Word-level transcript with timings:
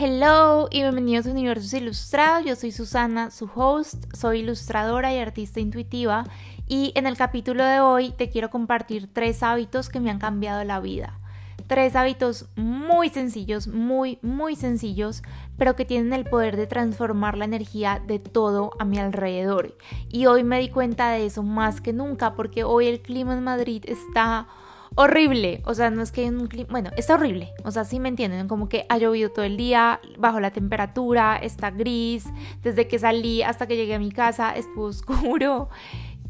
Hello 0.00 0.68
y 0.70 0.82
bienvenidos 0.82 1.26
a 1.26 1.32
Universos 1.32 1.74
Ilustrados. 1.74 2.44
Yo 2.44 2.54
soy 2.54 2.70
Susana, 2.70 3.32
su 3.32 3.50
host, 3.52 4.04
soy 4.14 4.38
ilustradora 4.38 5.12
y 5.12 5.18
artista 5.18 5.58
intuitiva 5.58 6.22
y 6.68 6.92
en 6.94 7.08
el 7.08 7.16
capítulo 7.16 7.64
de 7.64 7.80
hoy 7.80 8.10
te 8.12 8.30
quiero 8.30 8.48
compartir 8.48 9.12
tres 9.12 9.42
hábitos 9.42 9.88
que 9.88 9.98
me 9.98 10.12
han 10.12 10.20
cambiado 10.20 10.62
la 10.62 10.78
vida. 10.78 11.18
Tres 11.66 11.96
hábitos 11.96 12.46
muy 12.54 13.08
sencillos, 13.08 13.66
muy, 13.66 14.20
muy 14.22 14.54
sencillos, 14.54 15.24
pero 15.56 15.74
que 15.74 15.84
tienen 15.84 16.12
el 16.12 16.26
poder 16.26 16.56
de 16.56 16.68
transformar 16.68 17.36
la 17.36 17.46
energía 17.46 18.00
de 18.06 18.20
todo 18.20 18.70
a 18.78 18.84
mi 18.84 18.98
alrededor. 18.98 19.76
Y 20.08 20.26
hoy 20.26 20.44
me 20.44 20.60
di 20.60 20.68
cuenta 20.68 21.10
de 21.10 21.26
eso 21.26 21.42
más 21.42 21.80
que 21.80 21.92
nunca 21.92 22.36
porque 22.36 22.62
hoy 22.62 22.86
el 22.86 23.02
clima 23.02 23.32
en 23.32 23.42
Madrid 23.42 23.82
está 23.88 24.46
horrible. 24.94 25.62
O 25.64 25.74
sea, 25.74 25.90
no 25.90 26.02
es 26.02 26.12
que 26.12 26.22
hay 26.22 26.28
un 26.28 26.46
clima. 26.46 26.68
Bueno, 26.70 26.90
está 26.96 27.14
horrible. 27.14 27.52
O 27.64 27.70
sea, 27.70 27.84
sí 27.84 28.00
me 28.00 28.08
entienden. 28.08 28.48
Como 28.48 28.68
que 28.68 28.86
ha 28.88 28.98
llovido 28.98 29.30
todo 29.30 29.44
el 29.44 29.56
día, 29.56 30.00
bajo 30.18 30.40
la 30.40 30.50
temperatura, 30.50 31.36
está 31.36 31.70
gris. 31.70 32.26
Desde 32.62 32.88
que 32.88 32.98
salí 32.98 33.42
hasta 33.42 33.66
que 33.66 33.76
llegué 33.76 33.94
a 33.94 33.98
mi 33.98 34.10
casa 34.10 34.52
estuvo 34.52 34.84
oscuro. 34.86 35.68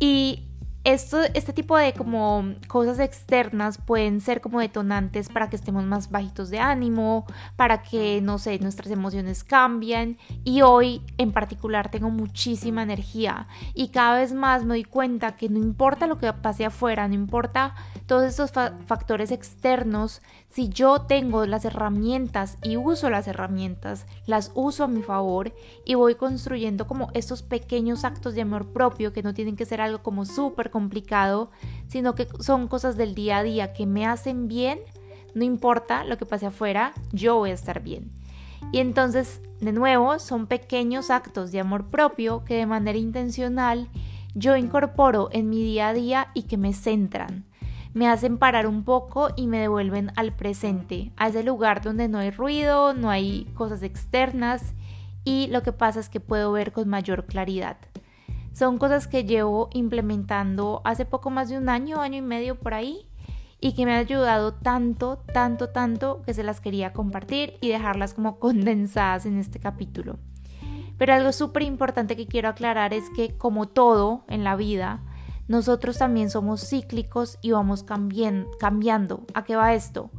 Y 0.01 0.49
esto, 0.85 1.21
este 1.35 1.53
tipo 1.53 1.77
de 1.77 1.93
como 1.93 2.55
cosas 2.67 2.99
externas 2.99 3.79
pueden 3.79 4.21
ser 4.21 4.41
como 4.41 4.61
detonantes 4.61 5.29
para 5.29 5.51
que 5.51 5.57
estemos 5.57 5.85
más 5.85 6.11
bajitos 6.11 6.51
de 6.51 6.61
ánimo, 6.61 7.27
para 7.57 7.83
que, 7.83 8.21
no 8.23 8.39
sé, 8.39 8.59
nuestras 8.59 8.91
emociones 8.91 9.45
cambien. 9.45 10.19
Y 10.45 10.63
hoy 10.63 11.03
en 11.19 11.33
particular 11.33 11.91
tengo 11.91 12.11
muchísima 12.11 12.83
energía 12.83 13.49
y 13.75 13.89
cada 13.89 14.19
vez 14.19 14.33
más 14.33 14.63
me 14.63 14.75
doy 14.75 14.85
cuenta 14.85 15.37
que 15.37 15.49
no 15.49 15.59
importa 15.59 16.07
lo 16.07 16.19
que 16.19 16.33
pase 16.33 16.65
afuera, 16.65 17.07
no 17.09 17.15
importa 17.15 17.75
todos 18.07 18.25
estos 18.25 18.53
factores 18.87 19.31
externos, 19.31 20.23
si 20.49 20.71
yo 20.71 21.03
tengo 21.03 21.45
las 21.45 21.67
herramientas 21.67 22.57
y 22.63 22.79
uso 22.79 23.11
las 23.11 23.29
herramientas, 23.29 24.07
las 24.27 24.51
uso 24.55 24.85
a 24.85 24.89
mi 24.89 25.03
favor 25.03 25.53
y 25.85 25.95
voy 25.95 26.15
construyendo 26.15 26.87
como 26.87 27.11
estos 27.13 27.43
pequeños 27.43 28.05
actos 28.05 28.35
de 28.35 28.41
amor 28.41 28.73
propio 28.73 29.13
que 29.13 29.23
no 29.23 29.35
tienen 29.35 29.57
que 29.57 29.67
ser 29.67 29.83
algo 29.83 30.03
como 30.03 30.25
súper 30.25 30.68
complicado, 30.69 31.51
sino 31.87 32.15
que 32.15 32.29
son 32.41 32.69
cosas 32.69 32.97
del 32.97 33.15
día 33.15 33.39
a 33.39 33.43
día 33.43 33.73
que 33.73 33.87
me 33.87 34.07
hacen 34.07 34.49
bien, 34.49 34.81
no 35.35 35.45
importa 35.45 36.05
lo 36.05 36.19
que 36.19 36.27
pase 36.27 36.47
afuera, 36.47 36.93
yo 37.13 37.37
voy 37.37 37.51
a 37.51 37.55
estar 37.55 37.83
bien. 37.83 38.11
Y 38.73 38.79
entonces, 38.79 39.41
de 39.61 39.73
nuevo, 39.73 40.19
son 40.19 40.47
pequeños 40.47 41.11
actos 41.11 41.53
de 41.53 41.61
amor 41.61 41.87
propio 41.91 42.45
que 42.45 42.55
de 42.55 42.67
manera 42.67 42.99
intencional 42.99 43.89
yo 44.35 44.57
incorporo 44.57 45.29
en 45.33 45.49
mi 45.49 45.63
día 45.63 45.89
a 45.89 45.95
día 45.95 46.29
y 46.35 46.43
que 46.43 46.57
me 46.57 46.73
centran 46.73 47.49
me 47.95 48.09
hacen 48.09 48.39
parar 48.39 48.67
un 48.67 48.85
poco 48.85 49.31
y 49.37 49.47
me 49.47 49.59
devuelven 49.59 50.13
al 50.17 50.33
presente, 50.33 51.11
a 51.17 51.29
ese 51.29 51.43
lugar 51.43 51.83
donde 51.83 52.09
no 52.09 52.19
hay 52.19 52.31
ruido, 52.31 52.95
no 52.95 53.11
hay 53.11 53.47
cosas 53.55 53.83
externas 53.83 54.75
y 55.25 55.49
lo 55.49 55.63
que 55.63 55.73
pasa 55.73 56.01
es 56.01 56.09
que 56.09 56.21
puedo 56.21 56.53
ver 56.53 56.73
con 56.73 56.89
mayor 56.89 57.27
claridad. 57.27 57.77
Son 58.59 58.77
cosas 58.77 59.07
que 59.07 59.23
llevo 59.23 59.71
implementando 59.73 60.83
hace 60.85 61.05
poco 61.05 61.31
más 61.31 61.49
de 61.49 61.57
un 61.57 61.69
año, 61.69 62.01
año 62.01 62.17
y 62.17 62.23
medio 62.23 62.59
por 62.59 62.75
ahí 62.75 63.07
y 63.61 63.73
que 63.75 63.87
me 63.87 63.93
han 63.93 64.01
ayudado 64.01 64.53
tanto, 64.53 65.19
tanto, 65.33 65.69
tanto 65.69 66.23
que 66.23 66.35
se 66.35 66.43
las 66.43 66.61
quería 66.61 66.93
compartir 66.93 67.57
y 67.61 67.69
dejarlas 67.69 68.15
como 68.15 68.39
condensadas 68.41 69.27
en 69.27 69.39
este 69.39 69.61
capítulo. 69.61 70.19
Pero 70.99 71.15
algo 71.15 71.31
súper 71.31 71.63
importante 71.63 72.17
que 72.17 72.27
quiero 72.27 72.49
aclarar 72.49 72.93
es 72.95 73.05
que 73.15 73.39
como 73.39 73.69
todo 73.69 74.25
en 74.27 74.43
la 74.43 74.57
vida, 74.57 75.03
nosotros 75.47 75.99
también 75.99 76.29
somos 76.29 76.69
cíclicos 76.69 77.39
y 77.41 77.53
vamos 77.53 77.85
cambiando. 77.85 79.25
¿A 79.35 79.45
qué 79.45 79.55
va 79.55 79.73
esto? 79.75 80.11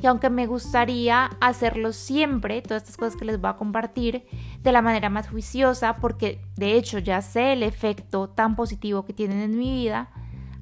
Que 0.00 0.08
aunque 0.08 0.30
me 0.30 0.46
gustaría 0.46 1.30
hacerlo 1.40 1.92
siempre, 1.92 2.60
todas 2.62 2.82
estas 2.82 2.96
cosas 2.96 3.16
que 3.16 3.24
les 3.24 3.40
voy 3.40 3.50
a 3.50 3.56
compartir, 3.56 4.26
de 4.62 4.72
la 4.72 4.82
manera 4.82 5.10
más 5.10 5.28
juiciosa, 5.28 5.96
porque 5.96 6.40
de 6.56 6.74
hecho 6.74 6.98
ya 6.98 7.22
sé 7.22 7.52
el 7.52 7.62
efecto 7.62 8.28
tan 8.28 8.56
positivo 8.56 9.04
que 9.04 9.12
tienen 9.12 9.40
en 9.40 9.58
mi 9.58 9.70
vida, 9.70 10.10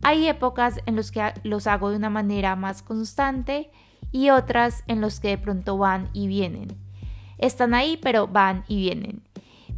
hay 0.03 0.27
épocas 0.27 0.81
en 0.87 0.97
las 0.97 1.13
que 1.13 1.33
los 1.45 1.67
hago 1.67 1.91
de 1.91 1.97
una 1.97 2.11
manera 2.11 2.57
más 2.57 2.83
constante 2.83 3.71
y 4.11 4.31
otras 4.31 4.83
en 4.89 5.01
las 5.01 5.21
que 5.21 5.29
de 5.29 5.39
pronto 5.39 5.79
van 5.79 6.11
y 6.13 6.27
vienen. 6.27 6.77
Están 7.39 7.73
ahí, 7.75 7.99
pero 8.03 8.27
van 8.27 8.65
y 8.69 8.77
vienen. 8.77 9.23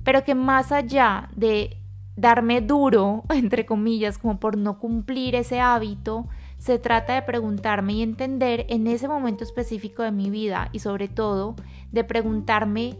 Pero 0.03 0.25
que 0.25 0.34
más 0.34 0.72
allá 0.72 1.28
de 1.36 1.78
darme 2.16 2.60
duro, 2.60 3.25
entre 3.31 3.66
comillas, 3.66 4.19
como 4.19 4.41
por 4.41 4.56
no 4.56 4.78
cumplir 4.78 5.34
ese 5.34 5.60
hábito, 5.60 6.26
se 6.64 6.78
trata 6.78 7.12
de 7.12 7.20
preguntarme 7.20 7.92
y 7.92 8.02
entender 8.02 8.64
en 8.70 8.86
ese 8.86 9.06
momento 9.06 9.44
específico 9.44 10.02
de 10.02 10.12
mi 10.12 10.30
vida 10.30 10.70
y 10.72 10.78
sobre 10.78 11.08
todo 11.08 11.56
de 11.92 12.04
preguntarme 12.04 12.97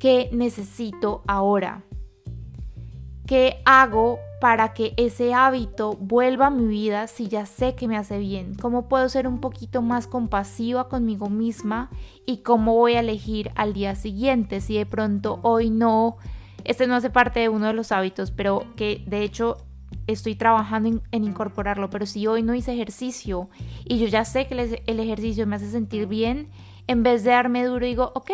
qué 0.00 0.28
necesito 0.32 1.22
ahora. 1.28 1.84
¿Qué 3.24 3.62
hago 3.64 4.18
para 4.40 4.74
que 4.74 4.94
ese 4.96 5.32
hábito 5.32 5.92
vuelva 5.92 6.46
a 6.48 6.50
mi 6.50 6.66
vida 6.66 7.06
si 7.06 7.28
ya 7.28 7.46
sé 7.46 7.76
que 7.76 7.86
me 7.86 7.96
hace 7.96 8.18
bien? 8.18 8.56
¿Cómo 8.56 8.88
puedo 8.88 9.08
ser 9.08 9.28
un 9.28 9.40
poquito 9.40 9.80
más 9.80 10.08
compasiva 10.08 10.88
conmigo 10.88 11.30
misma? 11.30 11.90
¿Y 12.26 12.38
cómo 12.38 12.74
voy 12.74 12.94
a 12.94 13.00
elegir 13.00 13.52
al 13.54 13.74
día 13.74 13.94
siguiente 13.94 14.60
si 14.60 14.76
de 14.76 14.86
pronto 14.86 15.38
hoy 15.42 15.70
no 15.70 16.16
este 16.64 16.88
no 16.88 16.96
hace 16.96 17.10
parte 17.10 17.38
de 17.38 17.48
uno 17.48 17.68
de 17.68 17.72
los 17.72 17.92
hábitos, 17.92 18.32
pero 18.32 18.66
que 18.74 19.04
de 19.06 19.22
hecho 19.22 19.56
estoy 20.06 20.34
trabajando 20.34 21.00
en, 21.10 21.24
incorporarlo. 21.24 21.90
Pero 21.90 22.06
si 22.06 22.26
hoy 22.26 22.42
no 22.42 22.54
hice 22.54 22.72
ejercicio 22.72 23.48
y 23.84 23.98
yo 23.98 24.06
ya 24.06 24.24
sé 24.24 24.46
que 24.46 24.80
el 24.86 25.00
ejercicio 25.00 25.46
me 25.46 25.56
hace 25.56 25.70
sentir 25.70 26.06
bien, 26.06 26.48
en 26.86 27.02
vez 27.02 27.24
de 27.24 27.30
darme 27.30 27.64
duro 27.64 27.84
digo, 27.84 28.12
ok, 28.14 28.30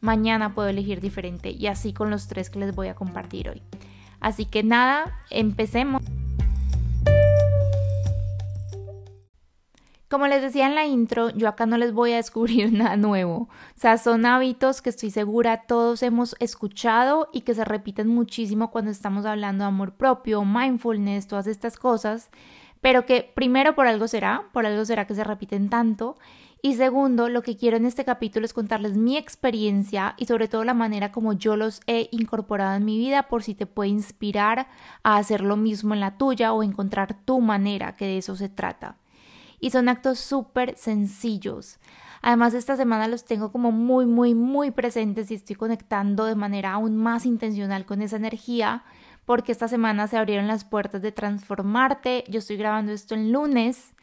mañana 0.00 0.54
puedo 0.54 0.68
elegir 0.68 1.00
diferente. 1.00 1.50
Y 1.50 1.66
así 1.68 1.92
con 1.92 2.10
los 2.10 2.26
tres 2.26 2.50
que 2.50 2.58
les 2.58 2.74
voy 2.74 2.88
a 2.88 2.94
compartir 2.94 3.48
hoy. 3.48 3.62
Así 4.20 4.44
que 4.44 4.62
nada, 4.62 5.18
empecemos. 5.30 6.02
Como 10.12 10.26
les 10.26 10.42
decía 10.42 10.66
en 10.66 10.74
la 10.74 10.84
intro, 10.84 11.30
yo 11.30 11.48
acá 11.48 11.64
no 11.64 11.78
les 11.78 11.94
voy 11.94 12.12
a 12.12 12.16
descubrir 12.16 12.70
nada 12.74 12.98
nuevo. 12.98 13.34
O 13.34 13.80
sea, 13.80 13.96
son 13.96 14.26
hábitos 14.26 14.82
que 14.82 14.90
estoy 14.90 15.10
segura 15.10 15.62
todos 15.66 16.02
hemos 16.02 16.36
escuchado 16.38 17.30
y 17.32 17.40
que 17.40 17.54
se 17.54 17.64
repiten 17.64 18.08
muchísimo 18.08 18.70
cuando 18.70 18.90
estamos 18.90 19.24
hablando 19.24 19.64
de 19.64 19.68
amor 19.68 19.94
propio, 19.94 20.44
mindfulness, 20.44 21.28
todas 21.28 21.46
estas 21.46 21.78
cosas. 21.78 22.28
Pero 22.82 23.06
que 23.06 23.32
primero 23.34 23.74
por 23.74 23.86
algo 23.86 24.06
será, 24.06 24.50
por 24.52 24.66
algo 24.66 24.84
será 24.84 25.06
que 25.06 25.14
se 25.14 25.24
repiten 25.24 25.70
tanto. 25.70 26.18
Y 26.60 26.74
segundo, 26.74 27.30
lo 27.30 27.40
que 27.40 27.56
quiero 27.56 27.78
en 27.78 27.86
este 27.86 28.04
capítulo 28.04 28.44
es 28.44 28.52
contarles 28.52 28.98
mi 28.98 29.16
experiencia 29.16 30.14
y 30.18 30.26
sobre 30.26 30.46
todo 30.46 30.62
la 30.64 30.74
manera 30.74 31.10
como 31.10 31.32
yo 31.32 31.56
los 31.56 31.80
he 31.86 32.10
incorporado 32.10 32.76
en 32.76 32.84
mi 32.84 32.98
vida 32.98 33.28
por 33.28 33.42
si 33.42 33.54
te 33.54 33.64
puede 33.64 33.88
inspirar 33.88 34.68
a 35.04 35.16
hacer 35.16 35.40
lo 35.40 35.56
mismo 35.56 35.94
en 35.94 36.00
la 36.00 36.18
tuya 36.18 36.52
o 36.52 36.62
encontrar 36.62 37.14
tu 37.24 37.40
manera, 37.40 37.96
que 37.96 38.04
de 38.04 38.18
eso 38.18 38.36
se 38.36 38.50
trata 38.50 38.98
y 39.62 39.70
son 39.70 39.88
actos 39.88 40.18
súper 40.18 40.76
sencillos. 40.76 41.78
Además, 42.20 42.52
esta 42.52 42.76
semana 42.76 43.06
los 43.06 43.24
tengo 43.24 43.52
como 43.52 43.70
muy, 43.70 44.06
muy, 44.06 44.34
muy 44.34 44.72
presentes 44.72 45.30
y 45.30 45.34
estoy 45.34 45.54
conectando 45.54 46.24
de 46.24 46.34
manera 46.34 46.72
aún 46.72 46.96
más 46.96 47.24
intencional 47.24 47.86
con 47.86 48.02
esa 48.02 48.16
energía 48.16 48.82
porque 49.24 49.52
esta 49.52 49.68
semana 49.68 50.08
se 50.08 50.18
abrieron 50.18 50.48
las 50.48 50.64
puertas 50.64 51.00
de 51.00 51.12
transformarte. 51.12 52.24
Yo 52.28 52.40
estoy 52.40 52.56
grabando 52.56 52.90
esto 52.90 53.14
el 53.14 53.30
lunes. 53.30 53.94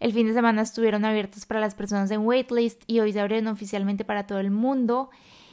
El 0.00 0.12
fin 0.12 0.26
de 0.26 0.34
semana 0.34 0.60
estuvieron 0.60 1.06
abiertos 1.06 1.46
para 1.46 1.60
las 1.60 1.74
personas 1.74 2.10
en 2.10 2.20
waitlist 2.20 2.82
y 2.86 3.00
hoy 3.00 3.14
se 3.14 3.20
abrieron 3.20 3.48
oficialmente 3.48 4.04
para 4.04 4.26
todo 4.26 4.38
el 4.38 4.50
mundo. 4.50 5.08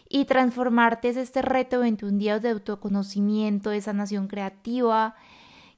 Y 0.10 0.26
transformarte 0.26 1.08
es 1.08 1.16
este 1.16 1.42
reto 1.42 1.78
de 1.78 1.84
21 1.84 2.18
días 2.18 2.42
de 2.42 2.50
autoconocimiento, 2.50 3.70
de 3.70 3.80
sanación 3.80 4.28
creativa, 4.28 5.16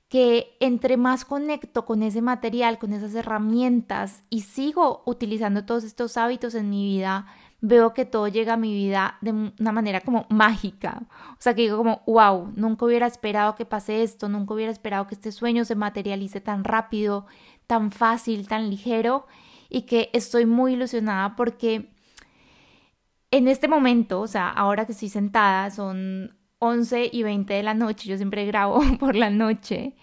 que 0.09 0.55
entre 0.59 0.97
más 0.97 1.25
conecto 1.25 1.85
con 1.85 2.03
ese 2.03 2.21
material, 2.21 2.77
con 2.77 2.93
esas 2.93 3.15
herramientas 3.15 4.23
y 4.29 4.41
sigo 4.41 5.01
utilizando 5.05 5.65
todos 5.65 5.83
estos 5.83 6.17
hábitos 6.17 6.55
en 6.55 6.69
mi 6.69 6.85
vida, 6.85 7.25
veo 7.61 7.93
que 7.93 8.05
todo 8.05 8.27
llega 8.27 8.53
a 8.53 8.57
mi 8.57 8.73
vida 8.73 9.17
de 9.21 9.31
una 9.31 9.71
manera 9.71 10.01
como 10.01 10.27
mágica. 10.29 11.01
O 11.31 11.37
sea, 11.39 11.55
que 11.55 11.63
digo 11.63 11.77
como, 11.77 12.03
wow, 12.05 12.51
nunca 12.55 12.85
hubiera 12.85 13.07
esperado 13.07 13.55
que 13.55 13.65
pase 13.65 14.03
esto, 14.03 14.29
nunca 14.29 14.53
hubiera 14.53 14.71
esperado 14.71 15.07
que 15.07 15.15
este 15.15 15.31
sueño 15.31 15.65
se 15.65 15.75
materialice 15.75 16.41
tan 16.41 16.63
rápido, 16.63 17.25
tan 17.65 17.91
fácil, 17.91 18.47
tan 18.47 18.69
ligero 18.69 19.25
y 19.69 19.83
que 19.83 20.11
estoy 20.13 20.45
muy 20.45 20.73
ilusionada 20.73 21.35
porque 21.35 21.89
en 23.31 23.47
este 23.47 23.67
momento, 23.67 24.21
o 24.21 24.27
sea, 24.27 24.49
ahora 24.49 24.85
que 24.85 24.91
estoy 24.91 25.09
sentada, 25.09 25.69
son 25.71 26.34
11 26.59 27.09
y 27.11 27.23
20 27.23 27.53
de 27.53 27.63
la 27.63 27.73
noche, 27.73 28.09
yo 28.09 28.17
siempre 28.17 28.45
grabo 28.45 28.81
por 28.99 29.15
la 29.15 29.29
noche, 29.29 29.95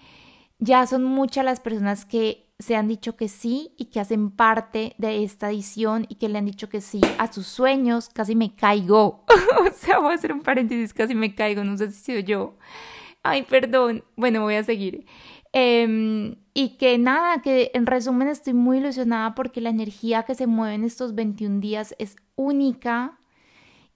ya 0.59 0.87
son 0.87 1.05
muchas 1.05 1.45
las 1.45 1.61
personas 1.61 2.05
que 2.05 2.53
se 2.59 2.77
han 2.77 2.87
dicho 2.87 3.17
que 3.17 3.29
sí 3.29 3.75
y 3.77 3.87
que 3.87 3.99
hacen 3.99 4.31
parte 4.31 4.95
de 4.97 5.25
esta 5.25 5.51
edición 5.51 6.07
y 6.09 6.15
que 6.15 6.29
le 6.29 6.39
han 6.39 6.47
dicho 6.47 6.69
que 6.69 6.81
sí 6.81 7.01
a 7.19 7.33
sus 7.33 7.47
sueños, 7.47 8.09
casi 8.09 8.37
me 8.37 8.55
caigo. 8.55 9.25
o 9.61 9.73
sea, 9.75 9.99
voy 9.99 10.13
a 10.13 10.15
hacer 10.15 10.33
un 10.33 10.43
paréntesis, 10.43 10.95
casi 10.95 11.15
me 11.15 11.35
caigo, 11.35 11.65
no 11.65 11.77
sé 11.77 11.91
si 11.91 12.13
soy 12.13 12.23
yo. 12.23 12.57
Ay, 13.25 13.43
perdón. 13.43 14.05
Bueno, 14.17 14.43
voy 14.43 14.55
a 14.55 14.65
seguir. 14.65 15.07
Em, 15.53 16.37
y 16.55 16.77
que 16.79 16.97
nada, 16.99 17.43
que 17.43 17.71
en 17.75 17.87
resumen 17.87 18.29
estoy 18.29 18.55
muy 18.55 18.79
ilusionada 18.79 19.35
porque 19.35 19.61
la 19.61 19.71
energía 19.71 20.23
que 20.23 20.35
se 20.35 20.47
mueve 20.47 20.75
en 20.75 20.85
estos 20.85 21.15
21 21.15 21.61
días 21.61 21.95
es 21.99 22.17
única 22.37 23.19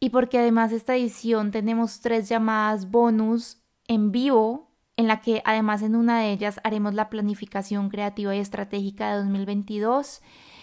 y 0.01 0.11
porque 0.11 0.39
además 0.39 0.73
esta 0.73 0.95
edición 0.95 1.51
tenemos 1.51 2.01
tres 2.01 2.29
llamadas 2.29 2.91
bonus 2.91 3.63
en 3.89 4.13
vivo 4.13 4.67
en 4.97 5.07
la 5.07 5.21
que 5.21 5.43
además 5.45 5.83
en 5.83 5.95
una 5.95 6.21
de 6.21 6.33
ellas 6.33 6.61
haremos 6.65 6.95
la 6.95 7.11
planificación 7.11 7.91
creativa 7.91 8.35
y 8.35 8.39
estratégica 8.39 9.11
de 9.11 9.19
2022 9.19 10.23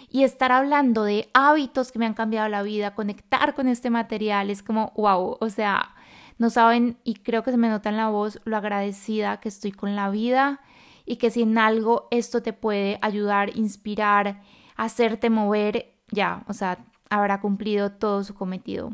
y 0.09 0.23
estar 0.23 0.51
hablando 0.51 1.03
de 1.03 1.29
hábitos 1.33 1.91
que 1.91 1.99
me 1.99 2.05
han 2.05 2.13
cambiado 2.13 2.47
la 2.49 2.63
vida, 2.63 2.95
conectar 2.95 3.53
con 3.55 3.67
este 3.67 3.89
material, 3.89 4.49
es 4.49 4.61
como, 4.61 4.91
wow, 4.95 5.37
o 5.39 5.49
sea, 5.49 5.95
no 6.37 6.49
saben 6.49 6.97
y 7.03 7.15
creo 7.15 7.43
que 7.43 7.51
se 7.51 7.57
me 7.57 7.69
nota 7.69 7.89
en 7.89 7.97
la 7.97 8.09
voz 8.09 8.39
lo 8.43 8.57
agradecida 8.57 9.39
que 9.39 9.49
estoy 9.49 9.71
con 9.71 9.95
la 9.95 10.09
vida 10.09 10.61
y 11.05 11.17
que 11.17 11.31
si 11.31 11.43
en 11.43 11.57
algo 11.57 12.07
esto 12.11 12.41
te 12.41 12.53
puede 12.53 12.99
ayudar, 13.01 13.55
inspirar, 13.55 14.41
hacerte 14.75 15.29
mover, 15.29 15.95
ya, 16.11 16.43
o 16.47 16.53
sea, 16.53 16.85
habrá 17.09 17.41
cumplido 17.41 17.91
todo 17.91 18.23
su 18.23 18.33
cometido. 18.33 18.91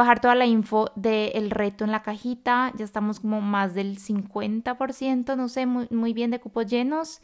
Dejar 0.00 0.20
toda 0.20 0.34
la 0.34 0.46
info 0.46 0.90
del 0.94 1.50
reto 1.50 1.84
en 1.84 1.92
la 1.92 2.02
cajita, 2.02 2.72
ya 2.76 2.84
estamos 2.84 3.20
como 3.20 3.40
más 3.40 3.74
del 3.74 3.98
50%, 3.98 5.36
no 5.36 5.48
sé, 5.48 5.66
muy, 5.66 5.88
muy 5.90 6.12
bien 6.12 6.30
de 6.30 6.40
cupos 6.40 6.66
llenos. 6.66 7.20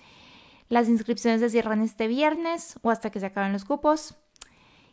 Las 0.68 0.88
inscripciones 0.88 1.40
se 1.40 1.50
cierran 1.50 1.82
este 1.82 2.08
viernes 2.08 2.78
o 2.82 2.90
hasta 2.90 3.10
que 3.10 3.20
se 3.20 3.26
acaben 3.26 3.52
los 3.52 3.64
cupos. 3.64 4.16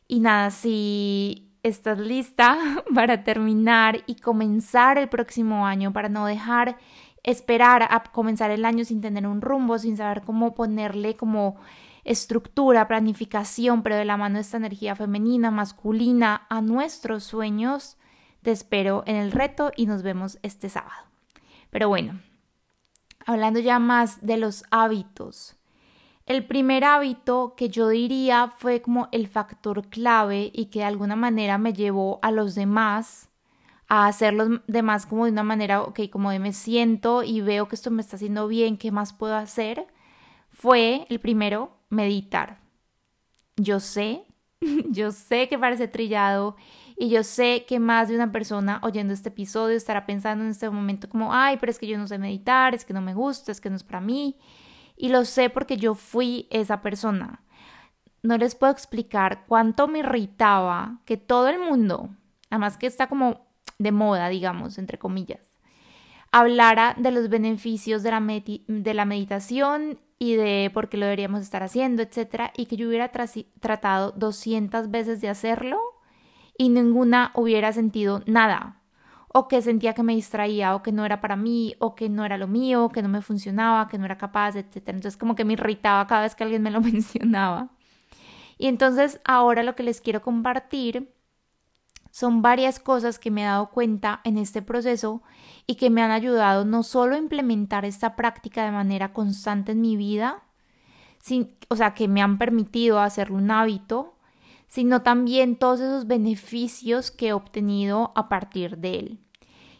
Y 0.07 0.19
nada, 0.19 0.51
si 0.51 1.51
estás 1.63 1.99
lista 1.99 2.57
para 2.95 3.23
terminar 3.23 4.03
y 4.05 4.15
comenzar 4.15 4.97
el 4.97 5.09
próximo 5.09 5.65
año, 5.65 5.93
para 5.93 6.09
no 6.09 6.25
dejar 6.25 6.77
esperar 7.23 7.83
a 7.83 8.03
comenzar 8.03 8.51
el 8.51 8.65
año 8.65 8.83
sin 8.83 9.01
tener 9.01 9.27
un 9.27 9.41
rumbo, 9.41 9.77
sin 9.77 9.95
saber 9.95 10.21
cómo 10.21 10.55
ponerle 10.55 11.15
como 11.15 11.55
estructura, 12.03 12.87
planificación, 12.87 13.83
pero 13.83 13.95
de 13.95 14.05
la 14.05 14.17
mano 14.17 14.39
esta 14.39 14.57
energía 14.57 14.95
femenina, 14.95 15.51
masculina, 15.51 16.45
a 16.49 16.61
nuestros 16.61 17.23
sueños, 17.23 17.97
te 18.41 18.51
espero 18.51 19.03
en 19.05 19.15
el 19.15 19.31
reto 19.31 19.71
y 19.75 19.85
nos 19.85 20.03
vemos 20.03 20.39
este 20.41 20.69
sábado. 20.69 21.05
Pero 21.69 21.87
bueno, 21.89 22.19
hablando 23.25 23.59
ya 23.59 23.79
más 23.79 24.25
de 24.25 24.37
los 24.37 24.63
hábitos. 24.71 25.57
El 26.25 26.45
primer 26.45 26.83
hábito 26.83 27.55
que 27.57 27.69
yo 27.69 27.89
diría 27.89 28.53
fue 28.57 28.81
como 28.81 29.09
el 29.11 29.27
factor 29.27 29.89
clave 29.89 30.51
y 30.53 30.65
que 30.67 30.79
de 30.79 30.85
alguna 30.85 31.15
manera 31.15 31.57
me 31.57 31.73
llevó 31.73 32.19
a 32.21 32.31
los 32.31 32.55
demás 32.55 33.29
a 33.87 34.07
hacer 34.07 34.33
los 34.33 34.61
demás 34.67 35.05
como 35.05 35.25
de 35.25 35.31
una 35.31 35.43
manera, 35.43 35.81
ok, 35.81 36.01
como 36.09 36.31
de 36.31 36.39
me 36.39 36.53
siento 36.53 37.23
y 37.23 37.41
veo 37.41 37.67
que 37.67 37.75
esto 37.75 37.91
me 37.91 38.01
está 38.01 38.15
haciendo 38.15 38.47
bien, 38.47 38.77
¿qué 38.77 38.89
más 38.89 39.11
puedo 39.11 39.35
hacer? 39.35 39.85
Fue 40.49 41.05
el 41.09 41.19
primero, 41.19 41.75
meditar. 41.91 42.59
Yo 43.57 43.79
sé, 43.79 44.25
yo 44.89 45.11
sé 45.11 45.47
que 45.47 45.59
parece 45.59 45.87
trillado 45.87 46.55
y 46.97 47.09
yo 47.09 47.23
sé 47.23 47.65
que 47.67 47.79
más 47.79 48.09
de 48.09 48.15
una 48.15 48.31
persona 48.31 48.79
oyendo 48.83 49.13
este 49.13 49.29
episodio 49.29 49.77
estará 49.77 50.05
pensando 50.05 50.43
en 50.43 50.51
este 50.51 50.69
momento 50.69 51.09
como, 51.09 51.33
ay, 51.33 51.57
pero 51.59 51.71
es 51.71 51.77
que 51.77 51.87
yo 51.87 51.97
no 51.97 52.07
sé 52.07 52.17
meditar, 52.17 52.73
es 52.73 52.85
que 52.85 52.93
no 52.93 53.01
me 53.01 53.13
gusta, 53.13 53.51
es 53.51 53.61
que 53.61 53.69
no 53.69 53.75
es 53.75 53.83
para 53.83 54.01
mí. 54.01 54.39
Y 54.95 55.09
lo 55.09 55.25
sé 55.25 55.49
porque 55.49 55.77
yo 55.77 55.95
fui 55.95 56.47
esa 56.51 56.81
persona. 56.81 57.43
No 58.23 58.37
les 58.37 58.55
puedo 58.55 58.71
explicar 58.71 59.45
cuánto 59.47 59.87
me 59.87 59.99
irritaba 59.99 61.01
que 61.05 61.17
todo 61.17 61.47
el 61.49 61.59
mundo, 61.59 62.09
además 62.49 62.77
que 62.77 62.87
está 62.87 63.07
como 63.07 63.47
de 63.79 63.91
moda, 63.91 64.29
digamos, 64.29 64.77
entre 64.77 64.99
comillas, 64.99 65.57
hablara 66.31 66.95
de 66.99 67.11
los 67.11 67.29
beneficios 67.29 68.03
de 68.03 68.11
la, 68.11 68.19
de 68.19 68.93
la 68.93 69.05
meditación 69.05 69.99
y 70.21 70.35
de 70.35 70.69
por 70.71 70.87
qué 70.87 70.97
lo 70.97 71.07
deberíamos 71.07 71.41
estar 71.41 71.63
haciendo, 71.63 72.03
etcétera, 72.03 72.53
y 72.55 72.67
que 72.67 72.77
yo 72.77 72.87
hubiera 72.87 73.11
tratado 73.59 74.11
200 74.11 74.91
veces 74.91 75.19
de 75.19 75.29
hacerlo 75.29 75.79
y 76.55 76.69
ninguna 76.69 77.31
hubiera 77.33 77.73
sentido 77.73 78.21
nada, 78.27 78.83
o 79.29 79.47
que 79.47 79.63
sentía 79.63 79.95
que 79.95 80.03
me 80.03 80.13
distraía, 80.13 80.75
o 80.75 80.83
que 80.83 80.91
no 80.91 81.05
era 81.07 81.21
para 81.21 81.35
mí, 81.35 81.73
o 81.79 81.95
que 81.95 82.07
no 82.07 82.23
era 82.23 82.37
lo 82.37 82.47
mío, 82.47 82.89
que 82.89 83.01
no 83.01 83.09
me 83.09 83.23
funcionaba, 83.23 83.87
que 83.87 83.97
no 83.97 84.05
era 84.05 84.19
capaz, 84.19 84.55
etcétera. 84.55 84.95
Entonces 84.95 85.17
como 85.17 85.33
que 85.33 85.43
me 85.43 85.53
irritaba 85.53 86.05
cada 86.05 86.21
vez 86.21 86.35
que 86.35 86.43
alguien 86.43 86.61
me 86.61 86.69
lo 86.69 86.81
mencionaba. 86.81 87.69
Y 88.59 88.67
entonces 88.67 89.19
ahora 89.25 89.63
lo 89.63 89.73
que 89.73 89.81
les 89.81 90.01
quiero 90.01 90.21
compartir 90.21 91.11
son 92.11 92.41
varias 92.41 92.79
cosas 92.79 93.17
que 93.19 93.31
me 93.31 93.41
he 93.41 93.45
dado 93.45 93.71
cuenta 93.71 94.21
en 94.23 94.37
este 94.37 94.61
proceso 94.61 95.21
y 95.65 95.75
que 95.75 95.89
me 95.89 96.01
han 96.01 96.11
ayudado 96.11 96.65
no 96.65 96.83
solo 96.83 97.15
a 97.15 97.19
implementar 97.19 97.85
esta 97.85 98.15
práctica 98.15 98.65
de 98.65 98.71
manera 98.71 99.13
constante 99.13 99.71
en 99.71 99.81
mi 99.81 99.95
vida, 99.95 100.43
sin, 101.19 101.55
o 101.69 101.75
sea, 101.75 101.93
que 101.93 102.07
me 102.07 102.21
han 102.21 102.37
permitido 102.37 102.99
hacerlo 102.99 103.37
un 103.37 103.51
hábito, 103.51 104.15
sino 104.67 105.01
también 105.01 105.55
todos 105.55 105.79
esos 105.79 106.07
beneficios 106.07 107.11
que 107.11 107.29
he 107.29 107.33
obtenido 107.33 108.11
a 108.15 108.29
partir 108.29 108.77
de 108.77 108.99
él. 108.99 109.19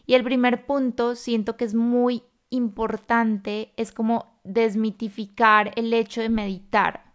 Y 0.06 0.14
el 0.14 0.24
primer 0.24 0.66
punto 0.66 1.14
siento 1.14 1.56
que 1.56 1.64
es 1.64 1.74
muy 1.74 2.22
importante, 2.50 3.72
es 3.76 3.92
como 3.92 4.38
desmitificar 4.44 5.72
el 5.76 5.92
hecho 5.94 6.20
de 6.20 6.28
meditar. 6.28 7.11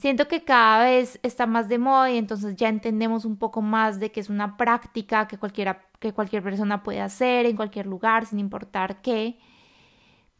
Siento 0.00 0.28
que 0.28 0.44
cada 0.44 0.82
vez 0.86 1.20
está 1.22 1.44
más 1.44 1.68
de 1.68 1.76
moda 1.76 2.10
y 2.10 2.16
entonces 2.16 2.56
ya 2.56 2.70
entendemos 2.70 3.26
un 3.26 3.36
poco 3.36 3.60
más 3.60 4.00
de 4.00 4.10
que 4.10 4.20
es 4.20 4.30
una 4.30 4.56
práctica 4.56 5.28
que, 5.28 5.36
cualquiera, 5.36 5.82
que 5.98 6.14
cualquier 6.14 6.42
persona 6.42 6.82
puede 6.82 7.02
hacer 7.02 7.44
en 7.44 7.54
cualquier 7.54 7.84
lugar, 7.84 8.24
sin 8.24 8.38
importar 8.38 9.02
qué. 9.02 9.36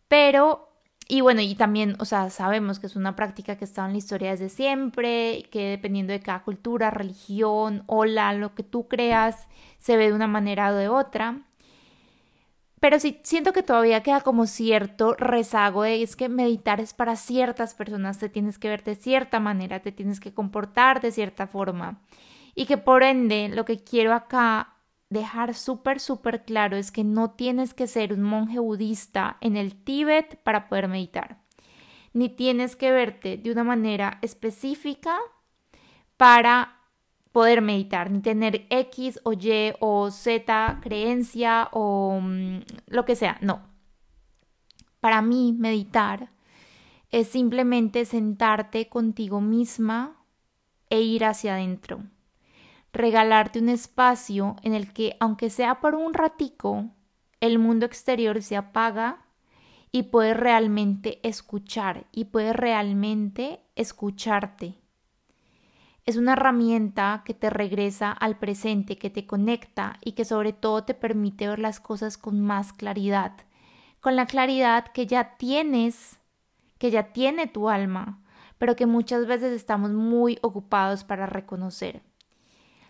Pero, 0.08 0.70
y 1.08 1.20
bueno, 1.20 1.42
y 1.42 1.54
también, 1.56 1.94
o 1.98 2.06
sea, 2.06 2.30
sabemos 2.30 2.80
que 2.80 2.86
es 2.86 2.96
una 2.96 3.16
práctica 3.16 3.58
que 3.58 3.66
está 3.66 3.84
en 3.84 3.92
la 3.92 3.98
historia 3.98 4.30
desde 4.30 4.48
siempre, 4.48 5.42
que 5.50 5.68
dependiendo 5.68 6.14
de 6.14 6.20
cada 6.20 6.42
cultura, 6.42 6.90
religión, 6.90 7.84
ola, 7.86 8.32
lo 8.32 8.54
que 8.54 8.62
tú 8.62 8.88
creas, 8.88 9.46
se 9.78 9.98
ve 9.98 10.06
de 10.06 10.14
una 10.14 10.26
manera 10.26 10.70
o 10.70 10.74
de 10.74 10.88
otra. 10.88 11.42
Pero 12.80 12.98
sí 12.98 13.20
siento 13.22 13.52
que 13.52 13.62
todavía 13.62 14.02
queda 14.02 14.22
como 14.22 14.46
cierto 14.46 15.14
rezago 15.14 15.82
de 15.82 16.02
es 16.02 16.16
que 16.16 16.30
meditar 16.30 16.80
es 16.80 16.94
para 16.94 17.14
ciertas 17.14 17.74
personas, 17.74 18.18
te 18.18 18.30
tienes 18.30 18.58
que 18.58 18.68
ver 18.68 18.82
de 18.82 18.94
cierta 18.94 19.38
manera, 19.38 19.80
te 19.80 19.92
tienes 19.92 20.18
que 20.18 20.32
comportar 20.32 21.02
de 21.02 21.12
cierta 21.12 21.46
forma. 21.46 22.00
Y 22.54 22.64
que 22.64 22.78
por 22.78 23.02
ende 23.02 23.50
lo 23.50 23.66
que 23.66 23.84
quiero 23.84 24.14
acá 24.14 24.76
dejar 25.10 25.54
súper, 25.54 26.00
súper 26.00 26.44
claro 26.44 26.76
es 26.76 26.90
que 26.90 27.04
no 27.04 27.32
tienes 27.32 27.74
que 27.74 27.86
ser 27.86 28.14
un 28.14 28.22
monje 28.22 28.58
budista 28.58 29.36
en 29.42 29.56
el 29.56 29.74
Tíbet 29.84 30.36
para 30.42 30.68
poder 30.68 30.88
meditar. 30.88 31.38
Ni 32.14 32.30
tienes 32.30 32.76
que 32.76 32.92
verte 32.92 33.36
de 33.36 33.52
una 33.52 33.62
manera 33.62 34.18
específica 34.22 35.18
para 36.16 36.79
poder 37.32 37.62
meditar, 37.62 38.10
ni 38.10 38.20
tener 38.20 38.66
X 38.70 39.20
o 39.24 39.32
Y 39.32 39.74
o 39.80 40.10
Z 40.10 40.78
creencia 40.82 41.68
o 41.72 42.20
mm, 42.20 42.60
lo 42.86 43.04
que 43.04 43.16
sea, 43.16 43.38
no. 43.40 43.62
Para 45.00 45.22
mí, 45.22 45.54
meditar 45.58 46.30
es 47.10 47.28
simplemente 47.28 48.04
sentarte 48.04 48.88
contigo 48.88 49.40
misma 49.40 50.24
e 50.90 51.00
ir 51.00 51.24
hacia 51.24 51.54
adentro. 51.54 52.04
Regalarte 52.92 53.60
un 53.60 53.68
espacio 53.68 54.56
en 54.62 54.74
el 54.74 54.92
que, 54.92 55.16
aunque 55.20 55.50
sea 55.50 55.80
por 55.80 55.94
un 55.94 56.12
ratico, 56.12 56.90
el 57.40 57.58
mundo 57.58 57.86
exterior 57.86 58.42
se 58.42 58.56
apaga 58.56 59.24
y 59.92 60.04
puedes 60.04 60.36
realmente 60.36 61.20
escuchar 61.26 62.06
y 62.12 62.26
puedes 62.26 62.54
realmente 62.54 63.60
escucharte 63.74 64.79
es 66.10 66.16
una 66.16 66.32
herramienta 66.32 67.22
que 67.24 67.34
te 67.34 67.50
regresa 67.50 68.10
al 68.10 68.36
presente, 68.36 68.98
que 68.98 69.10
te 69.10 69.26
conecta 69.26 69.98
y 70.04 70.12
que 70.12 70.24
sobre 70.24 70.52
todo 70.52 70.84
te 70.84 70.92
permite 70.92 71.48
ver 71.48 71.60
las 71.60 71.78
cosas 71.78 72.18
con 72.18 72.40
más 72.40 72.72
claridad, 72.72 73.32
con 74.00 74.16
la 74.16 74.26
claridad 74.26 74.88
que 74.92 75.06
ya 75.06 75.36
tienes, 75.36 76.18
que 76.78 76.90
ya 76.90 77.12
tiene 77.12 77.46
tu 77.46 77.68
alma, 77.68 78.22
pero 78.58 78.74
que 78.74 78.86
muchas 78.86 79.26
veces 79.26 79.52
estamos 79.52 79.92
muy 79.92 80.38
ocupados 80.42 81.04
para 81.04 81.26
reconocer. 81.26 82.02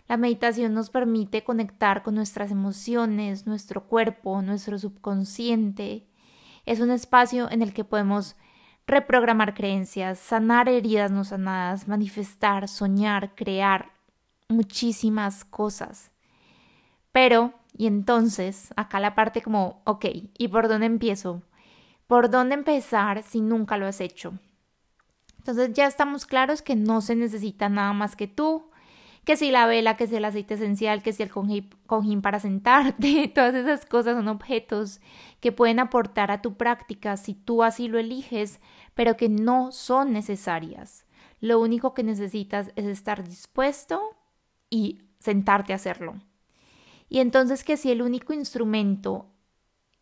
La 0.09 0.17
meditación 0.17 0.73
nos 0.73 0.89
permite 0.89 1.45
conectar 1.45 2.03
con 2.03 2.15
nuestras 2.15 2.51
emociones, 2.51 3.47
nuestro 3.47 3.85
cuerpo, 3.87 4.41
nuestro 4.41 4.79
subconsciente. 4.79 6.07
Es 6.65 6.81
un 6.81 6.91
espacio 6.91 7.51
en 7.51 7.61
el 7.61 7.75
que 7.75 7.85
podemos 7.85 8.37
reprogramar 8.91 9.55
creencias, 9.55 10.19
sanar 10.19 10.69
heridas 10.69 11.11
no 11.11 11.25
sanadas, 11.25 11.89
manifestar, 11.89 12.69
soñar, 12.69 13.35
crear 13.35 13.93
muchísimas 14.49 15.45
cosas. 15.45 16.11
Pero, 17.13 17.55
y 17.77 17.87
entonces, 17.87 18.73
acá 18.77 19.01
la 19.01 19.15
parte 19.15 19.43
como, 19.43 19.83
ok, 19.85 20.07
¿y 20.37 20.49
por 20.49 20.69
dónde 20.69 20.87
empiezo? 20.87 21.43
¿Por 22.07 22.31
dónde 22.31 22.55
empezar 22.55 23.23
si 23.23 23.41
nunca 23.41 23.77
lo 23.77 23.87
has 23.87 24.01
hecho? 24.01 24.35
Entonces 25.39 25.73
ya 25.73 25.87
estamos 25.87 26.27
claros 26.27 26.61
que 26.61 26.77
no 26.77 27.01
se 27.01 27.17
necesita 27.17 27.69
nada 27.69 27.93
más 27.93 28.15
que 28.15 28.27
tú, 28.27 28.70
que 29.25 29.37
si 29.37 29.51
la 29.51 29.67
vela, 29.67 29.97
que 29.97 30.07
si 30.07 30.17
el 30.17 30.25
aceite 30.25 30.55
esencial, 30.55 31.03
que 31.03 31.13
si 31.13 31.23
el 31.23 31.31
cojín 31.31 32.23
para 32.23 32.41
sentarte, 32.41 33.29
todas 33.35 33.55
esas 33.55 33.87
cosas 33.87 34.17
son 34.17 34.29
objetos 34.29 35.01
que 35.41 35.53
pueden 35.53 35.79
aportar 35.79 36.31
a 36.31 36.43
tu 36.43 36.57
práctica 36.57 37.17
si 37.17 37.35
tú 37.35 37.63
así 37.63 37.89
lo 37.89 37.99
eliges, 37.99 38.61
pero 38.95 39.17
que 39.17 39.29
no 39.29 39.73
son 39.73 40.13
necesarias. 40.13 41.05
Lo 41.41 41.61
único 41.61 41.95
que 41.95 42.03
necesitas 42.03 42.71
es 42.77 42.87
estar 42.87 43.23
dispuesto 43.27 44.01
y 44.69 45.03
sentarte 45.19 45.73
a 45.73 45.77
hacerlo. 45.77 46.21
Y 47.09 47.19
entonces 47.19 47.65
que 47.65 47.77
si 47.77 47.91
el 47.91 48.03
único 48.03 48.33
instrumento 48.33 49.27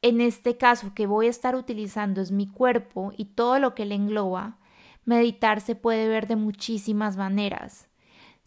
en 0.03 0.21
este 0.21 0.57
caso 0.57 0.95
que 0.95 1.07
voy 1.07 1.27
a 1.27 1.31
estar 1.31 1.57
utilizando 1.57 2.21
es 2.21 2.31
mi 2.31 2.47
cuerpo 2.47 3.13
y 3.17 3.27
todo 3.27 3.59
lo 3.59 3.75
que 3.75 3.85
le 3.85 3.97
engloba, 3.97 4.59
meditar 5.05 5.61
se 5.61 5.75
puede 5.75 6.07
ver 6.09 6.29
de 6.29 6.37
muchísimas 6.37 7.17
maneras. 7.17 7.88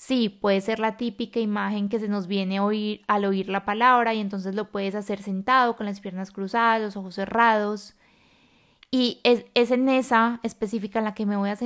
Sí, 0.03 0.29
puede 0.29 0.61
ser 0.61 0.79
la 0.79 0.97
típica 0.97 1.39
imagen 1.39 1.87
que 1.87 1.99
se 1.99 2.07
nos 2.07 2.25
viene 2.25 2.59
oír, 2.59 3.03
al 3.07 3.23
oír 3.23 3.49
la 3.49 3.65
palabra 3.65 4.15
y 4.15 4.19
entonces 4.19 4.55
lo 4.55 4.71
puedes 4.71 4.95
hacer 4.95 5.21
sentado 5.21 5.75
con 5.75 5.85
las 5.85 5.99
piernas 5.99 6.31
cruzadas, 6.31 6.81
los 6.81 6.97
ojos 6.97 7.13
cerrados. 7.13 7.93
Y 8.89 9.19
es, 9.23 9.45
en 9.53 9.89
esa 9.89 10.39
específica 10.41 10.97
en 10.97 11.05
la 11.05 11.13
que 11.13 11.27
me 11.27 11.37
voy, 11.37 11.51
a 11.51 11.57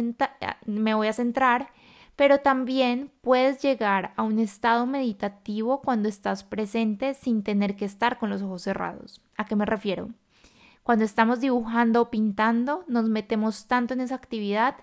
me 0.65 0.93
voy 0.93 1.07
a 1.07 1.13
centrar 1.13 1.69
pero 2.17 2.39
también 2.39 3.09
puedes 3.21 3.61
llegar 3.61 4.11
a 4.17 4.23
un 4.23 4.39
estado 4.39 4.85
meditativo 4.85 5.81
cuando 5.81 6.09
estás 6.09 6.43
presente 6.43 7.13
sin 7.13 7.41
tener 7.41 7.77
que 7.77 7.85
estar 7.85 8.17
con 8.17 8.29
los 8.29 8.41
ojos 8.41 8.63
cerrados. 8.63 9.21
¿A 9.37 9.45
qué 9.45 9.55
me 9.55 9.65
refiero? 9.65 10.09
Cuando 10.83 11.05
estamos 11.05 11.39
dibujando 11.39 12.01
o 12.01 12.09
pintando, 12.09 12.83
nos 12.89 13.07
metemos 13.07 13.67
tanto 13.67 13.93
en 13.93 14.01
esa 14.01 14.15
actividad 14.15 14.75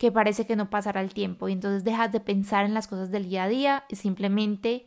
que 0.00 0.10
parece 0.10 0.46
que 0.46 0.56
no 0.56 0.70
pasará 0.70 1.02
el 1.02 1.12
tiempo 1.12 1.46
y 1.46 1.52
entonces 1.52 1.84
dejas 1.84 2.10
de 2.10 2.20
pensar 2.20 2.64
en 2.64 2.72
las 2.72 2.88
cosas 2.88 3.10
del 3.10 3.28
día 3.28 3.44
a 3.44 3.48
día 3.48 3.84
y 3.90 3.96
simplemente 3.96 4.86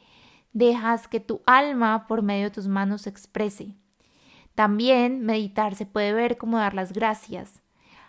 dejas 0.53 1.07
que 1.07 1.19
tu 1.19 1.43
alma 1.45 2.07
por 2.07 2.23
medio 2.23 2.45
de 2.45 2.49
tus 2.49 2.67
manos 2.67 3.03
se 3.03 3.11
exprese. 3.11 3.75
También 4.55 5.23
meditar 5.23 5.75
se 5.75 5.85
puede 5.85 6.13
ver 6.13 6.39
como 6.39 6.57
dar 6.57 6.73
las 6.73 6.93
gracias, 6.93 7.61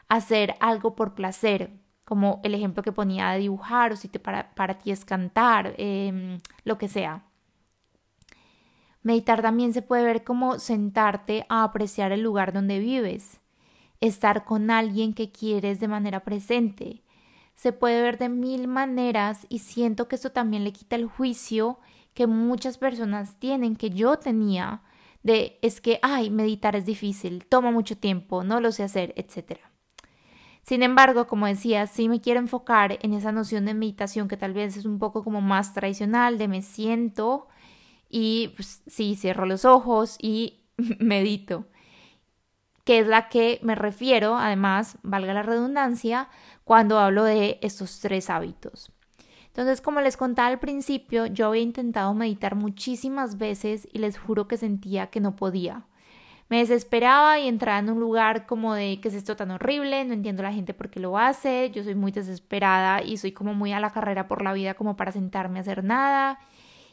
hacer 0.09 0.55
algo 0.61 0.97
por 0.97 1.15
placer, 1.15 1.79
como 2.07 2.41
el 2.43 2.55
ejemplo 2.55 2.83
que 2.83 2.91
ponía 2.91 3.33
de 3.33 3.41
dibujar 3.41 3.93
o 3.93 3.97
si 3.97 4.09
para, 4.09 4.55
para 4.55 4.79
ti 4.79 4.91
es 4.91 5.05
cantar, 5.05 5.75
em, 5.77 6.41
lo 6.65 6.79
que 6.79 6.89
sea. 6.89 7.27
Meditar 9.03 9.43
también 9.43 9.75
se 9.75 9.83
puede 9.83 10.05
ver 10.05 10.25
como 10.25 10.59
sentarte 10.59 11.45
a 11.51 11.65
apreciar 11.65 12.13
el 12.13 12.23
lugar 12.23 12.55
donde 12.55 12.79
vives, 12.79 13.43
estar 14.01 14.45
con 14.45 14.71
alguien 14.71 15.15
que 15.15 15.31
quieres 15.31 15.81
de 15.81 15.89
manera 15.89 16.21
presente. 16.21 17.03
Se 17.55 17.73
puede 17.73 18.03
ver 18.03 18.19
de 18.19 18.29
mil 18.29 18.69
maneras 18.69 19.47
y 19.49 19.61
siento 19.61 20.09
que 20.09 20.17
esto 20.17 20.33
también 20.33 20.65
le 20.65 20.73
quita 20.73 20.97
el 20.97 21.07
juicio 21.07 21.79
que 22.15 22.27
muchas 22.27 22.79
personas 22.79 23.39
tienen, 23.39 23.77
que 23.77 23.91
yo 23.91 24.19
tenía, 24.19 24.83
de 25.23 25.59
es 25.63 25.81
que, 25.81 25.99
ay, 26.03 26.31
meditar 26.31 26.77
es 26.77 26.85
difícil, 26.85 27.47
toma 27.47 27.71
mucho 27.71 27.97
tiempo, 27.97 28.45
no 28.45 28.61
lo 28.61 28.73
sé 28.73 28.83
hacer, 28.83 29.15
etcétera. 29.17 29.71
Sin 30.63 30.83
embargo, 30.83 31.27
como 31.27 31.47
decía, 31.47 31.87
sí 31.87 32.09
me 32.09 32.21
quiero 32.21 32.41
enfocar 32.41 32.99
en 33.03 33.13
esa 33.13 33.33
noción 33.33 33.67
de 33.67 33.75
meditación 33.75 34.29
que 34.29 34.37
tal 34.37 34.55
vez 34.55 34.77
es 34.77 34.87
un 34.87 34.99
poco 34.99 35.23
como 35.23 35.41
más 35.43 35.75
tradicional, 35.75 36.39
de 36.39 36.49
me 36.49 36.63
siento 36.63 37.49
y 38.09 38.53
pues, 38.57 38.83
sí, 38.87 39.17
cierro 39.17 39.45
los 39.45 39.65
ojos 39.65 40.17
y 40.21 40.65
medito, 41.01 41.67
que 42.85 43.01
es 43.01 43.07
la 43.07 43.29
que 43.29 43.59
me 43.63 43.75
refiero, 43.75 44.37
además, 44.37 44.99
valga 45.03 45.35
la 45.35 45.43
redundancia, 45.43 46.29
cuando 46.65 46.99
hablo 46.99 47.25
de 47.25 47.59
estos 47.63 48.01
tres 48.01 48.31
hábitos. 48.31 48.93
Entonces, 49.47 49.81
como 49.81 50.01
les 50.01 50.17
contaba 50.17 50.49
al 50.49 50.59
principio, 50.59 51.27
yo 51.27 51.47
había 51.47 51.63
intentado 51.63 52.13
meditar 52.13 52.57
muchísimas 52.57 53.39
veces 53.39 53.89
y 53.93 53.99
les 53.99 54.19
juro 54.19 54.49
que 54.49 54.57
sentía 54.57 55.09
que 55.09 55.21
no 55.21 55.37
podía. 55.37 55.87
Me 56.49 56.59
desesperaba 56.59 57.39
y 57.39 57.49
entraba 57.49 57.79
en 57.79 57.89
un 57.89 58.01
lugar 58.01 58.47
como 58.47 58.75
de 58.75 59.01
que 59.01 59.09
es 59.09 59.15
esto 59.15 59.35
tan 59.37 59.51
horrible, 59.51 60.05
no 60.05 60.13
entiendo 60.13 60.43
la 60.43 60.53
gente 60.53 60.75
por 60.75 60.91
qué 60.91 61.01
lo 61.01 61.17
hace, 61.17 61.71
yo 61.71 61.83
soy 61.85 61.95
muy 61.95 62.13
desesperada 62.13 63.03
y 63.03 63.17
soy 63.17 63.33
como 63.33 63.55
muy 63.55 63.73
a 63.73 63.81
la 63.81 63.91
carrera 63.91 64.29
por 64.29 64.43
la 64.43 64.53
vida 64.53 64.75
como 64.75 64.97
para 64.97 65.13
sentarme 65.13 65.59
a 65.59 65.63
hacer 65.63 65.85
nada 65.85 66.39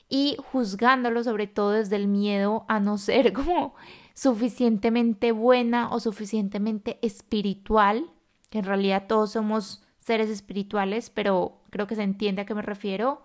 y 0.07 0.37
juzgándolo 0.51 1.23
sobre 1.23 1.47
todo 1.47 1.71
desde 1.71 1.95
el 1.95 2.07
miedo 2.07 2.65
a 2.67 2.79
no 2.79 2.97
ser 2.97 3.33
como 3.33 3.73
suficientemente 4.13 5.31
buena 5.31 5.89
o 5.91 5.99
suficientemente 5.99 6.99
espiritual, 7.01 8.11
que 8.49 8.59
en 8.59 8.65
realidad 8.65 9.05
todos 9.07 9.31
somos 9.31 9.83
seres 9.99 10.29
espirituales, 10.29 11.09
pero 11.09 11.61
creo 11.69 11.87
que 11.87 11.95
se 11.95 12.03
entiende 12.03 12.41
a 12.41 12.45
qué 12.45 12.53
me 12.53 12.61
refiero, 12.61 13.21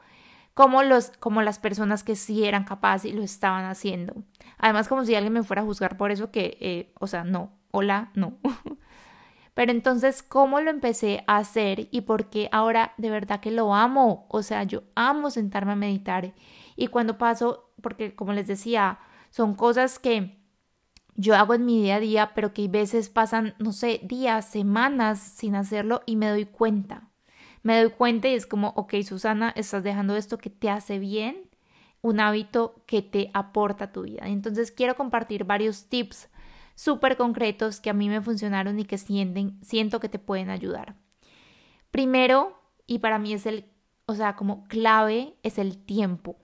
como, 0.55 0.83
los, 0.83 1.11
como 1.19 1.43
las 1.43 1.59
personas 1.59 2.03
que 2.03 2.17
sí 2.17 2.45
eran 2.45 2.65
capaces 2.65 3.13
y 3.13 3.15
lo 3.15 3.23
estaban 3.23 3.65
haciendo. 3.67 4.15
Además, 4.59 4.89
como 4.89 5.05
si 5.05 5.15
alguien 5.15 5.35
me 5.35 5.43
fuera 5.43 5.63
a 5.63 5.67
juzgar 5.67 5.97
por 5.97 6.11
eso 6.11 6.31
que, 6.31 6.57
eh, 6.61 6.93
o 6.99 7.07
sea, 7.07 7.25
no, 7.25 7.53
hola, 7.73 8.11
no. 8.15 8.39
Pero 9.55 9.73
entonces, 9.73 10.23
¿cómo 10.23 10.61
lo 10.61 10.71
empecé 10.71 11.25
a 11.27 11.39
hacer 11.39 11.89
y 11.91 12.03
por 12.03 12.29
qué 12.29 12.49
ahora 12.53 12.93
de 12.99 13.11
verdad 13.11 13.41
que 13.41 13.51
lo 13.51 13.75
amo? 13.75 14.27
O 14.29 14.43
sea, 14.43 14.65
yo 14.65 14.83
amo 14.95 15.31
sentarme 15.31 15.73
a 15.73 15.77
meditar. 15.77 16.35
Y 16.77 16.89
cuando 16.89 17.17
paso, 17.17 17.71
porque 17.81 18.15
como 18.15 18.35
les 18.35 18.47
decía, 18.47 18.99
son 19.31 19.55
cosas 19.55 19.99
que 19.99 20.46
yo 21.17 21.35
hago 21.35 21.55
en 21.55 21.65
mi 21.65 21.83
día 21.83 21.97
a 21.97 22.01
día, 22.01 22.33
pero 22.35 22.53
que 22.53 22.67
a 22.67 22.69
veces 22.69 23.09
pasan, 23.09 23.55
no 23.59 23.73
sé, 23.73 24.01
días, 24.05 24.49
semanas 24.49 25.21
sin 25.21 25.55
hacerlo 25.55 26.03
y 26.07 26.17
me 26.17 26.29
doy 26.29 26.47
cuenta 26.47 27.11
me 27.67 27.83
doy 27.83 27.91
cuenta 27.91 28.29
y 28.29 28.35
es 28.35 28.47
como, 28.47 28.69
ok, 28.77 28.95
Susana, 29.03 29.53
estás 29.57 29.83
dejando 29.83 30.15
esto 30.15 30.39
que 30.39 30.51
te 30.51 30.71
hace 30.71 31.01
bien, 31.01 31.51
un 32.01 32.21
hábito 32.21 32.85
que 32.87 33.03
te 33.03 33.29
aporta 33.35 33.87
a 33.87 33.93
tu 33.93 34.03
vida. 34.03 34.29
Entonces 34.29 34.71
quiero 34.71 34.95
compartir 34.95 35.43
varios 35.43 35.89
tips 35.89 36.29
súper 36.77 37.17
concretos 37.17 37.81
que 37.81 37.91
a 37.91 37.93
mí 37.93 38.09
me 38.09 38.21
funcionaron 38.21 38.79
y 38.79 38.85
que 38.85 38.99
sienten, 38.99 39.59
siento 39.65 39.99
que 39.99 40.09
te 40.09 40.21
pueden 40.21 40.49
ayudar. 40.49 40.95
Primero, 41.91 42.57
y 42.87 43.01
para 43.01 43.19
mí 43.19 43.33
es 43.33 43.47
el, 43.47 43.65
o 44.07 44.15
sea, 44.15 44.37
como 44.37 44.69
clave, 44.69 45.35
es 45.43 45.59
el 45.59 45.77
tiempo. 45.77 46.37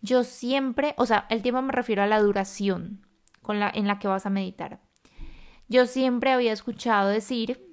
Yo 0.00 0.22
siempre, 0.22 0.94
o 0.96 1.06
sea, 1.06 1.26
el 1.28 1.42
tiempo 1.42 1.60
me 1.60 1.72
refiero 1.72 2.04
a 2.04 2.06
la 2.06 2.20
duración 2.20 3.04
en 3.52 3.86
la 3.86 3.98
que 3.98 4.08
vas 4.08 4.26
a 4.26 4.30
meditar. 4.30 4.80
Yo 5.68 5.86
siempre 5.86 6.32
había 6.32 6.52
escuchado 6.52 7.08
decir 7.08 7.70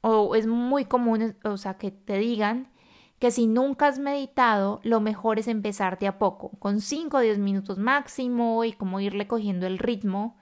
o 0.00 0.34
es 0.34 0.46
muy 0.46 0.84
común, 0.84 1.36
o 1.44 1.56
sea, 1.56 1.74
que 1.74 1.90
te 1.90 2.18
digan 2.18 2.70
que 3.18 3.30
si 3.30 3.46
nunca 3.46 3.88
has 3.88 3.98
meditado, 3.98 4.80
lo 4.84 5.00
mejor 5.00 5.38
es 5.38 5.48
empezar 5.48 5.98
de 5.98 6.06
a 6.06 6.18
poco, 6.18 6.50
con 6.58 6.80
5 6.80 7.16
o 7.16 7.20
10 7.20 7.38
minutos 7.38 7.78
máximo 7.78 8.64
y 8.64 8.72
como 8.72 9.00
irle 9.00 9.26
cogiendo 9.26 9.66
el 9.66 9.78
ritmo. 9.78 10.36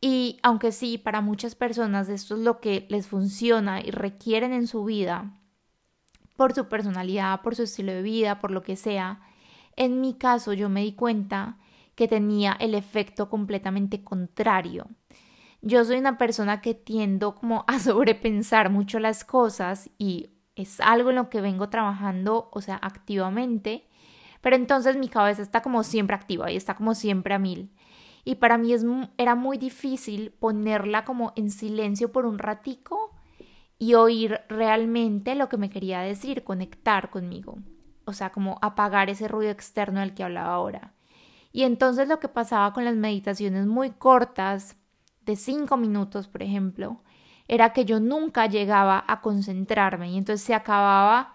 Y 0.00 0.38
aunque 0.42 0.72
sí, 0.72 0.98
para 0.98 1.22
muchas 1.22 1.54
personas 1.54 2.08
esto 2.08 2.34
es 2.34 2.40
lo 2.42 2.60
que 2.60 2.86
les 2.90 3.06
funciona 3.06 3.80
y 3.80 3.90
requieren 3.90 4.52
en 4.52 4.66
su 4.66 4.84
vida, 4.84 5.40
por 6.36 6.52
su 6.52 6.68
personalidad, 6.68 7.40
por 7.40 7.56
su 7.56 7.62
estilo 7.62 7.92
de 7.92 8.02
vida, 8.02 8.40
por 8.40 8.50
lo 8.50 8.62
que 8.62 8.76
sea, 8.76 9.20
en 9.74 10.02
mi 10.02 10.14
caso 10.14 10.52
yo 10.52 10.68
me 10.68 10.82
di 10.82 10.92
cuenta 10.92 11.58
que 11.96 12.06
tenía 12.06 12.56
el 12.60 12.74
efecto 12.74 13.28
completamente 13.28 14.04
contrario. 14.04 14.86
Yo 15.62 15.84
soy 15.84 15.98
una 15.98 16.18
persona 16.18 16.60
que 16.60 16.74
tiendo 16.74 17.34
como 17.34 17.64
a 17.66 17.78
sobrepensar 17.80 18.70
mucho 18.70 19.00
las 19.00 19.24
cosas 19.24 19.90
y 19.98 20.30
es 20.54 20.80
algo 20.80 21.10
en 21.10 21.16
lo 21.16 21.28
que 21.28 21.40
vengo 21.40 21.68
trabajando, 21.68 22.48
o 22.52 22.60
sea, 22.60 22.78
activamente, 22.80 23.88
pero 24.40 24.56
entonces 24.56 24.96
mi 24.96 25.08
cabeza 25.08 25.42
está 25.42 25.62
como 25.62 25.82
siempre 25.82 26.14
activa 26.14 26.52
y 26.52 26.56
está 26.56 26.74
como 26.74 26.94
siempre 26.94 27.34
a 27.34 27.38
mil. 27.38 27.72
Y 28.24 28.36
para 28.36 28.58
mí 28.58 28.72
es, 28.72 28.84
era 29.18 29.34
muy 29.34 29.58
difícil 29.58 30.32
ponerla 30.32 31.04
como 31.04 31.32
en 31.36 31.50
silencio 31.50 32.12
por 32.12 32.26
un 32.26 32.38
ratico 32.38 33.12
y 33.78 33.94
oír 33.94 34.40
realmente 34.48 35.34
lo 35.34 35.48
que 35.48 35.58
me 35.58 35.70
quería 35.70 36.00
decir, 36.00 36.44
conectar 36.44 37.10
conmigo. 37.10 37.58
O 38.04 38.12
sea, 38.12 38.30
como 38.30 38.58
apagar 38.62 39.10
ese 39.10 39.28
ruido 39.28 39.50
externo 39.50 40.00
del 40.00 40.14
que 40.14 40.24
hablaba 40.24 40.54
ahora. 40.54 40.95
Y 41.56 41.62
entonces 41.62 42.06
lo 42.06 42.20
que 42.20 42.28
pasaba 42.28 42.74
con 42.74 42.84
las 42.84 42.96
meditaciones 42.96 43.64
muy 43.64 43.92
cortas, 43.92 44.76
de 45.24 45.36
cinco 45.36 45.78
minutos, 45.78 46.28
por 46.28 46.42
ejemplo, 46.42 47.00
era 47.48 47.72
que 47.72 47.86
yo 47.86 47.98
nunca 47.98 48.44
llegaba 48.44 49.02
a 49.08 49.22
concentrarme 49.22 50.10
y 50.10 50.18
entonces 50.18 50.46
se 50.46 50.52
acababa, 50.52 51.32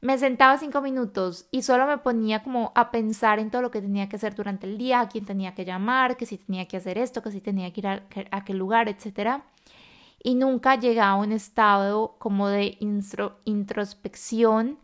me 0.00 0.16
sentaba 0.16 0.56
cinco 0.56 0.80
minutos 0.80 1.48
y 1.50 1.60
solo 1.60 1.86
me 1.86 1.98
ponía 1.98 2.42
como 2.42 2.72
a 2.74 2.90
pensar 2.90 3.40
en 3.40 3.50
todo 3.50 3.60
lo 3.60 3.70
que 3.70 3.82
tenía 3.82 4.08
que 4.08 4.16
hacer 4.16 4.34
durante 4.34 4.66
el 4.66 4.78
día, 4.78 5.00
a 5.00 5.08
quién 5.10 5.26
tenía 5.26 5.54
que 5.54 5.66
llamar, 5.66 6.16
que 6.16 6.24
si 6.24 6.38
tenía 6.38 6.66
que 6.66 6.78
hacer 6.78 6.96
esto, 6.96 7.22
que 7.22 7.30
si 7.30 7.42
tenía 7.42 7.70
que 7.70 7.80
ir 7.80 7.88
a, 7.88 8.06
aquel 8.30 8.56
lugar, 8.56 8.88
etc. 8.88 9.42
Y 10.22 10.34
nunca 10.34 10.76
llegaba 10.76 11.10
a 11.10 11.16
un 11.16 11.32
estado 11.32 12.16
como 12.18 12.48
de 12.48 12.78
introspección 13.44 14.78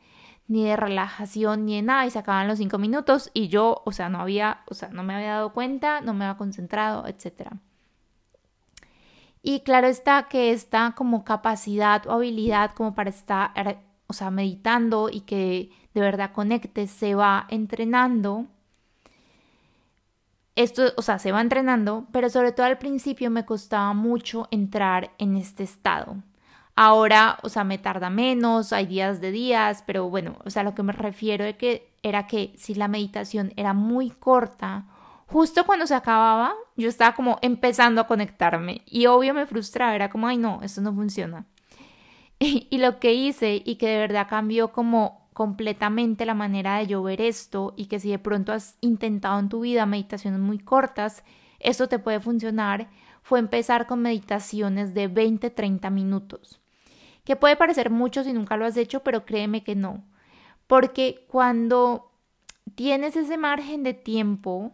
ni 0.46 0.64
de 0.64 0.76
relajación, 0.76 1.64
ni 1.66 1.76
de 1.76 1.82
nada, 1.82 2.06
y 2.06 2.10
se 2.10 2.18
acaban 2.18 2.48
los 2.48 2.58
cinco 2.58 2.78
minutos 2.78 3.30
y 3.34 3.48
yo, 3.48 3.82
o 3.84 3.92
sea, 3.92 4.08
no 4.08 4.20
había, 4.20 4.62
o 4.66 4.74
sea, 4.74 4.88
no 4.90 5.02
me 5.02 5.14
había 5.14 5.32
dado 5.32 5.52
cuenta, 5.52 6.00
no 6.00 6.14
me 6.14 6.24
había 6.24 6.36
concentrado, 6.38 7.06
etcétera. 7.06 7.58
Y 9.42 9.60
claro 9.60 9.86
está 9.88 10.26
que 10.28 10.52
esta 10.52 10.94
como 10.96 11.24
capacidad 11.24 12.06
o 12.06 12.12
habilidad 12.12 12.72
como 12.72 12.94
para 12.94 13.10
estar, 13.10 13.52
o 14.06 14.12
sea, 14.14 14.30
meditando 14.30 15.10
y 15.10 15.20
que 15.20 15.70
de 15.92 16.00
verdad 16.00 16.32
conecte 16.32 16.86
se 16.86 17.14
va 17.14 17.46
entrenando. 17.50 18.46
Esto, 20.56 20.92
o 20.96 21.02
sea, 21.02 21.18
se 21.18 21.32
va 21.32 21.40
entrenando, 21.40 22.06
pero 22.12 22.30
sobre 22.30 22.52
todo 22.52 22.66
al 22.66 22.78
principio 22.78 23.30
me 23.30 23.44
costaba 23.44 23.92
mucho 23.92 24.48
entrar 24.50 25.10
en 25.18 25.36
este 25.36 25.62
estado. 25.64 26.16
Ahora, 26.76 27.38
o 27.42 27.48
sea, 27.48 27.64
me 27.64 27.78
tarda 27.78 28.10
menos, 28.10 28.72
hay 28.72 28.86
días 28.86 29.20
de 29.20 29.30
días, 29.30 29.84
pero 29.86 30.10
bueno, 30.10 30.38
o 30.44 30.50
sea, 30.50 30.64
lo 30.64 30.74
que 30.74 30.82
me 30.82 30.92
refiero 30.92 31.44
es 31.44 31.56
que 31.56 31.92
era 32.02 32.26
que 32.26 32.52
si 32.56 32.74
la 32.74 32.88
meditación 32.88 33.52
era 33.56 33.72
muy 33.74 34.10
corta 34.10 34.86
Justo 35.26 35.64
cuando 35.64 35.86
se 35.86 35.94
acababa, 35.94 36.54
yo 36.76 36.88
estaba 36.88 37.14
como 37.14 37.38
empezando 37.42 38.00
a 38.00 38.06
conectarme 38.06 38.82
y 38.86 39.06
obvio 39.06 39.34
me 39.34 39.46
frustraba, 39.46 39.94
era 39.94 40.10
como, 40.10 40.28
ay 40.28 40.38
no, 40.38 40.60
esto 40.62 40.80
no 40.80 40.94
funciona. 40.94 41.46
Y, 42.40 42.66
y 42.68 42.78
lo 42.78 42.98
que 42.98 43.14
hice 43.14 43.62
y 43.64 43.76
que 43.76 43.88
de 43.88 43.98
verdad 43.98 44.26
cambió 44.28 44.72
como 44.72 45.28
completamente 45.32 46.26
la 46.26 46.34
manera 46.34 46.78
de 46.78 46.88
yo 46.88 47.00
ver 47.02 47.20
esto 47.20 47.74
y 47.76 47.86
que 47.86 48.00
si 48.00 48.10
de 48.10 48.18
pronto 48.18 48.52
has 48.52 48.76
intentado 48.80 49.38
en 49.38 49.48
tu 49.48 49.60
vida 49.60 49.86
meditaciones 49.86 50.40
muy 50.40 50.58
cortas, 50.58 51.22
esto 51.60 51.88
te 51.88 52.00
puede 52.00 52.18
funcionar, 52.18 52.90
fue 53.22 53.38
empezar 53.38 53.86
con 53.86 54.02
meditaciones 54.02 54.94
de 54.94 55.08
20-30 55.08 55.90
minutos. 55.92 56.60
Que 57.24 57.36
puede 57.36 57.56
parecer 57.56 57.90
mucho 57.90 58.22
si 58.22 58.32
nunca 58.32 58.56
lo 58.56 58.66
has 58.66 58.76
hecho, 58.76 59.00
pero 59.00 59.24
créeme 59.24 59.62
que 59.62 59.74
no. 59.74 60.04
Porque 60.66 61.26
cuando 61.28 62.12
tienes 62.74 63.16
ese 63.16 63.36
margen 63.36 63.82
de 63.82 63.94
tiempo, 63.94 64.72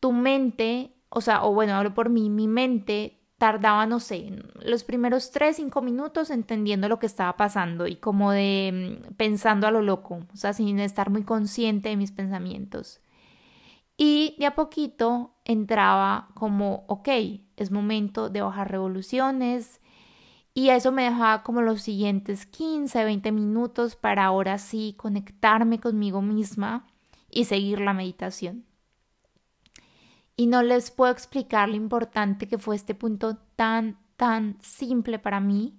tu 0.00 0.12
mente, 0.12 0.94
o 1.08 1.20
sea, 1.20 1.44
o 1.44 1.52
bueno, 1.52 1.74
hablo 1.74 1.94
por 1.94 2.08
mí, 2.10 2.30
mi 2.30 2.48
mente 2.48 3.18
tardaba, 3.38 3.86
no 3.86 4.00
sé, 4.00 4.32
los 4.62 4.82
primeros 4.82 5.30
3, 5.30 5.56
5 5.56 5.80
minutos 5.80 6.30
entendiendo 6.30 6.88
lo 6.88 6.98
que 6.98 7.06
estaba 7.06 7.36
pasando 7.36 7.86
y 7.86 7.96
como 7.96 8.32
de 8.32 8.98
mm, 9.08 9.14
pensando 9.14 9.66
a 9.66 9.70
lo 9.70 9.80
loco, 9.80 10.26
o 10.32 10.36
sea, 10.36 10.52
sin 10.52 10.80
estar 10.80 11.10
muy 11.10 11.22
consciente 11.22 11.88
de 11.88 11.96
mis 11.96 12.10
pensamientos. 12.10 13.00
Y 13.96 14.36
de 14.38 14.46
a 14.46 14.54
poquito 14.54 15.34
entraba 15.44 16.28
como, 16.34 16.84
ok, 16.88 17.08
es 17.56 17.70
momento 17.70 18.28
de 18.28 18.42
bajar 18.42 18.70
revoluciones. 18.70 19.80
Y 20.58 20.70
eso 20.70 20.90
me 20.90 21.04
dejaba 21.04 21.44
como 21.44 21.62
los 21.62 21.82
siguientes 21.82 22.44
15, 22.44 23.04
20 23.04 23.30
minutos 23.30 23.94
para 23.94 24.24
ahora 24.24 24.58
sí 24.58 24.96
conectarme 24.98 25.78
conmigo 25.78 26.20
misma 26.20 26.84
y 27.30 27.44
seguir 27.44 27.80
la 27.80 27.92
meditación. 27.92 28.64
Y 30.34 30.48
no 30.48 30.64
les 30.64 30.90
puedo 30.90 31.12
explicar 31.12 31.68
lo 31.68 31.76
importante 31.76 32.48
que 32.48 32.58
fue 32.58 32.74
este 32.74 32.96
punto 32.96 33.36
tan, 33.54 34.00
tan 34.16 34.58
simple 34.60 35.20
para 35.20 35.38
mí. 35.38 35.78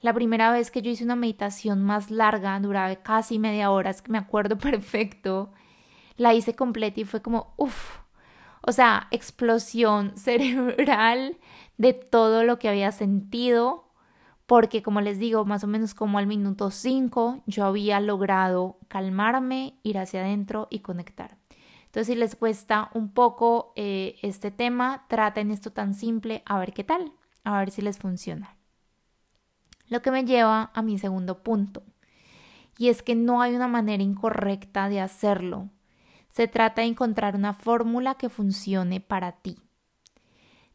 La 0.00 0.12
primera 0.12 0.50
vez 0.50 0.72
que 0.72 0.82
yo 0.82 0.90
hice 0.90 1.04
una 1.04 1.14
meditación 1.14 1.84
más 1.84 2.10
larga, 2.10 2.58
duraba 2.58 2.96
casi 2.96 3.38
media 3.38 3.70
hora, 3.70 3.90
es 3.90 4.02
que 4.02 4.10
me 4.10 4.18
acuerdo 4.18 4.58
perfecto, 4.58 5.52
la 6.16 6.34
hice 6.34 6.56
completa 6.56 6.98
y 6.98 7.04
fue 7.04 7.22
como, 7.22 7.54
uff, 7.58 7.98
o 8.62 8.72
sea, 8.72 9.06
explosión 9.12 10.16
cerebral 10.16 11.38
de 11.76 11.92
todo 11.92 12.42
lo 12.42 12.58
que 12.58 12.68
había 12.68 12.90
sentido, 12.90 13.85
porque 14.46 14.82
como 14.82 15.00
les 15.00 15.18
digo, 15.18 15.44
más 15.44 15.64
o 15.64 15.66
menos 15.66 15.94
como 15.94 16.18
al 16.18 16.26
minuto 16.26 16.70
5 16.70 17.42
yo 17.46 17.64
había 17.64 18.00
logrado 18.00 18.78
calmarme, 18.88 19.78
ir 19.82 19.98
hacia 19.98 20.20
adentro 20.20 20.68
y 20.70 20.80
conectar. 20.80 21.36
Entonces, 21.86 22.14
si 22.14 22.14
les 22.14 22.36
cuesta 22.36 22.90
un 22.94 23.12
poco 23.12 23.72
eh, 23.74 24.16
este 24.22 24.50
tema, 24.50 25.04
traten 25.08 25.50
esto 25.50 25.72
tan 25.72 25.94
simple, 25.94 26.42
a 26.44 26.58
ver 26.58 26.72
qué 26.72 26.84
tal, 26.84 27.12
a 27.42 27.58
ver 27.58 27.70
si 27.70 27.82
les 27.82 27.98
funciona. 27.98 28.56
Lo 29.88 30.02
que 30.02 30.10
me 30.10 30.24
lleva 30.24 30.70
a 30.74 30.82
mi 30.82 30.98
segundo 30.98 31.42
punto, 31.42 31.82
y 32.78 32.88
es 32.88 33.02
que 33.02 33.14
no 33.14 33.40
hay 33.40 33.54
una 33.54 33.68
manera 33.68 34.02
incorrecta 34.02 34.88
de 34.88 35.00
hacerlo. 35.00 35.70
Se 36.28 36.48
trata 36.48 36.82
de 36.82 36.88
encontrar 36.88 37.34
una 37.34 37.54
fórmula 37.54 38.16
que 38.16 38.28
funcione 38.28 39.00
para 39.00 39.32
ti. 39.32 39.56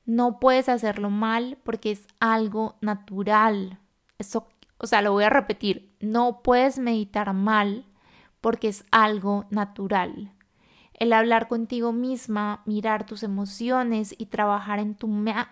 No 0.05 0.39
puedes 0.39 0.69
hacerlo 0.69 1.09
mal 1.09 1.57
porque 1.63 1.91
es 1.91 2.07
algo 2.19 2.77
natural. 2.81 3.79
Eso, 4.17 4.47
o 4.77 4.87
sea, 4.87 5.01
lo 5.01 5.11
voy 5.11 5.23
a 5.23 5.29
repetir. 5.29 5.95
No 5.99 6.41
puedes 6.43 6.79
meditar 6.79 7.33
mal 7.33 7.85
porque 8.41 8.67
es 8.69 8.85
algo 8.91 9.45
natural. 9.49 10.33
El 10.93 11.13
hablar 11.13 11.47
contigo 11.47 11.93
misma, 11.93 12.61
mirar 12.65 13.05
tus 13.05 13.23
emociones 13.23 14.15
y 14.17 14.27
trabajar 14.27 14.79
en 14.79 14.95
tu, 14.95 15.09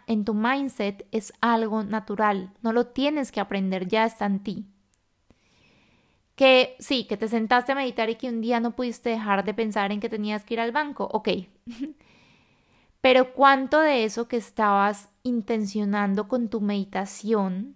en 0.08 0.26
tu 0.26 0.34
mindset 0.34 1.08
es 1.12 1.34
algo 1.42 1.84
natural. 1.84 2.54
No 2.62 2.74
lo 2.74 2.88
tienes 2.88 3.32
que 3.32 3.40
aprender, 3.42 3.88
ya 3.88 4.06
está 4.06 4.26
en 4.28 4.40
ti. 4.44 4.68
Que 6.36 6.76
sí, 6.80 7.06
que 7.06 7.18
te 7.18 7.28
sentaste 7.28 7.74
a 7.74 7.76
meditar 7.76 8.10
y 8.10 8.16
que 8.16 8.30
un 8.30 8.40
día 8.42 8.60
no 8.62 8.76
pudiste 8.76 9.10
dejar 9.10 9.44
de 9.44 9.54
pensar 9.54 9.92
en 9.92 10.00
que 10.00 10.10
tenías 10.10 10.46
que 10.46 10.54
ir 10.54 10.60
al 10.62 10.72
banco, 10.72 11.08
ok. 11.12 11.30
Pero 13.02 13.34
cuánto 13.34 13.80
de 13.80 14.04
eso 14.04 14.28
que 14.28 14.38
estabas 14.38 15.10
intencionando 15.24 16.28
con 16.28 16.50
tu 16.50 16.60
meditación, 16.60 17.76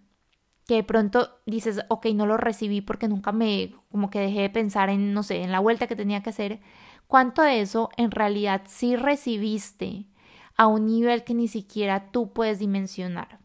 que 0.67 0.75
de 0.75 0.83
pronto 0.83 1.29
dices, 1.45 1.81
ok, 1.89 2.07
no 2.13 2.25
lo 2.25 2.37
recibí 2.37 2.81
porque 2.81 3.07
nunca 3.07 3.31
me, 3.31 3.73
como 3.91 4.09
que 4.09 4.19
dejé 4.19 4.41
de 4.41 4.49
pensar 4.49 4.89
en, 4.89 5.13
no 5.13 5.23
sé, 5.23 5.41
en 5.41 5.51
la 5.51 5.59
vuelta 5.59 5.87
que 5.87 5.95
tenía 5.95 6.23
que 6.23 6.29
hacer, 6.29 6.61
cuánto 7.07 7.41
de 7.41 7.61
eso 7.61 7.89
en 7.97 8.11
realidad 8.11 8.63
sí 8.65 8.95
recibiste 8.95 10.07
a 10.55 10.67
un 10.67 10.85
nivel 10.85 11.23
que 11.23 11.33
ni 11.33 11.47
siquiera 11.47 12.11
tú 12.11 12.31
puedes 12.33 12.59
dimensionar. 12.59 13.39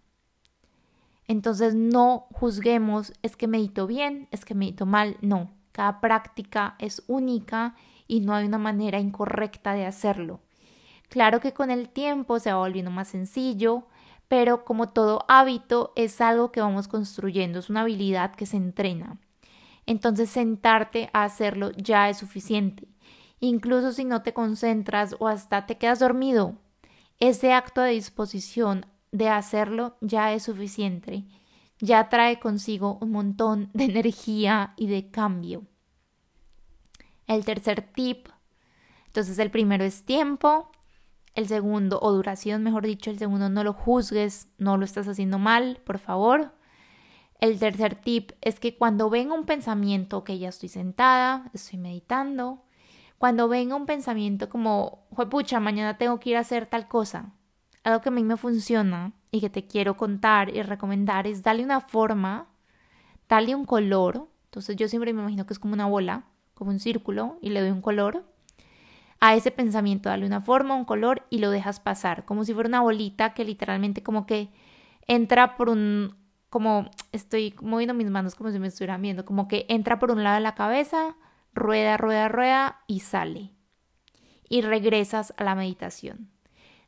Entonces 1.26 1.74
no 1.74 2.26
juzguemos, 2.32 3.12
es 3.22 3.36
que 3.36 3.46
medito 3.46 3.86
bien, 3.86 4.28
es 4.30 4.44
que 4.44 4.54
medito 4.54 4.86
mal, 4.86 5.16
no. 5.20 5.50
Cada 5.72 6.00
práctica 6.00 6.74
es 6.78 7.04
única 7.06 7.74
y 8.06 8.20
no 8.20 8.34
hay 8.34 8.46
una 8.46 8.58
manera 8.58 8.98
incorrecta 8.98 9.74
de 9.74 9.86
hacerlo. 9.86 10.40
Claro 11.08 11.40
que 11.40 11.52
con 11.52 11.70
el 11.70 11.88
tiempo 11.88 12.38
se 12.38 12.52
va 12.52 12.58
volviendo 12.58 12.90
más 12.90 13.08
sencillo, 13.08 13.86
pero 14.28 14.64
como 14.64 14.90
todo 14.90 15.24
hábito 15.28 15.92
es 15.96 16.20
algo 16.20 16.52
que 16.52 16.60
vamos 16.60 16.88
construyendo, 16.88 17.58
es 17.58 17.70
una 17.70 17.82
habilidad 17.82 18.34
que 18.34 18.46
se 18.46 18.58
entrena. 18.58 19.18
Entonces 19.86 20.28
sentarte 20.28 21.08
a 21.14 21.24
hacerlo 21.24 21.70
ya 21.72 22.10
es 22.10 22.18
suficiente 22.18 22.88
incluso 23.40 23.92
si 23.92 24.04
no 24.04 24.22
te 24.22 24.32
concentras 24.32 25.16
o 25.18 25.28
hasta 25.28 25.66
te 25.66 25.78
quedas 25.78 26.00
dormido. 26.00 26.56
Ese 27.20 27.52
acto 27.52 27.80
de 27.80 27.92
disposición 27.92 28.86
de 29.12 29.28
hacerlo 29.28 29.96
ya 30.00 30.32
es 30.32 30.44
suficiente, 30.44 31.24
ya 31.80 32.08
trae 32.08 32.38
consigo 32.38 32.98
un 33.00 33.12
montón 33.12 33.70
de 33.72 33.84
energía 33.86 34.74
y 34.76 34.86
de 34.86 35.10
cambio. 35.10 35.64
El 37.26 37.44
tercer 37.44 37.82
tip, 37.82 38.28
entonces 39.06 39.38
el 39.38 39.50
primero 39.50 39.84
es 39.84 40.04
tiempo, 40.04 40.70
el 41.34 41.48
segundo, 41.48 41.98
o 42.02 42.12
duración, 42.12 42.62
mejor 42.62 42.84
dicho, 42.84 43.10
el 43.10 43.18
segundo 43.18 43.48
no 43.48 43.64
lo 43.64 43.72
juzgues, 43.72 44.48
no 44.58 44.76
lo 44.76 44.84
estás 44.84 45.06
haciendo 45.08 45.38
mal, 45.38 45.80
por 45.84 45.98
favor. 45.98 46.52
El 47.40 47.58
tercer 47.58 47.94
tip 47.94 48.32
es 48.40 48.58
que 48.58 48.76
cuando 48.76 49.10
venga 49.10 49.34
un 49.34 49.44
pensamiento 49.44 50.24
que 50.24 50.38
ya 50.38 50.48
estoy 50.48 50.68
sentada, 50.68 51.50
estoy 51.54 51.78
meditando, 51.78 52.64
cuando 53.18 53.48
venga 53.48 53.76
un 53.76 53.86
pensamiento 53.86 54.48
como, 54.48 55.06
pucha, 55.30 55.60
mañana 55.60 55.98
tengo 55.98 56.18
que 56.20 56.30
ir 56.30 56.36
a 56.36 56.40
hacer 56.40 56.66
tal 56.66 56.88
cosa, 56.88 57.32
algo 57.84 58.00
que 58.00 58.08
a 58.08 58.12
mí 58.12 58.22
me 58.22 58.36
funciona 58.36 59.12
y 59.30 59.40
que 59.40 59.50
te 59.50 59.66
quiero 59.66 59.96
contar 59.96 60.54
y 60.54 60.62
recomendar 60.62 61.26
es 61.26 61.42
darle 61.42 61.64
una 61.64 61.80
forma, 61.80 62.48
darle 63.28 63.54
un 63.54 63.64
color. 63.64 64.28
Entonces 64.44 64.76
yo 64.76 64.88
siempre 64.88 65.12
me 65.12 65.20
imagino 65.20 65.46
que 65.46 65.52
es 65.52 65.58
como 65.58 65.74
una 65.74 65.86
bola, 65.86 66.24
como 66.54 66.70
un 66.70 66.80
círculo, 66.80 67.38
y 67.42 67.50
le 67.50 67.60
doy 67.60 67.70
un 67.70 67.82
color. 67.82 68.24
A 69.20 69.34
ese 69.34 69.50
pensamiento, 69.50 70.08
darle 70.08 70.26
una 70.26 70.40
forma, 70.40 70.76
un 70.76 70.84
color 70.84 71.26
y 71.28 71.38
lo 71.38 71.50
dejas 71.50 71.80
pasar, 71.80 72.24
como 72.24 72.44
si 72.44 72.54
fuera 72.54 72.68
una 72.68 72.82
bolita 72.82 73.34
que 73.34 73.44
literalmente 73.44 74.02
como 74.02 74.26
que 74.26 74.50
entra 75.08 75.56
por 75.56 75.68
un, 75.68 76.14
como 76.50 76.90
estoy 77.10 77.54
moviendo 77.60 77.94
mis 77.94 78.10
manos 78.10 78.34
como 78.34 78.50
si 78.50 78.58
me 78.58 78.68
estuvieran 78.68 79.02
viendo, 79.02 79.24
como 79.24 79.48
que 79.48 79.66
entra 79.68 79.98
por 79.98 80.12
un 80.12 80.22
lado 80.22 80.36
de 80.36 80.42
la 80.42 80.54
cabeza, 80.54 81.16
rueda, 81.52 81.96
rueda, 81.96 82.28
rueda 82.28 82.80
y 82.86 83.00
sale. 83.00 83.50
Y 84.48 84.62
regresas 84.62 85.34
a 85.36 85.44
la 85.44 85.54
meditación. 85.54 86.30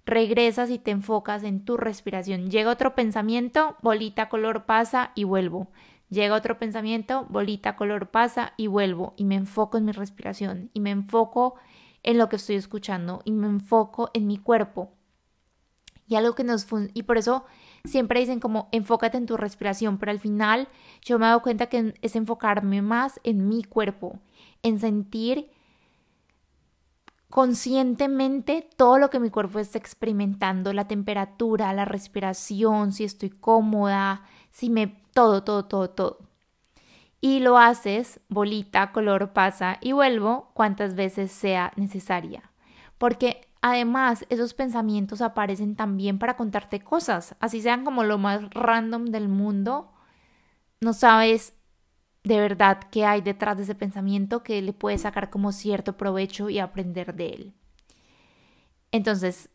Regresas 0.06 0.70
y 0.70 0.78
te 0.78 0.92
enfocas 0.92 1.42
en 1.42 1.64
tu 1.64 1.76
respiración. 1.76 2.50
Llega 2.50 2.70
otro 2.70 2.94
pensamiento, 2.94 3.76
bolita 3.82 4.28
color 4.28 4.64
pasa 4.64 5.12
y 5.14 5.24
vuelvo. 5.24 5.70
Llega 6.08 6.34
otro 6.34 6.58
pensamiento, 6.58 7.26
bolita 7.28 7.76
color 7.76 8.10
pasa 8.10 8.54
y 8.56 8.66
vuelvo. 8.66 9.12
Y 9.16 9.24
me 9.24 9.34
enfoco 9.34 9.76
en 9.76 9.84
mi 9.84 9.92
respiración. 9.92 10.70
Y 10.72 10.80
me 10.80 10.90
enfoco 10.90 11.56
en 11.56 11.79
lo 12.04 12.28
que 12.28 12.36
estoy 12.36 12.56
escuchando. 12.56 13.22
Y 13.24 13.32
me 13.32 13.46
enfoco 13.46 14.10
en 14.14 14.26
mi 14.26 14.38
cuerpo. 14.38 14.92
Y 16.06 16.16
algo 16.16 16.34
que 16.34 16.44
nos... 16.44 16.66
Y 16.94 17.04
por 17.04 17.18
eso 17.18 17.44
siempre 17.84 18.20
dicen 18.20 18.40
como 18.40 18.68
enfócate 18.72 19.16
en 19.16 19.26
tu 19.26 19.36
respiración. 19.36 19.98
Pero 19.98 20.12
al 20.12 20.18
final 20.18 20.68
yo 21.02 21.18
me 21.18 21.26
he 21.26 21.28
dado 21.28 21.42
cuenta 21.42 21.66
que 21.66 21.94
es 22.02 22.16
enfocarme 22.16 22.82
más 22.82 23.20
en 23.24 23.48
mi 23.48 23.62
cuerpo 23.62 24.18
en 24.62 24.78
sentir 24.78 25.50
conscientemente 27.28 28.68
todo 28.76 28.98
lo 28.98 29.08
que 29.08 29.20
mi 29.20 29.30
cuerpo 29.30 29.60
está 29.60 29.78
experimentando, 29.78 30.72
la 30.72 30.88
temperatura, 30.88 31.72
la 31.72 31.84
respiración, 31.84 32.92
si 32.92 33.04
estoy 33.04 33.30
cómoda, 33.30 34.24
si 34.50 34.68
me... 34.68 34.88
todo, 35.14 35.44
todo, 35.44 35.66
todo, 35.66 35.90
todo. 35.90 36.29
Y 37.20 37.40
lo 37.40 37.58
haces, 37.58 38.20
bolita, 38.28 38.92
color, 38.92 39.32
pasa 39.32 39.76
y 39.80 39.92
vuelvo 39.92 40.50
cuantas 40.54 40.94
veces 40.94 41.30
sea 41.32 41.72
necesaria. 41.76 42.50
Porque 42.96 43.46
además 43.60 44.24
esos 44.30 44.54
pensamientos 44.54 45.20
aparecen 45.20 45.76
también 45.76 46.18
para 46.18 46.36
contarte 46.36 46.80
cosas, 46.80 47.34
así 47.40 47.60
sean 47.60 47.84
como 47.84 48.04
lo 48.04 48.18
más 48.18 48.48
random 48.50 49.06
del 49.06 49.28
mundo. 49.28 49.92
No 50.80 50.94
sabes 50.94 51.54
de 52.24 52.38
verdad 52.38 52.80
qué 52.90 53.04
hay 53.04 53.20
detrás 53.20 53.56
de 53.56 53.64
ese 53.64 53.74
pensamiento 53.74 54.42
que 54.42 54.60
le 54.62 54.72
puede 54.72 54.98
sacar 54.98 55.30
como 55.30 55.52
cierto 55.52 55.96
provecho 55.96 56.48
y 56.50 56.58
aprender 56.58 57.14
de 57.14 57.28
él. 57.28 57.54
Entonces, 58.92 59.50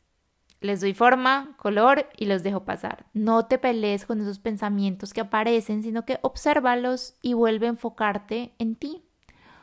les 0.61 0.81
doy 0.81 0.93
forma, 0.93 1.55
color 1.57 2.07
y 2.17 2.25
los 2.25 2.43
dejo 2.43 2.65
pasar. 2.65 3.05
No 3.13 3.45
te 3.45 3.57
pelees 3.57 4.05
con 4.05 4.21
esos 4.21 4.39
pensamientos 4.39 5.13
que 5.13 5.21
aparecen, 5.21 5.83
sino 5.83 6.05
que 6.05 6.19
obsérvalos 6.21 7.15
y 7.21 7.33
vuelve 7.33 7.67
a 7.67 7.69
enfocarte 7.69 8.53
en 8.57 8.75
ti. 8.75 9.03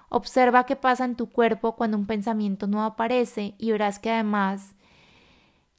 Observa 0.09 0.66
qué 0.66 0.76
pasa 0.76 1.05
en 1.05 1.16
tu 1.16 1.31
cuerpo 1.31 1.74
cuando 1.74 1.96
un 1.96 2.07
pensamiento 2.07 2.66
no 2.66 2.85
aparece 2.85 3.55
y 3.59 3.72
verás 3.72 3.98
que 3.98 4.11
además 4.11 4.74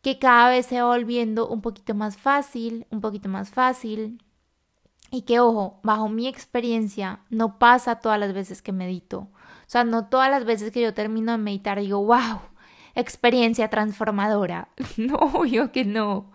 que 0.02 0.20
cada 0.20 0.50
vez 0.50 0.66
se 0.66 0.82
va 0.82 0.88
volviendo 0.88 1.48
un 1.48 1.62
poquito 1.62 1.96
más 1.96 2.18
fácil, 2.18 2.86
un 2.92 3.00
poquito 3.00 3.30
más 3.30 3.52
fácil. 3.52 4.22
Y 5.10 5.22
que, 5.22 5.40
ojo, 5.40 5.80
bajo 5.84 6.10
mi 6.10 6.28
experiencia, 6.28 7.22
no 7.30 7.58
pasa 7.60 8.00
todas 8.00 8.20
las 8.20 8.34
veces 8.34 8.62
que 8.62 8.72
medito. 8.72 9.20
O 9.20 9.68
sea, 9.68 9.84
no 9.86 10.08
todas 10.08 10.30
las 10.30 10.44
veces 10.44 10.72
que 10.72 10.82
yo 10.82 10.94
termino 10.94 11.32
de 11.32 11.38
meditar 11.38 11.80
digo, 11.80 12.04
wow, 12.04 12.42
experiencia 12.96 13.70
transformadora. 13.70 14.70
No, 14.98 15.16
obvio 15.16 15.72
que 15.72 15.86
no. 15.86 16.32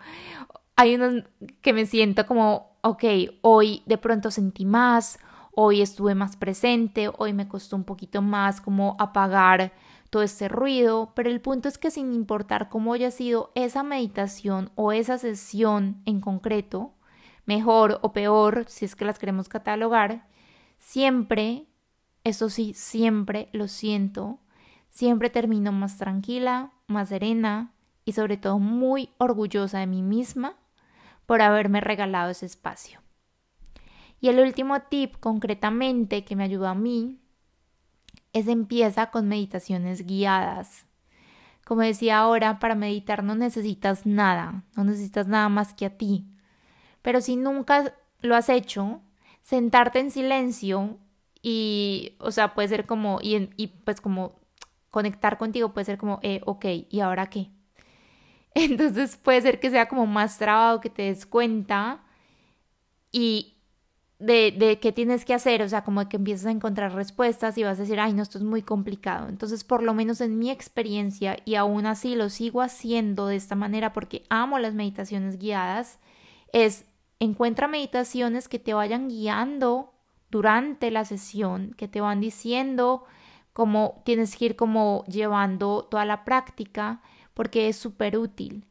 Hay 0.75 0.95
unos 0.95 1.23
que 1.61 1.73
me 1.73 1.85
siento 1.85 2.25
como, 2.25 2.77
ok, 2.81 3.03
hoy 3.41 3.83
de 3.85 3.97
pronto 3.97 4.31
sentí 4.31 4.65
más, 4.65 5.19
hoy 5.53 5.81
estuve 5.81 6.15
más 6.15 6.37
presente, 6.37 7.09
hoy 7.17 7.33
me 7.33 7.47
costó 7.47 7.75
un 7.75 7.83
poquito 7.83 8.21
más 8.21 8.61
como 8.61 8.95
apagar 8.99 9.73
todo 10.09 10.23
este 10.23 10.47
ruido, 10.47 11.11
pero 11.15 11.29
el 11.29 11.41
punto 11.41 11.67
es 11.67 11.77
que 11.77 11.91
sin 11.91 12.13
importar 12.13 12.69
cómo 12.69 12.93
haya 12.93 13.11
sido 13.11 13.51
esa 13.55 13.83
meditación 13.83 14.71
o 14.75 14.91
esa 14.91 15.17
sesión 15.17 16.01
en 16.05 16.21
concreto, 16.21 16.93
mejor 17.45 17.99
o 18.01 18.13
peor, 18.13 18.65
si 18.67 18.85
es 18.85 18.95
que 18.95 19.05
las 19.05 19.19
queremos 19.19 19.49
catalogar, 19.49 20.27
siempre, 20.77 21.67
eso 22.23 22.49
sí, 22.49 22.73
siempre 22.73 23.49
lo 23.51 23.67
siento, 23.67 24.39
siempre 24.89 25.29
termino 25.29 25.71
más 25.71 25.97
tranquila, 25.97 26.71
más 26.87 27.09
serena 27.09 27.73
y 28.05 28.13
sobre 28.13 28.37
todo 28.37 28.59
muy 28.59 29.09
orgullosa 29.17 29.79
de 29.79 29.87
mí 29.87 30.01
misma 30.01 30.55
por 31.25 31.41
haberme 31.41 31.81
regalado 31.81 32.31
ese 32.31 32.45
espacio. 32.45 33.01
Y 34.19 34.29
el 34.29 34.39
último 34.39 34.81
tip 34.81 35.15
concretamente 35.19 36.25
que 36.25 36.35
me 36.35 36.43
ayudó 36.43 36.67
a 36.67 36.75
mí 36.75 37.19
es 38.33 38.47
empieza 38.47 39.11
con 39.11 39.27
meditaciones 39.27 40.05
guiadas. 40.05 40.85
Como 41.65 41.81
decía 41.81 42.19
ahora, 42.19 42.59
para 42.59 42.75
meditar 42.75 43.23
no 43.23 43.35
necesitas 43.35 44.05
nada, 44.05 44.63
no 44.75 44.83
necesitas 44.83 45.27
nada 45.27 45.49
más 45.49 45.73
que 45.73 45.85
a 45.85 45.97
ti. 45.97 46.25
Pero 47.01 47.21
si 47.21 47.35
nunca 47.35 47.93
lo 48.21 48.35
has 48.35 48.49
hecho, 48.49 49.01
sentarte 49.43 49.99
en 49.99 50.11
silencio 50.11 50.97
y, 51.41 52.17
o 52.19 52.31
sea, 52.31 52.53
puede 52.53 52.67
ser 52.67 52.85
como, 52.85 53.19
y, 53.21 53.51
y 53.55 53.67
pues 53.67 54.01
como 54.01 54.38
conectar 54.89 55.37
contigo 55.37 55.73
puede 55.73 55.85
ser 55.85 55.97
como, 55.97 56.19
eh, 56.23 56.41
ok, 56.45 56.65
¿y 56.89 56.99
ahora 57.01 57.29
qué? 57.29 57.49
Entonces 58.55 59.17
puede 59.17 59.41
ser 59.41 59.59
que 59.59 59.69
sea 59.69 59.87
como 59.87 60.05
más 60.05 60.37
trabado 60.37 60.81
que 60.81 60.89
te 60.89 61.03
des 61.03 61.25
cuenta 61.25 62.03
y 63.11 63.55
de, 64.19 64.51
de 64.51 64.79
qué 64.79 64.91
tienes 64.91 65.23
que 65.23 65.33
hacer, 65.33 65.61
o 65.61 65.69
sea, 65.69 65.83
como 65.83 66.07
que 66.09 66.17
empiezas 66.17 66.47
a 66.47 66.51
encontrar 66.51 66.93
respuestas 66.93 67.57
y 67.57 67.63
vas 67.63 67.79
a 67.79 67.83
decir, 67.83 67.99
ay, 67.99 68.13
no, 68.13 68.21
esto 68.21 68.37
es 68.37 68.43
muy 68.43 68.61
complicado. 68.61 69.29
Entonces, 69.29 69.63
por 69.63 69.81
lo 69.81 69.93
menos 69.93 70.19
en 70.19 70.37
mi 70.37 70.51
experiencia, 70.51 71.37
y 71.45 71.55
aún 71.55 71.85
así 71.85 72.15
lo 72.15 72.29
sigo 72.29 72.61
haciendo 72.61 73.27
de 73.27 73.37
esta 73.37 73.55
manera 73.55 73.93
porque 73.93 74.23
amo 74.29 74.59
las 74.59 74.73
meditaciones 74.73 75.39
guiadas, 75.39 75.99
es 76.51 76.85
encuentra 77.19 77.67
meditaciones 77.67 78.49
que 78.49 78.59
te 78.59 78.73
vayan 78.73 79.07
guiando 79.07 79.93
durante 80.29 80.91
la 80.91 81.05
sesión, 81.05 81.73
que 81.77 81.87
te 81.87 82.01
van 82.01 82.19
diciendo 82.19 83.05
cómo 83.59 84.01
tienes 84.05 84.37
que 84.37 84.45
ir 84.45 84.55
como 84.55 85.03
llevando 85.09 85.83
toda 85.91 86.05
la 86.05 86.23
práctica, 86.23 87.01
porque 87.33 87.67
es 87.67 87.75
súper 87.75 88.17
útil. 88.17 88.63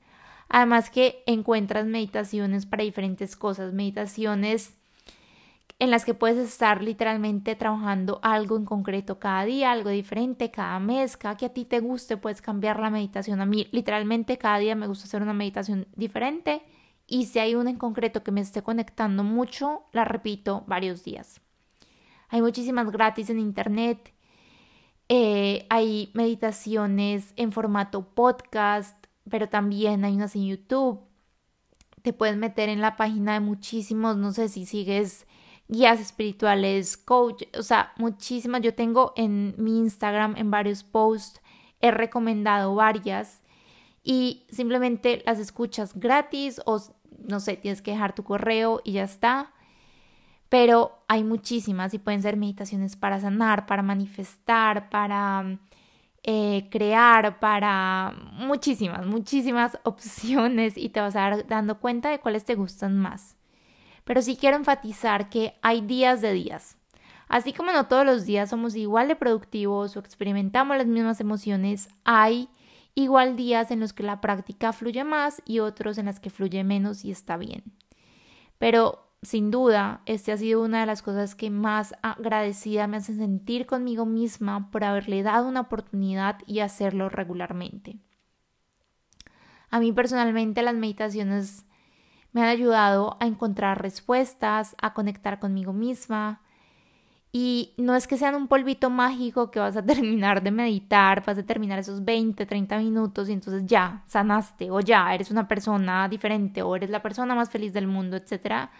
Además 0.48 0.88
que 0.88 1.22
encuentras 1.26 1.84
meditaciones 1.84 2.64
para 2.64 2.84
diferentes 2.84 3.36
cosas, 3.36 3.74
meditaciones 3.74 4.78
en 5.78 5.90
las 5.90 6.06
que 6.06 6.14
puedes 6.14 6.38
estar 6.38 6.82
literalmente 6.82 7.54
trabajando 7.54 8.18
algo 8.22 8.56
en 8.56 8.64
concreto 8.64 9.18
cada 9.18 9.44
día, 9.44 9.72
algo 9.72 9.90
diferente 9.90 10.50
cada 10.50 10.80
mes, 10.80 11.18
cada 11.18 11.36
que 11.36 11.44
a 11.44 11.52
ti 11.52 11.66
te 11.66 11.80
guste, 11.80 12.16
puedes 12.16 12.40
cambiar 12.40 12.80
la 12.80 12.88
meditación. 12.88 13.42
A 13.42 13.46
mí 13.46 13.68
literalmente 13.72 14.38
cada 14.38 14.56
día 14.56 14.74
me 14.74 14.86
gusta 14.86 15.04
hacer 15.04 15.20
una 15.20 15.34
meditación 15.34 15.86
diferente 15.96 16.62
y 17.06 17.26
si 17.26 17.40
hay 17.40 17.56
una 17.56 17.68
en 17.68 17.76
concreto 17.76 18.22
que 18.22 18.32
me 18.32 18.40
esté 18.40 18.62
conectando 18.62 19.22
mucho, 19.22 19.82
la 19.92 20.06
repito 20.06 20.64
varios 20.66 21.04
días. 21.04 21.42
Hay 22.30 22.40
muchísimas 22.40 22.90
gratis 22.90 23.28
en 23.28 23.38
internet. 23.38 24.14
Eh, 25.08 25.66
hay 25.70 26.10
meditaciones 26.14 27.32
en 27.36 27.52
formato 27.52 28.02
podcast, 28.14 28.96
pero 29.28 29.48
también 29.48 30.04
hay 30.04 30.14
unas 30.14 30.36
en 30.36 30.46
YouTube. 30.46 31.00
Te 32.02 32.12
puedes 32.12 32.36
meter 32.36 32.68
en 32.68 32.80
la 32.80 32.96
página 32.96 33.34
de 33.34 33.40
muchísimos, 33.40 34.16
no 34.16 34.32
sé 34.32 34.48
si 34.48 34.66
sigues 34.66 35.26
guías 35.68 36.00
espirituales, 36.00 36.96
coach, 36.96 37.44
o 37.58 37.62
sea, 37.62 37.92
muchísimas. 37.96 38.62
Yo 38.62 38.74
tengo 38.74 39.12
en 39.16 39.54
mi 39.58 39.78
Instagram, 39.78 40.36
en 40.36 40.50
varios 40.50 40.82
posts, 40.82 41.40
he 41.80 41.90
recomendado 41.90 42.74
varias 42.74 43.42
y 44.02 44.46
simplemente 44.50 45.22
las 45.26 45.38
escuchas 45.38 45.98
gratis 45.98 46.60
o 46.66 46.80
no 47.18 47.40
sé, 47.40 47.56
tienes 47.56 47.82
que 47.82 47.90
dejar 47.90 48.14
tu 48.14 48.24
correo 48.24 48.80
y 48.84 48.92
ya 48.92 49.04
está. 49.04 49.52
Pero 50.48 51.04
hay 51.08 51.24
muchísimas 51.24 51.92
y 51.94 51.98
pueden 51.98 52.22
ser 52.22 52.36
meditaciones 52.36 52.96
para 52.96 53.20
sanar, 53.20 53.66
para 53.66 53.82
manifestar, 53.82 54.88
para 54.88 55.58
eh, 56.22 56.68
crear, 56.70 57.38
para 57.38 58.14
muchísimas, 58.32 59.06
muchísimas 59.06 59.78
opciones 59.84 60.76
y 60.76 60.88
te 60.88 61.00
vas 61.00 61.16
a 61.16 61.20
dar 61.20 61.46
dando 61.46 61.78
cuenta 61.80 62.10
de 62.10 62.20
cuáles 62.20 62.44
te 62.44 62.54
gustan 62.54 62.98
más 62.98 63.38
pero 64.08 64.22
sí 64.22 64.38
quiero 64.38 64.56
enfatizar 64.56 65.28
que 65.28 65.58
hay 65.60 65.82
días 65.82 66.22
de 66.22 66.32
días. 66.32 66.78
Así 67.28 67.52
como 67.52 67.72
no 67.72 67.88
todos 67.88 68.06
los 68.06 68.24
días 68.24 68.48
somos 68.48 68.74
igual 68.74 69.06
de 69.06 69.16
productivos 69.16 69.94
o 69.94 70.00
experimentamos 70.00 70.78
las 70.78 70.86
mismas 70.86 71.20
emociones, 71.20 71.90
hay 72.04 72.48
igual 72.94 73.36
días 73.36 73.70
en 73.70 73.80
los 73.80 73.92
que 73.92 74.04
la 74.04 74.22
práctica 74.22 74.72
fluye 74.72 75.04
más 75.04 75.42
y 75.44 75.58
otros 75.58 75.98
en 75.98 76.06
los 76.06 76.20
que 76.20 76.30
fluye 76.30 76.64
menos 76.64 77.04
y 77.04 77.10
está 77.10 77.36
bien. 77.36 77.64
Pero 78.56 79.07
sin 79.22 79.50
duda, 79.50 80.02
este 80.06 80.32
ha 80.32 80.36
sido 80.36 80.62
una 80.62 80.80
de 80.80 80.86
las 80.86 81.02
cosas 81.02 81.34
que 81.34 81.50
más 81.50 81.94
agradecida 82.02 82.86
me 82.86 82.98
hace 82.98 83.14
sentir 83.14 83.66
conmigo 83.66 84.06
misma 84.06 84.70
por 84.70 84.84
haberle 84.84 85.22
dado 85.22 85.48
una 85.48 85.62
oportunidad 85.62 86.38
y 86.46 86.60
hacerlo 86.60 87.08
regularmente. 87.08 87.98
A 89.70 89.80
mí 89.80 89.92
personalmente 89.92 90.62
las 90.62 90.74
meditaciones 90.74 91.66
me 92.32 92.42
han 92.42 92.48
ayudado 92.48 93.16
a 93.20 93.26
encontrar 93.26 93.82
respuestas, 93.82 94.76
a 94.80 94.94
conectar 94.94 95.40
conmigo 95.40 95.72
misma. 95.72 96.40
Y 97.32 97.74
no 97.76 97.94
es 97.94 98.06
que 98.06 98.16
sean 98.16 98.34
un 98.34 98.48
polvito 98.48 98.88
mágico 98.88 99.50
que 99.50 99.60
vas 99.60 99.76
a 99.76 99.84
terminar 99.86 100.42
de 100.42 100.50
meditar, 100.50 101.24
vas 101.24 101.38
a 101.38 101.42
terminar 101.42 101.78
esos 101.78 102.04
20, 102.04 102.46
30 102.46 102.78
minutos 102.78 103.28
y 103.28 103.32
entonces 103.32 103.66
ya 103.66 104.04
sanaste 104.06 104.70
o 104.70 104.80
ya 104.80 105.12
eres 105.14 105.30
una 105.30 105.48
persona 105.48 106.08
diferente 106.08 106.62
o 106.62 106.76
eres 106.76 106.90
la 106.90 107.02
persona 107.02 107.34
más 107.34 107.50
feliz 107.50 107.72
del 107.72 107.86
mundo, 107.86 108.16
etcétera, 108.16 108.70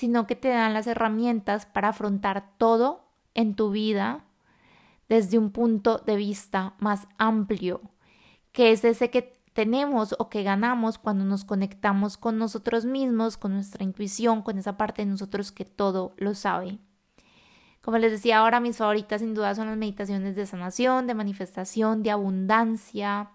sino 0.00 0.26
que 0.26 0.34
te 0.34 0.48
dan 0.48 0.72
las 0.72 0.86
herramientas 0.86 1.66
para 1.66 1.88
afrontar 1.88 2.56
todo 2.56 3.04
en 3.34 3.54
tu 3.54 3.70
vida 3.70 4.24
desde 5.10 5.36
un 5.36 5.50
punto 5.50 5.98
de 5.98 6.16
vista 6.16 6.72
más 6.78 7.06
amplio, 7.18 7.82
que 8.50 8.72
es 8.72 8.82
ese 8.82 9.10
que 9.10 9.38
tenemos 9.52 10.14
o 10.18 10.30
que 10.30 10.42
ganamos 10.42 10.96
cuando 10.96 11.26
nos 11.26 11.44
conectamos 11.44 12.16
con 12.16 12.38
nosotros 12.38 12.86
mismos, 12.86 13.36
con 13.36 13.52
nuestra 13.52 13.84
intuición, 13.84 14.40
con 14.40 14.56
esa 14.56 14.78
parte 14.78 15.02
de 15.02 15.10
nosotros 15.10 15.52
que 15.52 15.66
todo 15.66 16.14
lo 16.16 16.34
sabe. 16.34 16.78
Como 17.82 17.98
les 17.98 18.10
decía 18.10 18.38
ahora, 18.38 18.58
mis 18.58 18.78
favoritas 18.78 19.20
sin 19.20 19.34
duda 19.34 19.54
son 19.54 19.66
las 19.66 19.76
meditaciones 19.76 20.34
de 20.34 20.46
sanación, 20.46 21.08
de 21.08 21.12
manifestación, 21.12 22.02
de 22.02 22.10
abundancia, 22.10 23.32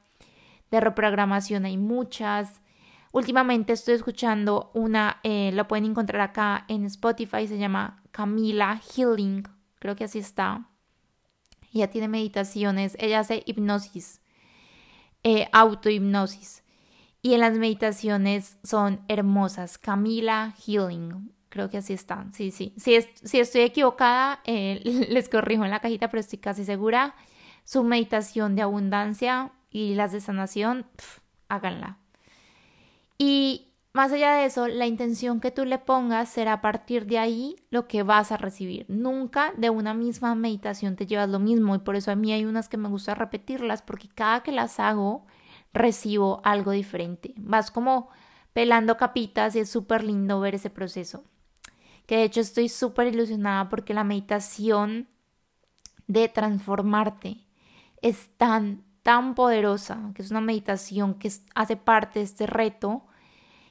de 0.71 0.80
reprogramación, 0.80 1.65
hay 1.65 1.78
muchas. 1.78 2.60
Últimamente 3.15 3.71
estoy 3.71 3.93
escuchando 3.93 4.71
una, 4.73 5.21
eh, 5.23 5.49
la 5.54 5.69
pueden 5.69 5.86
encontrar 5.86 6.19
acá 6.19 6.65
en 6.67 6.84
Spotify, 6.84 7.47
se 7.47 7.58
llama 7.58 8.04
Camila 8.12 8.82
Healing, 8.93 9.43
creo 9.80 9.95
que 9.95 10.04
así 10.04 10.19
está. 10.19 10.67
Ella 11.73 11.89
tiene 11.89 12.10
meditaciones, 12.10 12.97
ella 12.99 13.21
hace 13.21 13.41
hipnosis 13.45 14.19
eh, 15.23 15.47
autohipnosis. 15.54 16.65
Y 17.21 17.36
en 17.36 17.39
las 17.39 17.58
meditaciones 17.58 18.58
son 18.65 18.99
hermosas. 19.08 19.78
Camila 19.78 20.54
Healing, 20.67 21.32
creo 21.47 21.69
que 21.69 21.78
así 21.78 21.93
están. 21.93 22.34
Sí, 22.34 22.51
sí. 22.51 22.73
Si, 22.75 22.99
si 23.23 23.39
estoy 23.39 23.62
equivocada, 23.62 24.41
eh, 24.43 24.82
les 25.10 25.30
corrijo 25.30 25.63
en 25.63 25.71
la 25.71 25.80
cajita, 25.80 26.10
pero 26.10 26.19
estoy 26.19 26.39
casi 26.39 26.65
segura. 26.65 27.15
Su 27.63 27.86
meditación 27.86 28.58
de 28.58 28.63
abundancia 28.63 29.54
y 29.69 29.95
las 29.95 30.12
de 30.12 30.19
sanación, 30.19 30.86
háganla. 31.47 31.99
Y 33.17 33.73
más 33.93 34.12
allá 34.12 34.34
de 34.34 34.45
eso, 34.45 34.67
la 34.67 34.88
intención 34.88 35.39
que 35.39 35.51
tú 35.51 35.63
le 35.63 35.78
pongas 35.78 36.28
será 36.28 36.54
a 36.54 36.62
partir 36.62 37.06
de 37.06 37.17
ahí 37.17 37.56
lo 37.69 37.88
que 37.88 38.04
vas 38.04 38.32
a 38.34 38.38
recibir. 38.38 38.86
Nunca 38.89 39.54
de 39.56 39.69
una 39.69 39.93
misma 39.93 40.36
meditación 40.36 40.97
te 40.97 41.06
llevas 41.06 41.30
lo 41.30 41.39
mismo 41.39 41.75
y 41.75 41.80
por 41.80 41.95
eso 41.95 42.12
a 42.12 42.15
mí 42.15 42.34
hay 42.34 42.43
unas 42.43 42.67
que 42.67 42.75
me 42.75 42.89
gusta 42.89 43.15
repetirlas 43.15 43.82
porque 43.82 44.10
cada 44.10 44.43
que 44.43 44.51
las 44.51 44.82
hago 44.82 45.25
recibo 45.71 46.41
algo 46.43 46.71
diferente. 46.71 47.34
Vas 47.38 47.71
como 47.71 48.10
pelando 48.51 48.97
capitas 48.97 49.56
y 49.56 49.60
es 49.60 49.69
súper 49.69 50.04
lindo 50.04 50.41
ver 50.41 50.56
ese 50.56 50.69
proceso. 50.69 51.23
Que 52.06 52.17
de 52.17 52.23
hecho 52.23 52.41
estoy 52.41 52.69
súper 52.69 53.08
ilusionada 53.08 53.69
porque 53.69 53.93
la 53.93 54.04
meditación 54.04 55.08
de 56.08 56.28
transformarte 56.28 57.45
es 58.01 58.30
tan, 58.38 58.84
tan 59.06 59.36
poderosa, 59.36 60.12
que 60.15 60.24
es 60.24 60.32
una 60.32 60.41
meditación 60.41 61.13
que 61.13 61.32
hace 61.54 61.78
parte 61.78 62.18
de 62.18 62.26
este 62.26 62.48
reto, 62.48 63.04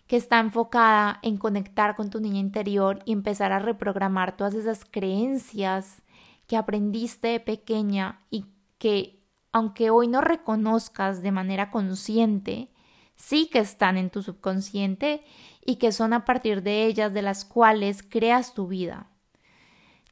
que 0.07 0.15
está 0.15 0.39
enfocada 0.39 1.19
en 1.23 1.39
conectar 1.39 1.97
con 1.97 2.09
tu 2.09 2.21
niña 2.21 2.39
interior 2.39 3.01
y 3.05 3.11
empezar 3.11 3.51
a 3.51 3.59
reprogramar 3.59 4.37
todas 4.37 4.55
esas 4.55 4.85
creencias 4.85 6.03
que 6.47 6.57
aprendiste 6.57 7.27
de 7.27 7.41
pequeña 7.41 8.21
y 8.31 8.47
que 8.79 9.25
aunque 9.51 9.91
hoy 9.91 10.07
no 10.07 10.21
reconozcas 10.21 11.21
de 11.21 11.33
manera 11.33 11.73
consciente, 11.73 12.71
sí 13.17 13.51
que 13.53 13.59
están 13.59 13.97
en 13.97 14.11
tu 14.11 14.23
subconsciente 14.23 15.25
y 15.67 15.77
que 15.77 15.91
son 15.91 16.13
a 16.13 16.25
partir 16.25 16.63
de 16.63 16.87
ellas 16.87 17.13
de 17.13 17.23
las 17.23 17.45
cuales 17.45 18.05
creas 18.09 18.55
tu 18.55 18.69
vida. 18.69 19.11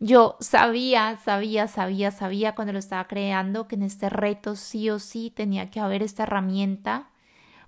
Yo 0.05 0.37
sabía, 0.41 1.17
sabía, 1.19 1.69
sabía, 1.69 2.11
sabía 2.11 2.57
cuando 2.57 2.73
lo 2.73 2.81
estaba 2.81 3.07
creando 3.07 3.69
que 3.69 3.77
en 3.77 3.85
este 3.85 4.09
reto 4.09 4.57
sí 4.57 4.91
o 4.91 4.99
sí 4.99 5.31
tenía 5.31 5.71
que 5.71 5.79
haber 5.79 6.03
esta 6.03 6.25
herramienta 6.25 7.13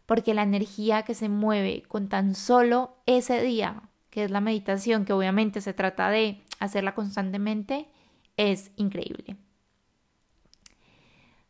porque 0.05 0.35
la 0.35 0.43
energía 0.43 1.05
que 1.05 1.15
se 1.15 1.29
mueve 1.29 1.85
con 1.87 2.09
tan 2.09 2.35
solo 2.35 2.97
ese 3.07 3.41
día, 3.41 3.83
que 4.11 4.25
es 4.25 4.33
la 4.33 4.41
meditación, 4.41 5.05
que 5.05 5.13
obviamente 5.13 5.61
se 5.61 5.75
trata 5.75 6.11
de 6.11 6.43
hacerla 6.59 6.97
constantemente, 6.97 7.87
es 8.37 8.73
increíble. 8.75 9.37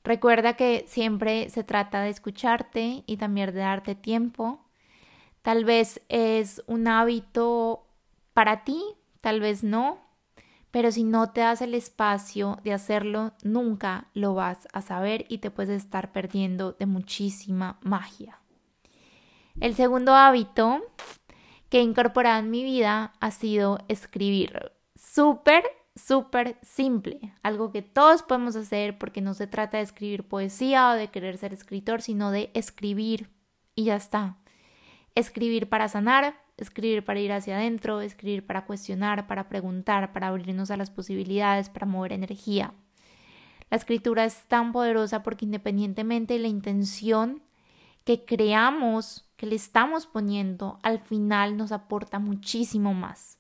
Recuerda 0.03 0.53
que 0.53 0.85
siempre 0.87 1.49
se 1.49 1.64
trata 1.64 2.03
de 2.03 2.11
escucharte 2.11 3.05
y 3.07 3.16
también 3.16 3.55
de 3.55 3.61
darte 3.61 3.94
tiempo. 3.94 4.61
Tal 5.40 5.64
vez 5.64 6.03
es 6.11 6.62
un 6.66 6.88
hábito 6.88 7.87
para 8.35 8.64
ti, 8.64 8.83
tal 9.23 9.40
vez 9.40 9.64
no, 9.64 10.04
pero 10.74 10.90
si 10.90 11.04
no 11.04 11.30
te 11.30 11.40
das 11.40 11.62
el 11.62 11.72
espacio 11.72 12.58
de 12.64 12.72
hacerlo, 12.72 13.32
nunca 13.44 14.08
lo 14.12 14.34
vas 14.34 14.66
a 14.72 14.82
saber 14.82 15.24
y 15.28 15.38
te 15.38 15.52
puedes 15.52 15.84
estar 15.84 16.10
perdiendo 16.10 16.72
de 16.72 16.87
muchísima 16.87 17.78
magia. 17.80 18.40
El 19.60 19.76
segundo 19.76 20.16
hábito 20.16 20.82
que 21.68 21.78
he 21.78 21.82
incorporado 21.82 22.40
en 22.40 22.50
mi 22.50 22.64
vida 22.64 23.12
ha 23.20 23.30
sido 23.30 23.78
escribir. 23.87 24.72
Súper, 24.96 25.62
súper 25.94 26.58
simple. 26.60 27.20
Algo 27.44 27.70
que 27.70 27.82
todos 27.82 28.24
podemos 28.24 28.56
hacer 28.56 28.98
porque 28.98 29.20
no 29.20 29.34
se 29.34 29.46
trata 29.46 29.76
de 29.76 29.84
escribir 29.84 30.26
poesía 30.26 30.90
o 30.90 30.94
de 30.94 31.06
querer 31.06 31.38
ser 31.38 31.52
escritor, 31.52 32.02
sino 32.02 32.32
de 32.32 32.50
escribir 32.52 33.30
y 33.76 33.84
ya 33.84 33.94
está. 33.94 34.38
Escribir 35.14 35.68
para 35.68 35.88
sanar, 35.88 36.34
escribir 36.57 37.05
para 37.05 37.21
ir 37.21 37.33
hacia 37.33 37.57
adentro, 37.57 38.01
escribir 38.01 38.47
para 38.47 38.67
cuestionar, 38.67 39.27
para 39.27 39.49
preguntar, 39.49 40.12
para 40.12 40.29
abrirnos 40.29 40.71
a 40.71 40.77
las 40.77 40.90
posibilidades, 40.90 41.69
para 41.69 41.87
mover 41.87 42.12
energía. 42.12 42.75
La 43.71 43.77
escritura 43.77 44.25
es 44.25 44.45
tan 44.47 44.73
poderosa 44.73 45.23
porque 45.23 45.45
independientemente 45.45 46.35
de 46.35 46.40
la 46.40 46.49
intención 46.49 47.43
que 48.05 48.25
creamos 48.25 49.25
que 49.37 49.47
le 49.47 49.57
estamos 49.57 50.07
poniendo, 50.07 50.79
al 50.83 51.01
final 51.01 51.57
nos 51.57 51.73
aporta 51.73 52.19
muchísimo 52.19 52.95
más. 52.95 53.38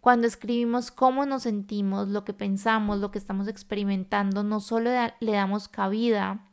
Cuando 0.00 0.26
escribimos 0.26 0.90
cómo 0.90 1.24
nos 1.24 1.44
sentimos, 1.44 2.08
lo 2.08 2.24
que 2.24 2.34
pensamos, 2.34 2.98
lo 2.98 3.10
que 3.10 3.18
estamos 3.18 3.48
experimentando, 3.48 4.42
no 4.44 4.60
solo 4.60 4.90
le 5.18 5.32
damos 5.32 5.66
cabida 5.66 6.46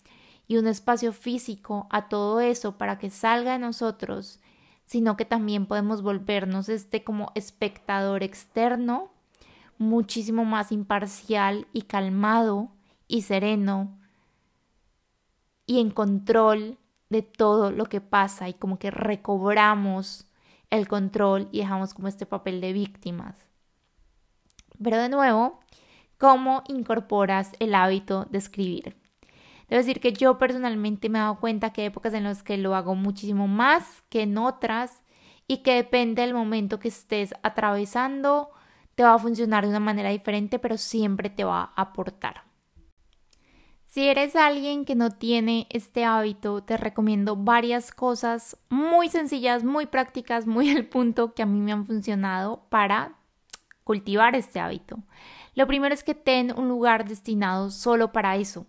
y 0.48 0.58
un 0.58 0.68
espacio 0.68 1.12
físico 1.12 1.88
a 1.90 2.08
todo 2.08 2.40
eso 2.40 2.78
para 2.78 2.98
que 2.98 3.10
salga 3.10 3.54
de 3.54 3.60
nosotros, 3.60 4.40
sino 4.92 5.16
que 5.16 5.24
también 5.24 5.68
podemos 5.68 6.02
volvernos 6.02 6.68
este 6.68 7.02
como 7.02 7.32
espectador 7.34 8.24
externo, 8.24 9.14
muchísimo 9.78 10.44
más 10.44 10.74
imparcial 10.74 11.66
y 11.72 11.84
calmado 11.84 12.72
y 13.08 13.22
sereno 13.22 13.98
y 15.66 15.80
en 15.80 15.92
control 15.92 16.78
de 17.10 17.22
todo 17.22 17.72
lo 17.72 17.86
que 17.86 18.02
pasa 18.02 18.50
y 18.50 18.54
como 18.54 18.80
que 18.80 18.92
recobramos 18.92 20.28
el 20.70 20.90
control 20.90 21.48
y 21.54 21.60
dejamos 21.60 21.94
como 21.94 22.10
este 22.10 22.26
papel 22.26 22.60
de 22.60 22.74
víctimas. 22.74 23.38
Pero 24.84 24.98
de 24.98 25.08
nuevo, 25.08 25.62
¿cómo 26.18 26.64
incorporas 26.68 27.54
el 27.60 27.76
hábito 27.76 28.26
de 28.26 28.40
escribir? 28.40 29.01
Debo 29.72 29.78
decir 29.78 30.02
que 30.02 30.12
yo 30.12 30.38
personalmente 30.38 31.08
me 31.08 31.18
he 31.18 31.22
dado 31.22 31.40
cuenta 31.40 31.72
que 31.72 31.80
hay 31.80 31.88
épocas 31.88 32.14
en 32.14 32.26
las 32.26 32.44
que 32.44 32.58
lo 32.58 32.76
hago 32.76 32.94
muchísimo 32.94 33.48
más 33.48 34.04
que 34.10 34.24
en 34.24 34.38
otras 34.38 35.02
y 35.48 35.60
que 35.60 35.76
depende 35.76 36.24
del 36.24 36.34
momento 36.34 36.78
que 36.78 36.90
estés 36.90 37.34
atravesando, 37.42 38.50
te 38.96 39.04
va 39.04 39.14
a 39.14 39.18
funcionar 39.18 39.64
de 39.64 39.70
una 39.70 39.80
manera 39.80 40.10
diferente, 40.10 40.60
pero 40.60 40.76
siempre 40.76 41.30
te 41.30 41.46
va 41.46 41.72
a 41.74 41.84
aportar. 41.84 42.44
Si 43.86 44.10
eres 44.10 44.36
alguien 44.36 44.84
que 44.84 44.96
no 44.96 45.10
tiene 45.10 45.68
este 45.70 46.04
hábito, 46.04 46.62
te 46.64 46.76
recomiendo 46.76 47.38
varias 47.38 47.94
cosas 47.94 48.58
muy 48.68 49.08
sencillas, 49.08 49.64
muy 49.64 49.86
prácticas, 49.86 50.48
muy 50.48 50.70
al 50.76 50.88
punto 50.88 51.34
que 51.34 51.44
a 51.44 51.46
mí 51.46 51.62
me 51.62 51.72
han 51.72 51.86
funcionado 51.86 52.66
para 52.68 53.16
cultivar 53.86 54.36
este 54.36 54.60
hábito. 54.60 54.98
Lo 55.56 55.66
primero 55.66 55.94
es 55.94 56.04
que 56.04 56.14
ten 56.14 56.54
un 56.58 56.68
lugar 56.68 57.08
destinado 57.08 57.72
solo 57.72 58.12
para 58.12 58.36
eso. 58.36 58.68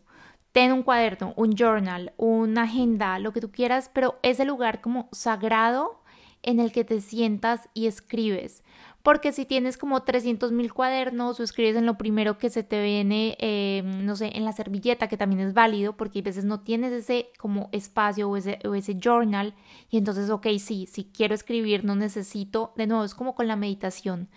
Ten 0.52 0.72
un 0.72 0.82
cuaderno, 0.82 1.32
un 1.36 1.54
journal, 1.56 2.12
una 2.18 2.64
agenda, 2.64 3.18
lo 3.18 3.32
que 3.32 3.40
tú 3.40 3.50
quieras, 3.50 3.90
pero 3.92 4.18
ese 4.22 4.44
lugar 4.44 4.80
como 4.80 5.08
sagrado 5.10 6.02
en 6.42 6.60
el 6.60 6.72
que 6.72 6.84
te 6.84 7.00
sientas 7.00 7.68
y 7.72 7.86
escribes. 7.86 8.62
Porque 9.02 9.32
si 9.32 9.46
tienes 9.46 9.76
como 9.78 10.02
300 10.02 10.52
mil 10.52 10.72
cuadernos 10.72 11.40
o 11.40 11.42
escribes 11.42 11.74
en 11.76 11.86
lo 11.86 11.98
primero 11.98 12.38
que 12.38 12.50
se 12.50 12.62
te 12.62 12.82
viene, 12.82 13.36
eh, 13.40 13.82
no 13.84 14.14
sé, 14.14 14.30
en 14.34 14.44
la 14.44 14.52
servilleta, 14.52 15.08
que 15.08 15.16
también 15.16 15.40
es 15.40 15.54
válido, 15.54 15.96
porque 15.96 16.20
a 16.20 16.22
veces 16.22 16.44
no 16.44 16.60
tienes 16.60 16.92
ese 16.92 17.30
como 17.38 17.68
espacio 17.72 18.28
o 18.30 18.36
ese, 18.36 18.60
o 18.64 18.74
ese 18.74 18.96
journal, 19.02 19.54
y 19.90 19.98
entonces, 19.98 20.30
ok, 20.30 20.46
sí, 20.58 20.86
si 20.86 21.04
quiero 21.04 21.34
escribir, 21.34 21.84
no 21.84 21.96
necesito, 21.96 22.72
de 22.76 22.86
nuevo, 22.86 23.02
es 23.02 23.14
como 23.14 23.34
con 23.34 23.48
la 23.48 23.56
meditación, 23.56 24.28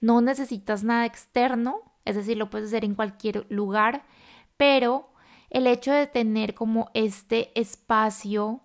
no 0.00 0.22
necesitas 0.22 0.84
nada 0.84 1.04
externo, 1.04 1.80
es 2.06 2.16
decir, 2.16 2.38
lo 2.38 2.48
puedes 2.48 2.68
hacer 2.68 2.84
en 2.84 2.94
cualquier 2.94 3.46
lugar, 3.50 4.06
pero 4.56 5.10
el 5.50 5.66
hecho 5.66 5.92
de 5.92 6.06
tener 6.06 6.54
como 6.54 6.90
este 6.94 7.58
espacio 7.58 8.60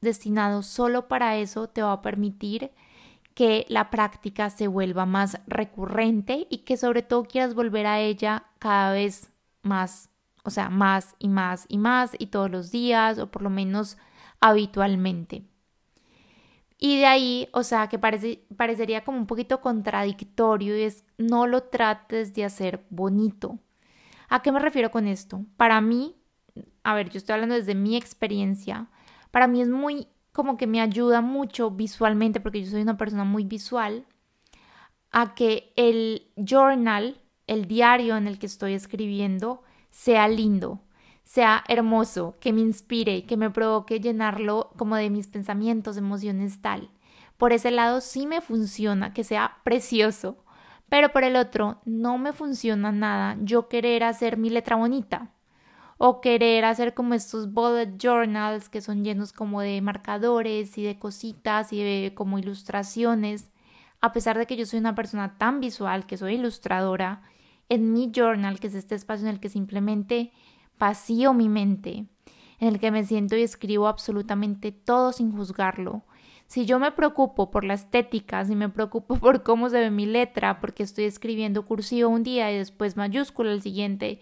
destinado 0.00 0.62
solo 0.62 1.08
para 1.08 1.36
eso 1.36 1.68
te 1.68 1.82
va 1.82 1.92
a 1.92 2.02
permitir 2.02 2.70
que 3.34 3.66
la 3.68 3.90
práctica 3.90 4.50
se 4.50 4.68
vuelva 4.68 5.06
más 5.06 5.40
recurrente 5.46 6.46
y 6.50 6.58
que 6.58 6.76
sobre 6.76 7.02
todo 7.02 7.24
quieras 7.24 7.54
volver 7.54 7.86
a 7.86 8.00
ella 8.00 8.44
cada 8.58 8.92
vez 8.92 9.32
más, 9.62 10.10
o 10.44 10.50
sea, 10.50 10.70
más 10.70 11.16
y 11.18 11.28
más 11.28 11.66
y 11.68 11.78
más 11.78 12.12
y 12.18 12.26
todos 12.26 12.50
los 12.50 12.70
días 12.70 13.18
o 13.18 13.30
por 13.30 13.42
lo 13.42 13.50
menos 13.50 13.98
habitualmente. 14.40 15.42
Y 16.78 16.98
de 16.98 17.06
ahí, 17.06 17.48
o 17.52 17.62
sea, 17.62 17.88
que 17.88 17.98
parece, 17.98 18.44
parecería 18.56 19.04
como 19.04 19.18
un 19.18 19.26
poquito 19.26 19.60
contradictorio 19.60 20.76
y 20.76 20.82
es 20.82 21.04
no 21.16 21.46
lo 21.46 21.62
trates 21.64 22.34
de 22.34 22.44
hacer 22.44 22.84
bonito. 22.90 23.58
¿A 24.28 24.42
qué 24.42 24.52
me 24.52 24.58
refiero 24.58 24.90
con 24.90 25.08
esto? 25.08 25.44
Para 25.56 25.80
mí, 25.80 26.14
a 26.84 26.94
ver, 26.94 27.08
yo 27.10 27.18
estoy 27.18 27.34
hablando 27.34 27.54
desde 27.54 27.74
mi 27.74 27.96
experiencia, 27.96 28.86
para 29.30 29.48
mí 29.48 29.60
es 29.62 29.68
muy 29.68 30.06
como 30.32 30.56
que 30.56 30.66
me 30.66 30.80
ayuda 30.80 31.20
mucho 31.20 31.70
visualmente, 31.70 32.40
porque 32.40 32.62
yo 32.62 32.70
soy 32.70 32.82
una 32.82 32.96
persona 32.96 33.24
muy 33.24 33.44
visual, 33.44 34.04
a 35.12 35.34
que 35.34 35.72
el 35.76 36.32
journal, 36.36 37.20
el 37.46 37.66
diario 37.66 38.16
en 38.16 38.26
el 38.26 38.38
que 38.38 38.46
estoy 38.46 38.74
escribiendo, 38.74 39.62
sea 39.90 40.26
lindo, 40.26 40.82
sea 41.22 41.62
hermoso, 41.68 42.36
que 42.40 42.52
me 42.52 42.60
inspire, 42.62 43.24
que 43.26 43.36
me 43.36 43.48
provoque 43.48 44.00
llenarlo 44.00 44.72
como 44.76 44.96
de 44.96 45.08
mis 45.08 45.28
pensamientos, 45.28 45.96
emociones, 45.96 46.60
tal. 46.60 46.90
Por 47.36 47.52
ese 47.52 47.70
lado 47.70 48.00
sí 48.00 48.26
me 48.26 48.40
funciona, 48.40 49.14
que 49.14 49.22
sea 49.22 49.58
precioso, 49.62 50.44
pero 50.88 51.12
por 51.12 51.22
el 51.22 51.36
otro 51.36 51.80
no 51.84 52.18
me 52.18 52.32
funciona 52.32 52.90
nada 52.92 53.36
yo 53.40 53.68
querer 53.68 54.02
hacer 54.02 54.36
mi 54.36 54.50
letra 54.50 54.76
bonita 54.76 55.30
o 55.98 56.20
querer 56.20 56.64
hacer 56.64 56.94
como 56.94 57.14
estos 57.14 57.52
bullet 57.52 57.96
journals 57.98 58.68
que 58.68 58.80
son 58.80 59.04
llenos 59.04 59.32
como 59.32 59.60
de 59.60 59.80
marcadores 59.80 60.76
y 60.78 60.82
de 60.82 60.98
cositas 60.98 61.72
y 61.72 61.82
de 61.82 62.12
como 62.14 62.38
ilustraciones. 62.38 63.50
A 64.00 64.12
pesar 64.12 64.36
de 64.36 64.46
que 64.46 64.56
yo 64.56 64.66
soy 64.66 64.80
una 64.80 64.94
persona 64.94 65.38
tan 65.38 65.60
visual, 65.60 66.06
que 66.06 66.16
soy 66.16 66.34
ilustradora, 66.34 67.22
en 67.68 67.92
mi 67.92 68.10
journal, 68.14 68.60
que 68.60 68.66
es 68.66 68.74
este 68.74 68.94
espacio 68.94 69.26
en 69.26 69.34
el 69.34 69.40
que 69.40 69.48
simplemente 69.48 70.32
vacío 70.78 71.32
mi 71.32 71.48
mente, 71.48 72.06
en 72.58 72.68
el 72.68 72.78
que 72.78 72.90
me 72.90 73.04
siento 73.04 73.36
y 73.36 73.42
escribo 73.42 73.88
absolutamente 73.88 74.72
todo 74.72 75.12
sin 75.12 75.32
juzgarlo. 75.32 76.02
Si 76.46 76.66
yo 76.66 76.78
me 76.78 76.92
preocupo 76.92 77.50
por 77.50 77.64
la 77.64 77.74
estética, 77.74 78.44
si 78.44 78.54
me 78.54 78.68
preocupo 78.68 79.16
por 79.20 79.42
cómo 79.42 79.70
se 79.70 79.78
ve 79.80 79.90
mi 79.90 80.06
letra, 80.06 80.60
porque 80.60 80.82
estoy 80.82 81.04
escribiendo 81.04 81.64
cursivo 81.64 82.10
un 82.10 82.22
día 82.22 82.52
y 82.52 82.58
después 82.58 82.96
mayúscula 82.96 83.52
el 83.52 83.62
siguiente, 83.62 84.20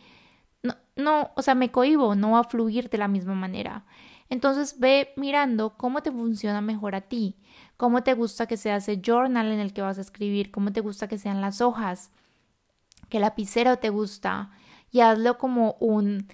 no, 0.96 1.30
o 1.36 1.42
sea, 1.42 1.54
me 1.54 1.70
cohibo, 1.70 2.14
no 2.14 2.32
va 2.32 2.40
a 2.40 2.44
fluir 2.44 2.90
de 2.90 2.98
la 2.98 3.08
misma 3.08 3.34
manera. 3.34 3.84
Entonces 4.28 4.78
ve 4.78 5.12
mirando 5.16 5.76
cómo 5.76 6.02
te 6.02 6.10
funciona 6.10 6.60
mejor 6.60 6.94
a 6.94 7.02
ti, 7.02 7.36
cómo 7.76 8.02
te 8.02 8.14
gusta 8.14 8.46
que 8.46 8.56
sea 8.56 8.76
ese 8.76 9.00
journal 9.02 9.52
en 9.52 9.60
el 9.60 9.72
que 9.72 9.82
vas 9.82 9.98
a 9.98 10.02
escribir, 10.02 10.50
cómo 10.50 10.72
te 10.72 10.80
gusta 10.80 11.08
que 11.08 11.18
sean 11.18 11.40
las 11.40 11.60
hojas, 11.60 12.10
qué 13.08 13.20
lapicero 13.20 13.78
te 13.78 13.90
gusta 13.90 14.50
y 14.90 15.00
hazlo 15.00 15.38
como 15.38 15.76
un 15.80 16.28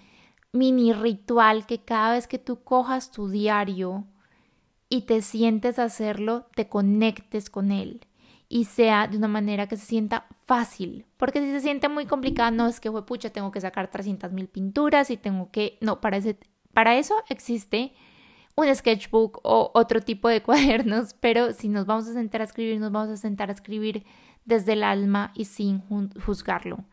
mini 0.52 0.92
ritual 0.92 1.66
que 1.66 1.84
cada 1.84 2.12
vez 2.12 2.26
que 2.26 2.38
tú 2.38 2.62
cojas 2.62 3.10
tu 3.10 3.28
diario 3.28 4.06
y 4.88 5.02
te 5.02 5.20
sientes 5.22 5.78
hacerlo, 5.78 6.46
te 6.54 6.68
conectes 6.68 7.50
con 7.50 7.72
él 7.72 8.07
y 8.48 8.64
sea 8.64 9.08
de 9.08 9.16
una 9.16 9.28
manera 9.28 9.66
que 9.66 9.76
se 9.76 9.86
sienta 9.86 10.26
fácil. 10.46 11.06
Porque 11.16 11.40
si 11.40 11.50
se 11.50 11.60
siente 11.60 11.88
muy 11.88 12.06
complicado, 12.06 12.50
no 12.50 12.66
es 12.66 12.80
que, 12.80 12.90
fue 12.90 13.04
pucha, 13.04 13.30
tengo 13.30 13.50
que 13.50 13.60
sacar 13.60 13.90
300 13.90 14.32
mil 14.32 14.48
pinturas 14.48 15.10
y 15.10 15.16
tengo 15.16 15.50
que, 15.50 15.78
no, 15.80 16.00
para 16.00 16.16
ese 16.16 16.38
para 16.78 16.96
eso 16.96 17.14
existe 17.28 17.92
un 18.54 18.72
sketchbook 18.72 19.40
o 19.42 19.72
otro 19.74 20.00
tipo 20.00 20.28
de 20.28 20.42
cuadernos, 20.44 21.14
pero 21.14 21.52
si 21.52 21.68
nos 21.68 21.86
vamos 21.86 22.06
a 22.06 22.12
sentar 22.12 22.40
a 22.40 22.44
escribir, 22.44 22.78
nos 22.78 22.92
vamos 22.92 23.10
a 23.10 23.16
sentar 23.16 23.48
a 23.48 23.52
escribir 23.52 24.04
desde 24.44 24.74
el 24.74 24.84
alma 24.84 25.32
y 25.34 25.46
sin 25.46 25.82
juzgarlo. 26.24 26.84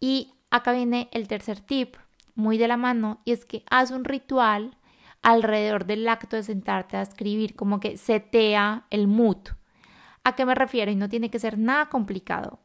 Y 0.00 0.32
acá 0.50 0.72
viene 0.72 1.10
el 1.12 1.28
tercer 1.28 1.60
tip, 1.60 1.96
muy 2.34 2.56
de 2.56 2.66
la 2.66 2.78
mano, 2.78 3.20
y 3.26 3.32
es 3.32 3.44
que 3.44 3.62
haz 3.70 3.90
un 3.90 4.04
ritual 4.04 4.78
alrededor 5.20 5.84
del 5.84 6.08
acto 6.08 6.36
de 6.36 6.42
sentarte 6.42 6.96
a 6.96 7.02
escribir, 7.02 7.54
como 7.54 7.78
que 7.78 7.98
setea 7.98 8.86
el 8.88 9.06
mood. 9.06 9.50
¿A 10.24 10.34
qué 10.34 10.44
me 10.44 10.54
refiero? 10.54 10.90
Y 10.90 10.96
no 10.96 11.08
tiene 11.08 11.30
que 11.30 11.38
ser 11.38 11.58
nada 11.58 11.88
complicado. 11.88 12.60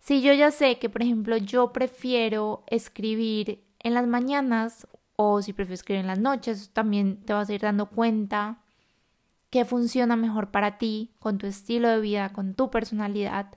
Si 0.00 0.22
yo 0.22 0.32
ya 0.32 0.50
sé 0.50 0.78
que, 0.78 0.88
por 0.88 1.02
ejemplo, 1.02 1.36
yo 1.36 1.72
prefiero 1.72 2.64
escribir 2.66 3.62
en 3.78 3.94
las 3.94 4.06
mañanas 4.06 4.86
o 5.16 5.42
si 5.42 5.52
prefieres 5.52 5.80
escribir 5.80 6.00
en 6.00 6.06
las 6.06 6.18
noches, 6.18 6.70
también 6.72 7.22
te 7.22 7.34
vas 7.34 7.48
a 7.48 7.52
ir 7.52 7.60
dando 7.60 7.90
cuenta 7.90 8.62
qué 9.50 9.64
funciona 9.64 10.16
mejor 10.16 10.50
para 10.50 10.78
ti, 10.78 11.12
con 11.18 11.38
tu 11.38 11.46
estilo 11.46 11.88
de 11.88 12.00
vida, 12.00 12.32
con 12.32 12.54
tu 12.54 12.70
personalidad. 12.70 13.54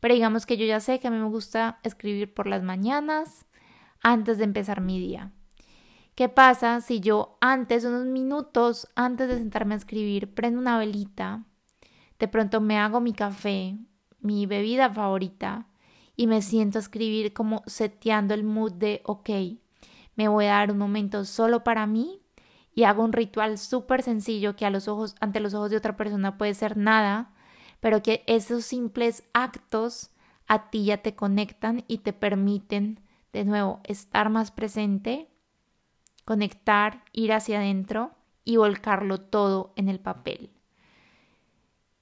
Pero 0.00 0.14
digamos 0.14 0.46
que 0.46 0.56
yo 0.56 0.66
ya 0.66 0.80
sé 0.80 0.98
que 0.98 1.08
a 1.08 1.10
mí 1.10 1.18
me 1.18 1.28
gusta 1.28 1.78
escribir 1.84 2.34
por 2.34 2.46
las 2.46 2.62
mañanas 2.62 3.46
antes 4.02 4.38
de 4.38 4.44
empezar 4.44 4.80
mi 4.80 4.98
día. 4.98 5.32
¿Qué 6.14 6.28
pasa 6.28 6.80
si 6.80 7.00
yo 7.00 7.38
antes, 7.40 7.84
unos 7.84 8.04
minutos 8.06 8.88
antes 8.94 9.28
de 9.28 9.38
sentarme 9.38 9.74
a 9.74 9.78
escribir, 9.78 10.34
prendo 10.34 10.60
una 10.60 10.78
velita, 10.78 11.44
de 12.18 12.28
pronto 12.28 12.60
me 12.60 12.78
hago 12.78 13.00
mi 13.00 13.12
café, 13.12 13.76
mi 14.20 14.46
bebida 14.46 14.90
favorita, 14.90 15.66
y 16.16 16.26
me 16.26 16.42
siento 16.42 16.78
a 16.78 16.80
escribir 16.80 17.32
como 17.32 17.62
seteando 17.66 18.34
el 18.34 18.44
mood 18.44 18.72
de, 18.72 19.02
ok, 19.04 19.30
me 20.16 20.28
voy 20.28 20.46
a 20.46 20.54
dar 20.54 20.70
un 20.70 20.78
momento 20.78 21.24
solo 21.24 21.64
para 21.64 21.86
mí 21.86 22.20
y 22.74 22.84
hago 22.84 23.02
un 23.04 23.12
ritual 23.12 23.58
súper 23.58 24.02
sencillo 24.02 24.56
que 24.56 24.68
los 24.70 24.88
ojos, 24.88 25.16
ante 25.20 25.40
los 25.40 25.54
ojos 25.54 25.70
de 25.70 25.76
otra 25.76 25.96
persona 25.96 26.38
puede 26.38 26.54
ser 26.54 26.76
nada, 26.76 27.32
pero 27.80 28.02
que 28.02 28.24
esos 28.26 28.64
simples 28.64 29.24
actos 29.32 30.10
a 30.46 30.70
ti 30.70 30.84
ya 30.84 30.98
te 30.98 31.14
conectan 31.14 31.84
y 31.88 31.98
te 31.98 32.12
permiten 32.12 33.00
de 33.32 33.44
nuevo 33.44 33.80
estar 33.84 34.30
más 34.30 34.50
presente, 34.50 35.28
conectar, 36.24 37.04
ir 37.12 37.32
hacia 37.32 37.58
adentro 37.58 38.12
y 38.44 38.56
volcarlo 38.56 39.20
todo 39.20 39.72
en 39.76 39.88
el 39.88 40.00
papel. 40.00 40.50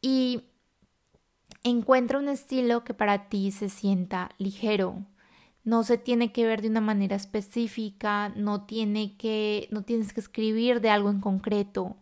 Y 0.03 0.43
encuentra 1.65 2.19
un 2.19 2.29
estilo 2.29 2.85
que 2.85 2.93
para 2.93 3.31
ti 3.31 3.51
se 3.53 3.71
sienta 3.71 4.31
ligero, 4.37 5.07
no 5.65 5.85
se 5.85 5.97
tiene 5.97 6.33
que 6.33 6.45
ver 6.45 6.61
de 6.61 6.69
una 6.69 6.81
manera 6.81 7.17
específica, 7.17 8.31
no, 8.31 8.65
tiene 8.67 9.17
que, 9.17 9.69
no 9.71 9.83
tienes 9.83 10.13
que 10.13 10.21
escribir 10.21 10.81
de 10.81 10.91
algo 10.91 11.09
en 11.09 11.21
concreto. 11.21 11.97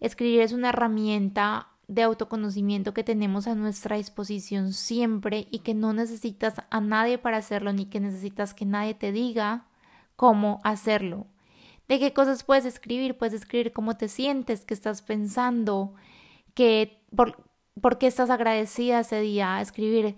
Escribir 0.00 0.40
es 0.40 0.52
una 0.52 0.70
herramienta 0.70 1.68
de 1.86 2.02
autoconocimiento 2.02 2.92
que 2.92 3.04
tenemos 3.04 3.46
a 3.46 3.54
nuestra 3.54 3.96
disposición 3.96 4.72
siempre 4.72 5.46
y 5.50 5.60
que 5.60 5.74
no 5.74 5.92
necesitas 5.92 6.54
a 6.70 6.80
nadie 6.80 7.18
para 7.18 7.38
hacerlo 7.38 7.72
ni 7.72 7.86
que 7.86 8.00
necesitas 8.00 8.52
que 8.52 8.66
nadie 8.66 8.94
te 8.94 9.12
diga 9.12 9.66
cómo 10.16 10.60
hacerlo. 10.64 11.26
¿De 11.86 11.98
qué 11.98 12.12
cosas 12.12 12.44
puedes 12.44 12.66
escribir? 12.66 13.16
Puedes 13.16 13.34
escribir 13.34 13.72
cómo 13.72 13.96
te 13.96 14.08
sientes, 14.08 14.66
qué 14.66 14.74
estás 14.74 15.00
pensando, 15.00 15.94
que 16.54 17.02
por, 17.14 17.98
qué 17.98 18.06
estás 18.06 18.30
agradecida 18.30 19.00
ese 19.00 19.20
día, 19.20 19.60
escribir 19.60 20.16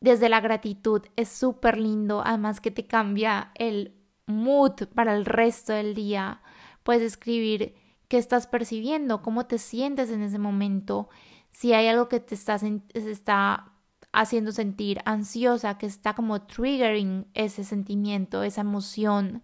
desde 0.00 0.28
la 0.28 0.40
gratitud. 0.40 1.02
Es 1.16 1.28
súper 1.28 1.78
lindo, 1.78 2.22
además 2.24 2.60
que 2.60 2.70
te 2.70 2.86
cambia 2.86 3.52
el 3.54 3.94
mood 4.26 4.88
para 4.94 5.14
el 5.16 5.24
resto 5.24 5.72
del 5.72 5.94
día. 5.94 6.42
Puedes 6.82 7.02
escribir 7.02 7.74
qué 8.08 8.18
estás 8.18 8.46
percibiendo, 8.46 9.22
cómo 9.22 9.46
te 9.46 9.58
sientes 9.58 10.10
en 10.10 10.22
ese 10.22 10.38
momento, 10.38 11.08
si 11.50 11.72
hay 11.72 11.86
algo 11.86 12.08
que 12.08 12.20
te 12.20 12.34
está, 12.34 12.60
está 12.94 13.72
haciendo 14.12 14.52
sentir 14.52 15.00
ansiosa, 15.04 15.78
que 15.78 15.86
está 15.86 16.14
como 16.14 16.42
triggering 16.42 17.26
ese 17.34 17.64
sentimiento, 17.64 18.42
esa 18.42 18.60
emoción, 18.60 19.42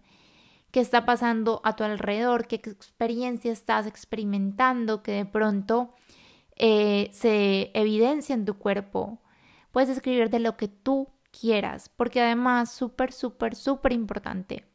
qué 0.71 0.79
está 0.79 1.05
pasando 1.05 1.61
a 1.63 1.75
tu 1.75 1.83
alrededor, 1.83 2.47
qué 2.47 2.55
experiencia 2.55 3.51
estás 3.51 3.87
experimentando 3.87 5.03
que 5.03 5.11
de 5.11 5.25
pronto 5.25 5.89
eh, 6.55 7.09
se 7.13 7.71
evidencia 7.73 8.33
en 8.33 8.45
tu 8.45 8.57
cuerpo. 8.57 9.19
Puedes 9.71 9.89
escribir 9.89 10.29
de 10.29 10.39
lo 10.39 10.57
que 10.57 10.67
tú 10.67 11.09
quieras, 11.31 11.89
porque 11.89 12.21
además, 12.21 12.71
súper, 12.71 13.11
súper, 13.11 13.55
súper 13.55 13.91
importante, 13.91 14.65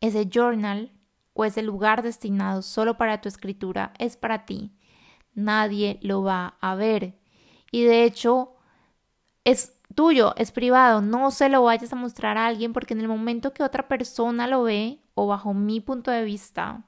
ese 0.00 0.28
journal 0.28 0.92
o 1.34 1.44
ese 1.44 1.62
lugar 1.62 2.02
destinado 2.02 2.62
solo 2.62 2.96
para 2.96 3.20
tu 3.20 3.28
escritura 3.28 3.92
es 3.98 4.16
para 4.16 4.46
ti. 4.46 4.72
Nadie 5.34 5.98
lo 6.02 6.22
va 6.22 6.56
a 6.60 6.74
ver. 6.74 7.18
Y 7.70 7.84
de 7.84 8.04
hecho, 8.04 8.54
es 9.44 9.80
tuyo, 9.94 10.34
es 10.36 10.52
privado. 10.52 11.00
No 11.00 11.30
se 11.30 11.48
lo 11.48 11.64
vayas 11.64 11.92
a 11.92 11.96
mostrar 11.96 12.38
a 12.38 12.46
alguien 12.46 12.72
porque 12.72 12.94
en 12.94 13.00
el 13.00 13.08
momento 13.08 13.52
que 13.52 13.62
otra 13.62 13.88
persona 13.88 14.46
lo 14.46 14.62
ve, 14.62 15.00
o 15.14 15.26
bajo 15.26 15.54
mi 15.54 15.80
punto 15.80 16.10
de 16.10 16.24
vista, 16.24 16.84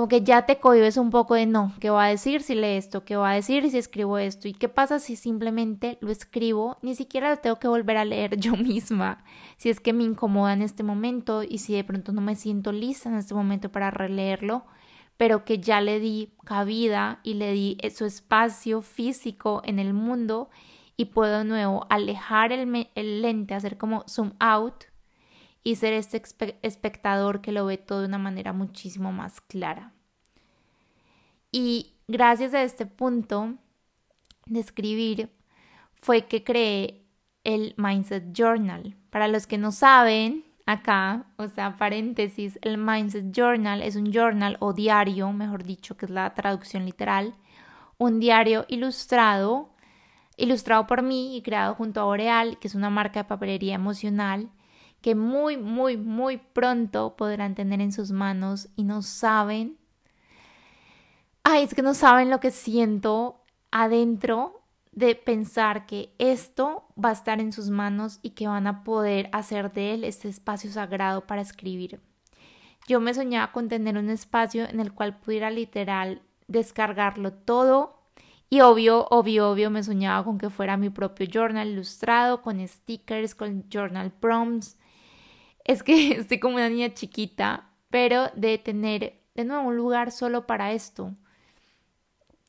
como 0.00 0.08
que 0.08 0.22
ya 0.22 0.46
te 0.46 0.58
cohibes 0.58 0.96
un 0.96 1.10
poco 1.10 1.34
de 1.34 1.44
no, 1.44 1.74
¿qué 1.78 1.90
va 1.90 2.04
a 2.04 2.08
decir 2.08 2.40
si 2.40 2.54
lee 2.54 2.78
esto? 2.78 3.04
¿Qué 3.04 3.16
va 3.16 3.32
a 3.32 3.34
decir 3.34 3.70
si 3.70 3.76
escribo 3.76 4.16
esto? 4.16 4.48
¿Y 4.48 4.54
qué 4.54 4.70
pasa 4.70 4.98
si 4.98 5.14
simplemente 5.14 5.98
lo 6.00 6.10
escribo? 6.10 6.78
Ni 6.80 6.94
siquiera 6.94 7.28
lo 7.28 7.36
tengo 7.36 7.56
que 7.56 7.68
volver 7.68 7.98
a 7.98 8.06
leer 8.06 8.38
yo 8.40 8.56
misma, 8.56 9.22
si 9.58 9.68
es 9.68 9.78
que 9.78 9.92
me 9.92 10.02
incomoda 10.02 10.54
en 10.54 10.62
este 10.62 10.82
momento 10.82 11.42
y 11.42 11.58
si 11.58 11.74
de 11.74 11.84
pronto 11.84 12.12
no 12.12 12.22
me 12.22 12.34
siento 12.34 12.72
lista 12.72 13.10
en 13.10 13.16
este 13.16 13.34
momento 13.34 13.70
para 13.70 13.90
releerlo, 13.90 14.64
pero 15.18 15.44
que 15.44 15.58
ya 15.58 15.82
le 15.82 16.00
di 16.00 16.32
cabida 16.46 17.20
y 17.22 17.34
le 17.34 17.52
di 17.52 17.76
su 17.94 18.06
espacio 18.06 18.80
físico 18.80 19.60
en 19.66 19.78
el 19.78 19.92
mundo 19.92 20.48
y 20.96 21.04
puedo 21.04 21.40
de 21.40 21.44
nuevo 21.44 21.86
alejar 21.90 22.52
el, 22.52 22.88
el 22.94 23.20
lente, 23.20 23.52
hacer 23.52 23.76
como 23.76 24.04
zoom 24.08 24.32
out 24.38 24.84
y 25.62 25.76
ser 25.76 25.92
este 25.92 26.22
espectador 26.62 27.40
que 27.40 27.52
lo 27.52 27.66
ve 27.66 27.78
todo 27.78 28.00
de 28.00 28.06
una 28.06 28.18
manera 28.18 28.52
muchísimo 28.52 29.12
más 29.12 29.40
clara. 29.40 29.92
Y 31.52 31.94
gracias 32.08 32.54
a 32.54 32.62
este 32.62 32.86
punto 32.86 33.54
de 34.46 34.60
escribir 34.60 35.30
fue 35.94 36.26
que 36.26 36.44
creé 36.44 37.04
el 37.44 37.74
Mindset 37.76 38.32
Journal. 38.32 38.96
Para 39.10 39.28
los 39.28 39.46
que 39.46 39.58
no 39.58 39.72
saben, 39.72 40.44
acá, 40.66 41.26
o 41.36 41.48
sea, 41.48 41.76
paréntesis, 41.76 42.58
el 42.62 42.78
Mindset 42.78 43.32
Journal 43.32 43.82
es 43.82 43.96
un 43.96 44.12
journal 44.12 44.56
o 44.60 44.72
diario, 44.72 45.32
mejor 45.32 45.64
dicho, 45.64 45.96
que 45.96 46.06
es 46.06 46.10
la 46.10 46.32
traducción 46.34 46.84
literal, 46.84 47.34
un 47.98 48.20
diario 48.20 48.64
ilustrado, 48.68 49.74
ilustrado 50.36 50.86
por 50.86 51.02
mí 51.02 51.36
y 51.36 51.42
creado 51.42 51.74
junto 51.74 52.00
a 52.00 52.06
Oreal, 52.06 52.58
que 52.58 52.68
es 52.68 52.74
una 52.74 52.88
marca 52.88 53.20
de 53.20 53.28
papelería 53.28 53.74
emocional 53.74 54.50
que 55.00 55.14
muy, 55.14 55.56
muy, 55.56 55.96
muy 55.96 56.38
pronto 56.38 57.16
podrán 57.16 57.54
tener 57.54 57.80
en 57.80 57.92
sus 57.92 58.10
manos 58.10 58.68
y 58.76 58.84
no 58.84 59.02
saben. 59.02 59.78
Ay, 61.42 61.64
es 61.64 61.74
que 61.74 61.82
no 61.82 61.94
saben 61.94 62.30
lo 62.30 62.40
que 62.40 62.50
siento 62.50 63.42
adentro 63.70 64.60
de 64.92 65.14
pensar 65.14 65.86
que 65.86 66.14
esto 66.18 66.88
va 67.02 67.10
a 67.10 67.12
estar 67.12 67.40
en 67.40 67.52
sus 67.52 67.70
manos 67.70 68.18
y 68.22 68.30
que 68.30 68.48
van 68.48 68.66
a 68.66 68.82
poder 68.84 69.30
hacer 69.32 69.72
de 69.72 69.94
él 69.94 70.04
este 70.04 70.28
espacio 70.28 70.70
sagrado 70.70 71.26
para 71.26 71.42
escribir. 71.42 72.00
Yo 72.88 73.00
me 73.00 73.14
soñaba 73.14 73.52
con 73.52 73.68
tener 73.68 73.96
un 73.96 74.10
espacio 74.10 74.68
en 74.68 74.80
el 74.80 74.92
cual 74.92 75.18
pudiera 75.18 75.50
literal 75.50 76.22
descargarlo 76.48 77.32
todo 77.32 78.00
y 78.52 78.62
obvio, 78.62 79.06
obvio, 79.10 79.48
obvio 79.48 79.70
me 79.70 79.84
soñaba 79.84 80.24
con 80.24 80.36
que 80.36 80.50
fuera 80.50 80.76
mi 80.76 80.90
propio 80.90 81.26
journal 81.26 81.68
ilustrado, 81.68 82.42
con 82.42 82.66
stickers, 82.66 83.36
con 83.36 83.68
journal 83.70 84.10
prompts, 84.10 84.76
es 85.64 85.82
que 85.82 86.12
estoy 86.20 86.38
como 86.38 86.56
una 86.56 86.68
niña 86.68 86.94
chiquita, 86.94 87.70
pero 87.90 88.28
de 88.34 88.58
tener 88.58 89.20
de 89.34 89.44
nuevo 89.44 89.68
un 89.68 89.76
lugar 89.76 90.10
solo 90.10 90.46
para 90.46 90.72
esto, 90.72 91.14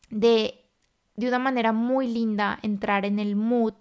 de 0.09 0.62
de 1.16 1.28
una 1.28 1.39
manera 1.39 1.72
muy 1.72 2.07
linda 2.07 2.57
entrar 2.62 3.05
en 3.05 3.20
el 3.20 3.36
mood 3.36 3.74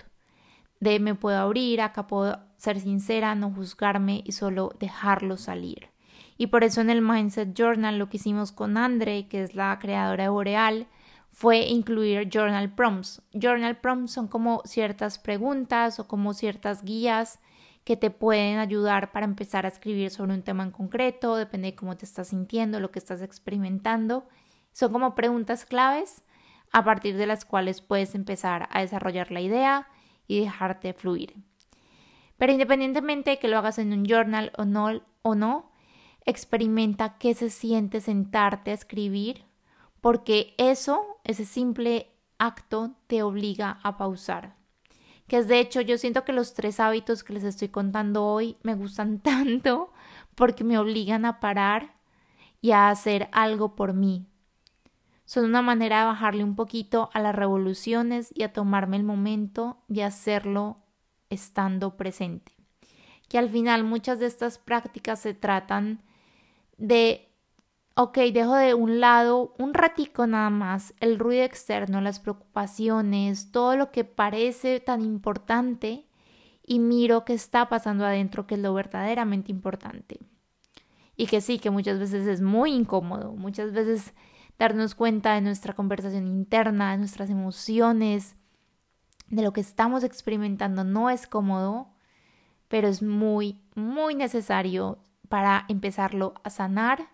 de 0.80 0.98
me 0.98 1.14
puedo 1.14 1.38
abrir, 1.38 1.80
acá 1.80 2.06
puedo 2.06 2.38
ser 2.56 2.80
sincera, 2.80 3.34
no 3.34 3.50
juzgarme 3.50 4.22
y 4.24 4.32
solo 4.32 4.74
dejarlo 4.78 5.36
salir. 5.36 5.88
Y 6.36 6.48
por 6.48 6.64
eso 6.64 6.80
en 6.80 6.90
el 6.90 7.02
Mindset 7.02 7.54
Journal 7.54 7.98
lo 7.98 8.08
que 8.08 8.16
hicimos 8.16 8.50
con 8.52 8.76
Andre, 8.76 9.28
que 9.28 9.42
es 9.42 9.54
la 9.54 9.78
creadora 9.78 10.24
de 10.24 10.30
Boreal, 10.30 10.86
fue 11.32 11.60
incluir 11.66 12.28
journal 12.30 12.74
prompts. 12.74 13.22
Journal 13.32 13.78
prompts 13.78 14.12
son 14.12 14.26
como 14.26 14.62
ciertas 14.64 15.18
preguntas 15.18 16.00
o 16.00 16.08
como 16.08 16.32
ciertas 16.32 16.82
guías 16.82 17.40
que 17.90 17.96
te 17.96 18.12
pueden 18.12 18.58
ayudar 18.58 19.10
para 19.10 19.26
empezar 19.26 19.64
a 19.64 19.68
escribir 19.68 20.10
sobre 20.10 20.32
un 20.32 20.42
tema 20.42 20.62
en 20.62 20.70
concreto, 20.70 21.34
depende 21.34 21.72
de 21.72 21.74
cómo 21.74 21.96
te 21.96 22.04
estás 22.04 22.28
sintiendo, 22.28 22.78
lo 22.78 22.92
que 22.92 23.00
estás 23.00 23.20
experimentando. 23.20 24.28
Son 24.70 24.92
como 24.92 25.16
preguntas 25.16 25.64
claves 25.64 26.22
a 26.70 26.84
partir 26.84 27.16
de 27.16 27.26
las 27.26 27.44
cuales 27.44 27.80
puedes 27.80 28.14
empezar 28.14 28.68
a 28.70 28.82
desarrollar 28.82 29.32
la 29.32 29.40
idea 29.40 29.88
y 30.28 30.38
dejarte 30.38 30.92
fluir. 30.92 31.34
Pero 32.38 32.52
independientemente 32.52 33.30
de 33.30 33.38
que 33.40 33.48
lo 33.48 33.58
hagas 33.58 33.80
en 33.80 33.92
un 33.92 34.04
journal 34.04 34.52
o 34.56 34.64
no, 34.64 35.02
o 35.22 35.34
no 35.34 35.72
experimenta 36.24 37.18
qué 37.18 37.34
se 37.34 37.50
siente 37.50 38.00
sentarte 38.00 38.70
a 38.70 38.74
escribir, 38.74 39.46
porque 40.00 40.54
eso, 40.58 41.18
ese 41.24 41.44
simple 41.44 42.06
acto, 42.38 42.92
te 43.08 43.24
obliga 43.24 43.80
a 43.82 43.96
pausar. 43.96 44.59
Que 45.30 45.38
es 45.38 45.46
de 45.46 45.60
hecho, 45.60 45.80
yo 45.80 45.96
siento 45.96 46.24
que 46.24 46.32
los 46.32 46.54
tres 46.54 46.80
hábitos 46.80 47.22
que 47.22 47.32
les 47.32 47.44
estoy 47.44 47.68
contando 47.68 48.24
hoy 48.24 48.56
me 48.64 48.74
gustan 48.74 49.20
tanto 49.22 49.92
porque 50.34 50.64
me 50.64 50.76
obligan 50.76 51.24
a 51.24 51.38
parar 51.38 51.94
y 52.60 52.72
a 52.72 52.90
hacer 52.90 53.28
algo 53.30 53.76
por 53.76 53.94
mí, 53.94 54.26
son 55.24 55.44
una 55.44 55.62
manera 55.62 56.00
de 56.00 56.06
bajarle 56.06 56.42
un 56.42 56.56
poquito 56.56 57.10
a 57.12 57.20
las 57.20 57.32
revoluciones 57.32 58.32
y 58.34 58.42
a 58.42 58.52
tomarme 58.52 58.96
el 58.96 59.04
momento 59.04 59.78
de 59.86 60.02
hacerlo 60.02 60.78
estando 61.28 61.96
presente. 61.96 62.50
Que 63.28 63.38
al 63.38 63.50
final 63.50 63.84
muchas 63.84 64.18
de 64.18 64.26
estas 64.26 64.58
prácticas 64.58 65.20
se 65.20 65.32
tratan 65.32 66.02
de, 66.76 67.29
ok, 67.94 68.18
dejo 68.32 68.54
de 68.54 68.74
un 68.74 69.00
lado 69.00 69.54
un 69.58 69.74
ratico 69.74 70.26
nada 70.26 70.50
más 70.50 70.94
el 71.00 71.18
ruido 71.18 71.44
externo, 71.44 72.00
las 72.00 72.20
preocupaciones, 72.20 73.52
todo 73.52 73.76
lo 73.76 73.90
que 73.90 74.04
parece 74.04 74.80
tan 74.80 75.02
importante 75.02 76.06
y 76.64 76.78
miro 76.78 77.24
qué 77.24 77.34
está 77.34 77.68
pasando 77.68 78.04
adentro, 78.06 78.46
que 78.46 78.54
es 78.54 78.60
lo 78.60 78.72
verdaderamente 78.72 79.50
importante. 79.50 80.20
Y 81.16 81.26
que 81.26 81.40
sí, 81.40 81.58
que 81.58 81.70
muchas 81.70 81.98
veces 81.98 82.26
es 82.26 82.40
muy 82.40 82.72
incómodo, 82.72 83.32
muchas 83.32 83.72
veces 83.72 84.14
darnos 84.58 84.94
cuenta 84.94 85.34
de 85.34 85.40
nuestra 85.40 85.74
conversación 85.74 86.26
interna, 86.26 86.92
de 86.92 86.98
nuestras 86.98 87.28
emociones, 87.28 88.36
de 89.28 89.42
lo 89.42 89.52
que 89.52 89.60
estamos 89.60 90.04
experimentando 90.04 90.84
no 90.84 91.10
es 91.10 91.26
cómodo, 91.26 91.88
pero 92.68 92.88
es 92.88 93.02
muy, 93.02 93.60
muy 93.74 94.14
necesario 94.14 94.98
para 95.28 95.64
empezarlo 95.68 96.34
a 96.44 96.50
sanar 96.50 97.08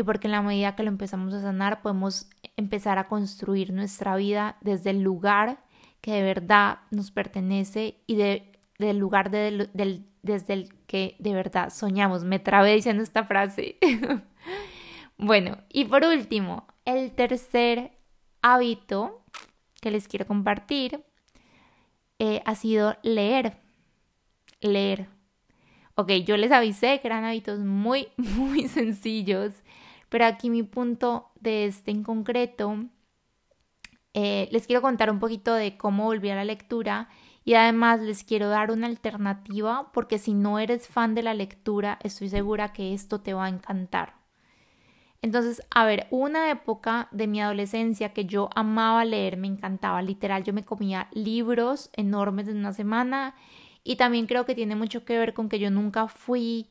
y 0.00 0.02
porque 0.02 0.28
en 0.28 0.32
la 0.32 0.40
medida 0.40 0.74
que 0.76 0.82
lo 0.82 0.88
empezamos 0.88 1.34
a 1.34 1.42
sanar 1.42 1.82
podemos 1.82 2.30
empezar 2.56 2.98
a 2.98 3.06
construir 3.06 3.70
nuestra 3.72 4.16
vida 4.16 4.56
desde 4.62 4.90
el 4.90 5.02
lugar 5.02 5.62
que 6.00 6.12
de 6.12 6.22
verdad 6.22 6.78
nos 6.90 7.10
pertenece 7.10 7.98
y 8.06 8.16
del 8.16 8.98
lugar 8.98 9.30
desde 9.30 10.52
el 10.54 10.74
que 10.86 11.16
de 11.18 11.34
verdad 11.34 11.68
soñamos. 11.68 12.24
Me 12.24 12.38
trabé 12.38 12.74
diciendo 12.74 13.02
esta 13.02 13.24
frase. 13.24 13.76
bueno, 15.18 15.58
y 15.68 15.84
por 15.84 16.02
último, 16.04 16.66
el 16.86 17.12
tercer 17.12 17.92
hábito 18.40 19.22
que 19.82 19.90
les 19.90 20.08
quiero 20.08 20.26
compartir 20.26 21.04
eh, 22.18 22.40
ha 22.46 22.54
sido 22.54 22.96
leer. 23.02 23.58
Leer. 24.62 25.08
Ok, 25.94 26.12
yo 26.24 26.38
les 26.38 26.50
avisé 26.52 26.98
que 27.00 27.08
eran 27.08 27.24
hábitos 27.24 27.58
muy, 27.58 28.08
muy 28.16 28.68
sencillos, 28.68 29.52
pero 30.10 30.26
aquí 30.26 30.50
mi 30.50 30.62
punto 30.62 31.30
de 31.40 31.64
este 31.64 31.90
en 31.90 32.02
concreto, 32.02 32.84
eh, 34.12 34.48
les 34.52 34.66
quiero 34.66 34.82
contar 34.82 35.10
un 35.10 35.20
poquito 35.20 35.54
de 35.54 35.78
cómo 35.78 36.04
volví 36.04 36.28
a 36.28 36.34
la 36.34 36.44
lectura 36.44 37.08
y 37.44 37.54
además 37.54 38.00
les 38.00 38.24
quiero 38.24 38.48
dar 38.48 38.70
una 38.70 38.86
alternativa 38.86 39.90
porque 39.92 40.18
si 40.18 40.34
no 40.34 40.58
eres 40.58 40.88
fan 40.88 41.14
de 41.14 41.22
la 41.22 41.32
lectura, 41.32 41.98
estoy 42.02 42.28
segura 42.28 42.72
que 42.72 42.92
esto 42.92 43.20
te 43.20 43.32
va 43.32 43.46
a 43.46 43.48
encantar. 43.48 44.20
Entonces, 45.22 45.62
a 45.70 45.84
ver, 45.84 46.06
una 46.10 46.50
época 46.50 47.08
de 47.12 47.26
mi 47.26 47.40
adolescencia 47.40 48.12
que 48.12 48.24
yo 48.24 48.48
amaba 48.54 49.04
leer, 49.04 49.36
me 49.36 49.46
encantaba, 49.46 50.02
literal, 50.02 50.44
yo 50.44 50.52
me 50.52 50.64
comía 50.64 51.08
libros 51.12 51.90
enormes 51.92 52.48
en 52.48 52.58
una 52.58 52.72
semana 52.72 53.34
y 53.84 53.96
también 53.96 54.26
creo 54.26 54.44
que 54.46 54.54
tiene 54.54 54.76
mucho 54.76 55.04
que 55.04 55.18
ver 55.18 55.34
con 55.34 55.48
que 55.48 55.58
yo 55.58 55.70
nunca 55.70 56.08
fui 56.08 56.68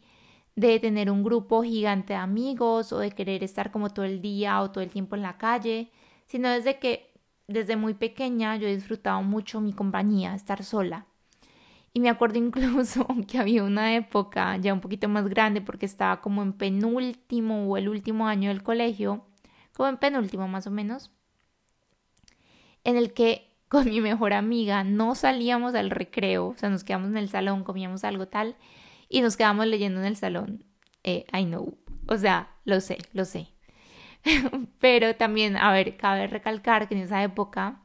de 0.56 0.80
tener 0.80 1.10
un 1.10 1.24
grupo 1.24 1.64
gigante 1.64 2.14
de 2.14 2.20
amigos 2.20 2.92
o 2.92 3.00
de 3.00 3.12
querer 3.12 3.44
estar 3.44 3.72
como 3.72 3.90
todo 3.90 4.06
el 4.06 4.22
día 4.22 4.62
o 4.62 4.72
todo 4.72 4.84
el 4.84 4.90
tiempo 4.90 5.16
en 5.16 5.22
la 5.22 5.38
calle, 5.38 5.92
sino 6.26 6.50
desde 6.50 6.80
que 6.80 7.10
desde 7.48 7.76
muy 7.76 7.96
pequeña 7.96 8.56
yo 8.58 8.68
disfrutaba 8.68 9.22
mucho 9.22 9.60
mi 9.60 9.74
compañía, 9.74 10.36
estar 10.36 10.64
sola. 10.64 11.08
Y 11.94 12.00
me 12.00 12.10
acuerdo 12.10 12.38
incluso 12.46 13.08
que 13.28 13.40
había 13.40 13.64
una 13.64 13.96
época 13.96 14.58
ya 14.58 14.74
un 14.74 14.82
poquito 14.82 15.10
más 15.10 15.28
grande 15.28 15.62
porque 15.62 15.86
estaba 15.86 16.22
como 16.22 16.44
en 16.44 16.54
penúltimo 16.54 17.68
o 17.68 17.78
el 17.78 17.90
último 17.90 18.28
año 18.28 18.50
del 18.50 18.64
colegio, 18.64 19.26
como 19.74 19.90
en 19.90 19.98
penúltimo 19.98 20.48
más 20.48 20.68
o 20.68 20.72
menos, 20.72 21.12
en 22.84 22.98
el 22.98 23.14
que 23.14 23.50
con 23.68 23.86
mi 23.86 24.02
mejor 24.02 24.34
amiga 24.34 24.84
no 24.84 25.16
salíamos 25.16 25.76
al 25.76 25.90
recreo, 25.90 26.48
o 26.48 26.56
sea, 26.56 26.70
nos 26.70 26.84
quedamos 26.84 27.10
en 27.10 27.18
el 27.18 27.30
salón, 27.30 27.64
comíamos 27.64 28.04
algo 28.04 28.28
tal 28.28 28.56
y 29.10 29.22
nos 29.22 29.36
quedamos 29.36 29.66
leyendo 29.68 30.00
en 30.00 30.06
el 30.06 30.16
salón. 30.16 30.64
Eh, 31.04 31.26
I 31.34 31.46
know, 31.46 31.78
o 32.08 32.18
sea, 32.18 32.56
lo 32.64 32.80
sé, 32.80 33.00
lo 33.14 33.26
sé. 33.26 33.48
Pero 34.80 35.16
también, 35.16 35.58
a 35.58 35.72
ver, 35.72 35.98
cabe 35.98 36.28
recalcar 36.28 36.88
que 36.88 36.96
en 36.96 37.02
esa 37.02 37.24
época 37.24 37.82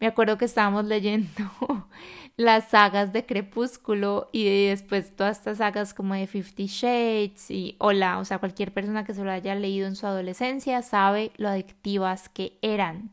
me 0.00 0.06
acuerdo 0.06 0.38
que 0.38 0.44
estábamos 0.44 0.84
leyendo 0.86 1.88
las 2.36 2.68
sagas 2.70 3.12
de 3.12 3.24
Crepúsculo 3.26 4.28
y 4.32 4.66
después 4.66 5.14
todas 5.14 5.38
estas 5.38 5.58
sagas 5.58 5.94
como 5.94 6.14
de 6.14 6.26
Fifty 6.26 6.66
Shades 6.66 7.50
y 7.50 7.76
hola, 7.78 8.18
o 8.18 8.24
sea, 8.24 8.38
cualquier 8.38 8.72
persona 8.72 9.04
que 9.04 9.14
se 9.14 9.24
lo 9.24 9.30
haya 9.30 9.54
leído 9.54 9.86
en 9.86 9.96
su 9.96 10.06
adolescencia 10.06 10.82
sabe 10.82 11.32
lo 11.36 11.48
adictivas 11.48 12.28
que 12.28 12.58
eran. 12.60 13.12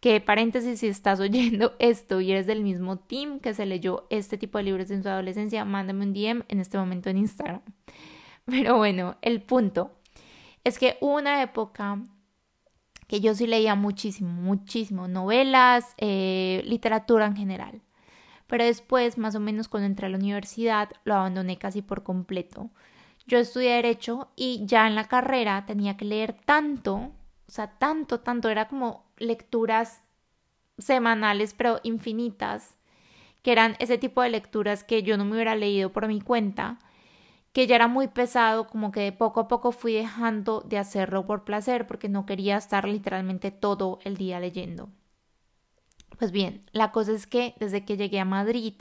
Que 0.00 0.20
paréntesis, 0.20 0.80
si 0.80 0.88
estás 0.88 1.20
oyendo 1.20 1.74
esto 1.78 2.20
y 2.20 2.32
eres 2.32 2.46
del 2.46 2.62
mismo 2.62 2.98
team 2.98 3.40
que 3.40 3.54
se 3.54 3.66
leyó 3.66 4.06
este 4.10 4.38
tipo 4.38 4.58
de 4.58 4.64
libros 4.64 4.90
en 4.90 5.02
su 5.02 5.08
adolescencia, 5.08 5.64
mándame 5.64 6.04
un 6.04 6.12
DM 6.12 6.44
en 6.48 6.60
este 6.60 6.78
momento 6.78 7.10
en 7.10 7.18
Instagram. 7.18 7.62
Pero 8.44 8.76
bueno, 8.76 9.16
el 9.22 9.42
punto 9.42 9.92
es 10.64 10.78
que 10.78 10.96
hubo 11.00 11.16
una 11.16 11.42
época 11.42 12.02
que 13.06 13.20
yo 13.20 13.34
sí 13.34 13.46
leía 13.46 13.74
muchísimo, 13.74 14.30
muchísimo, 14.30 15.08
novelas, 15.08 15.94
eh, 15.96 16.62
literatura 16.66 17.26
en 17.26 17.36
general. 17.36 17.82
Pero 18.46 18.64
después, 18.64 19.18
más 19.18 19.34
o 19.34 19.40
menos 19.40 19.68
cuando 19.68 19.86
entré 19.86 20.06
a 20.06 20.10
la 20.10 20.18
universidad, 20.18 20.90
lo 21.04 21.14
abandoné 21.14 21.58
casi 21.58 21.82
por 21.82 22.02
completo. 22.02 22.70
Yo 23.26 23.38
estudié 23.38 23.74
derecho 23.74 24.30
y 24.36 24.64
ya 24.64 24.86
en 24.86 24.94
la 24.94 25.04
carrera 25.04 25.64
tenía 25.66 25.96
que 25.96 26.06
leer 26.06 26.32
tanto, 26.32 26.94
o 26.96 27.12
sea, 27.50 27.78
tanto, 27.78 28.20
tanto, 28.20 28.48
era 28.48 28.68
como 28.68 29.07
lecturas 29.18 30.02
semanales, 30.78 31.54
pero 31.54 31.80
infinitas, 31.82 32.76
que 33.42 33.52
eran 33.52 33.76
ese 33.78 33.98
tipo 33.98 34.22
de 34.22 34.30
lecturas 34.30 34.84
que 34.84 35.02
yo 35.02 35.16
no 35.16 35.24
me 35.24 35.32
hubiera 35.32 35.54
leído 35.54 35.92
por 35.92 36.08
mi 36.08 36.20
cuenta 36.20 36.78
que 37.52 37.66
ya 37.66 37.76
era 37.76 37.88
muy 37.88 38.08
pesado, 38.08 38.66
como 38.68 38.92
que 38.92 39.10
poco 39.10 39.40
a 39.40 39.48
poco 39.48 39.72
fui 39.72 39.92
dejando 39.92 40.60
de 40.60 40.78
hacerlo 40.78 41.26
por 41.26 41.44
placer 41.44 41.86
porque 41.86 42.08
no 42.08 42.26
quería 42.26 42.56
estar 42.56 42.86
literalmente 42.86 43.50
todo 43.50 43.98
el 44.04 44.16
día 44.16 44.38
leyendo. 44.38 44.90
Pues 46.18 46.30
bien, 46.30 46.68
la 46.72 46.92
cosa 46.92 47.12
es 47.12 47.26
que 47.26 47.54
desde 47.58 47.84
que 47.84 47.96
llegué 47.96 48.20
a 48.20 48.24
Madrid 48.24 48.74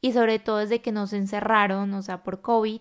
y 0.00 0.12
sobre 0.12 0.38
todo 0.38 0.58
desde 0.58 0.80
que 0.80 0.92
nos 0.92 1.12
encerraron, 1.12 1.92
o 1.94 2.02
sea, 2.02 2.22
por 2.22 2.40
COVID, 2.40 2.80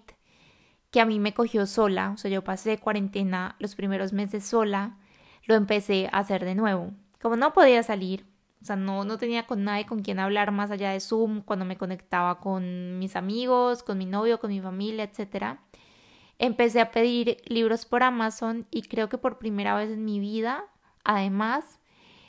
que 0.91 1.01
a 1.01 1.05
mí 1.05 1.19
me 1.19 1.33
cogió 1.33 1.65
sola, 1.65 2.11
o 2.11 2.17
sea, 2.17 2.31
yo 2.31 2.43
pasé 2.43 2.77
cuarentena 2.77 3.55
los 3.59 3.75
primeros 3.75 4.13
meses 4.13 4.45
sola, 4.45 4.97
lo 5.47 5.55
empecé 5.55 6.07
a 6.11 6.19
hacer 6.19 6.45
de 6.45 6.55
nuevo. 6.55 6.91
Como 7.19 7.35
no 7.35 7.53
podía 7.53 7.81
salir, 7.81 8.25
o 8.61 8.65
sea, 8.65 8.75
no, 8.75 9.05
no 9.05 9.17
tenía 9.17 9.47
con 9.47 9.63
nadie 9.63 9.85
con 9.85 10.01
quien 10.01 10.19
hablar 10.19 10.51
más 10.51 10.71
allá 10.71 10.91
de 10.91 10.99
Zoom 10.99 11.41
cuando 11.41 11.65
me 11.65 11.77
conectaba 11.77 12.39
con 12.39 12.99
mis 12.99 13.15
amigos, 13.15 13.81
con 13.81 13.97
mi 13.97 14.05
novio, 14.05 14.39
con 14.39 14.51
mi 14.51 14.61
familia, 14.61 15.03
etc. 15.03 15.59
Empecé 16.37 16.81
a 16.81 16.91
pedir 16.91 17.37
libros 17.45 17.85
por 17.85 18.03
Amazon 18.03 18.67
y 18.71 18.83
creo 18.83 19.09
que 19.09 19.17
por 19.17 19.39
primera 19.39 19.75
vez 19.75 19.89
en 19.89 20.05
mi 20.05 20.19
vida, 20.19 20.65
además, 21.03 21.79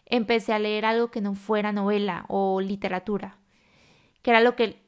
empecé 0.07 0.53
a 0.53 0.59
leer 0.59 0.85
algo 0.85 1.11
que 1.11 1.21
no 1.21 1.35
fuera 1.35 1.73
novela 1.73 2.25
o 2.29 2.61
literatura, 2.61 3.39
que 4.23 4.31
era 4.31 4.41
lo 4.41 4.55
que 4.55 4.83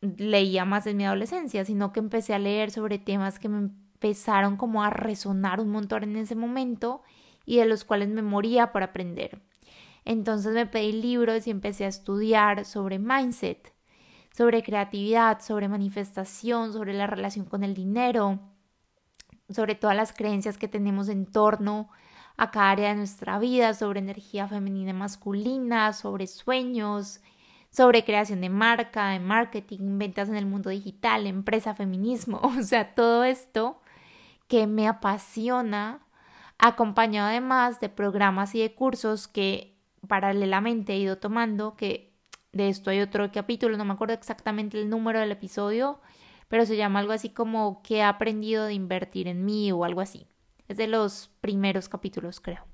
leía 0.00 0.64
más 0.64 0.86
en 0.86 0.96
mi 0.96 1.04
adolescencia, 1.04 1.64
sino 1.64 1.92
que 1.92 2.00
empecé 2.00 2.34
a 2.34 2.38
leer 2.38 2.70
sobre 2.70 2.98
temas 2.98 3.38
que 3.38 3.48
me 3.48 3.58
empezaron 3.58 4.56
como 4.56 4.82
a 4.82 4.90
resonar 4.90 5.60
un 5.60 5.70
montón 5.70 6.02
en 6.04 6.16
ese 6.16 6.34
momento 6.34 7.02
y 7.44 7.58
de 7.58 7.66
los 7.66 7.84
cuales 7.84 8.08
me 8.08 8.22
moría 8.22 8.72
por 8.72 8.82
aprender. 8.82 9.40
Entonces 10.04 10.52
me 10.52 10.66
pedí 10.66 10.92
libros 10.92 11.46
y 11.46 11.50
empecé 11.50 11.84
a 11.84 11.88
estudiar 11.88 12.64
sobre 12.64 12.98
mindset, 12.98 13.72
sobre 14.36 14.62
creatividad, 14.62 15.40
sobre 15.40 15.68
manifestación, 15.68 16.72
sobre 16.72 16.92
la 16.92 17.06
relación 17.06 17.46
con 17.46 17.64
el 17.64 17.74
dinero, 17.74 18.40
sobre 19.48 19.74
todas 19.74 19.96
las 19.96 20.12
creencias 20.12 20.58
que 20.58 20.68
tenemos 20.68 21.08
en 21.08 21.26
torno 21.26 21.88
a 22.36 22.50
cada 22.50 22.70
área 22.70 22.88
de 22.90 22.96
nuestra 22.96 23.38
vida, 23.38 23.74
sobre 23.74 24.00
energía 24.00 24.48
femenina 24.48 24.90
y 24.90 24.94
masculina, 24.94 25.92
sobre 25.92 26.26
sueños, 26.26 27.20
sobre 27.70 28.04
creación 28.04 28.40
de 28.40 28.50
marca, 28.50 29.10
de 29.10 29.20
marketing, 29.20 29.98
ventas 29.98 30.28
en 30.28 30.36
el 30.36 30.46
mundo 30.46 30.70
digital, 30.70 31.26
empresa, 31.26 31.74
feminismo, 31.74 32.40
o 32.58 32.62
sea, 32.62 32.94
todo 32.94 33.24
esto 33.24 33.80
que 34.48 34.66
me 34.66 34.86
apasiona, 34.86 36.03
acompañado 36.58 37.28
además 37.28 37.80
de 37.80 37.88
programas 37.88 38.54
y 38.54 38.60
de 38.60 38.74
cursos 38.74 39.28
que 39.28 39.78
paralelamente 40.06 40.94
he 40.94 40.98
ido 40.98 41.18
tomando, 41.18 41.76
que 41.76 42.14
de 42.52 42.68
esto 42.68 42.90
hay 42.90 43.00
otro 43.00 43.30
capítulo, 43.32 43.76
no 43.76 43.84
me 43.84 43.94
acuerdo 43.94 44.14
exactamente 44.14 44.80
el 44.80 44.88
número 44.88 45.20
del 45.20 45.32
episodio, 45.32 46.00
pero 46.48 46.66
se 46.66 46.76
llama 46.76 47.00
algo 47.00 47.12
así 47.12 47.30
como 47.30 47.82
que 47.82 47.96
he 47.96 48.02
aprendido 48.02 48.64
de 48.64 48.74
invertir 48.74 49.28
en 49.28 49.44
mí 49.44 49.72
o 49.72 49.84
algo 49.84 50.00
así. 50.00 50.28
Es 50.68 50.76
de 50.76 50.86
los 50.86 51.30
primeros 51.40 51.88
capítulos, 51.88 52.40
creo. 52.40 52.64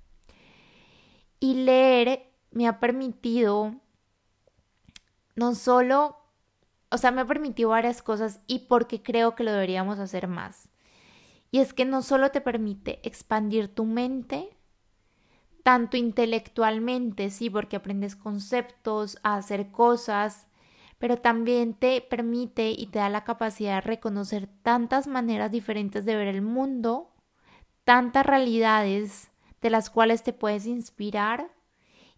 Y 1.38 1.54
leer 1.54 2.30
me 2.50 2.66
ha 2.68 2.80
permitido 2.80 3.74
no 5.34 5.54
solo, 5.54 6.16
o 6.90 6.98
sea, 6.98 7.10
me 7.10 7.22
ha 7.22 7.26
permitido 7.26 7.70
varias 7.70 8.02
cosas 8.02 8.40
y 8.46 8.60
porque 8.60 9.02
creo 9.02 9.34
que 9.34 9.44
lo 9.44 9.52
deberíamos 9.52 9.98
hacer 9.98 10.28
más. 10.28 10.69
Y 11.50 11.58
es 11.58 11.74
que 11.74 11.84
no 11.84 12.02
solo 12.02 12.30
te 12.30 12.40
permite 12.40 13.00
expandir 13.02 13.68
tu 13.74 13.84
mente, 13.84 14.50
tanto 15.62 15.96
intelectualmente, 15.96 17.30
sí, 17.30 17.50
porque 17.50 17.76
aprendes 17.76 18.16
conceptos, 18.16 19.18
a 19.22 19.36
hacer 19.36 19.70
cosas, 19.70 20.46
pero 20.98 21.16
también 21.16 21.74
te 21.74 22.00
permite 22.02 22.70
y 22.70 22.86
te 22.86 22.98
da 22.98 23.08
la 23.08 23.24
capacidad 23.24 23.76
de 23.76 23.80
reconocer 23.80 24.48
tantas 24.62 25.06
maneras 25.06 25.50
diferentes 25.50 26.04
de 26.04 26.14
ver 26.14 26.28
el 26.28 26.42
mundo, 26.42 27.10
tantas 27.84 28.26
realidades 28.26 29.30
de 29.60 29.70
las 29.70 29.90
cuales 29.90 30.22
te 30.22 30.32
puedes 30.32 30.66
inspirar 30.66 31.50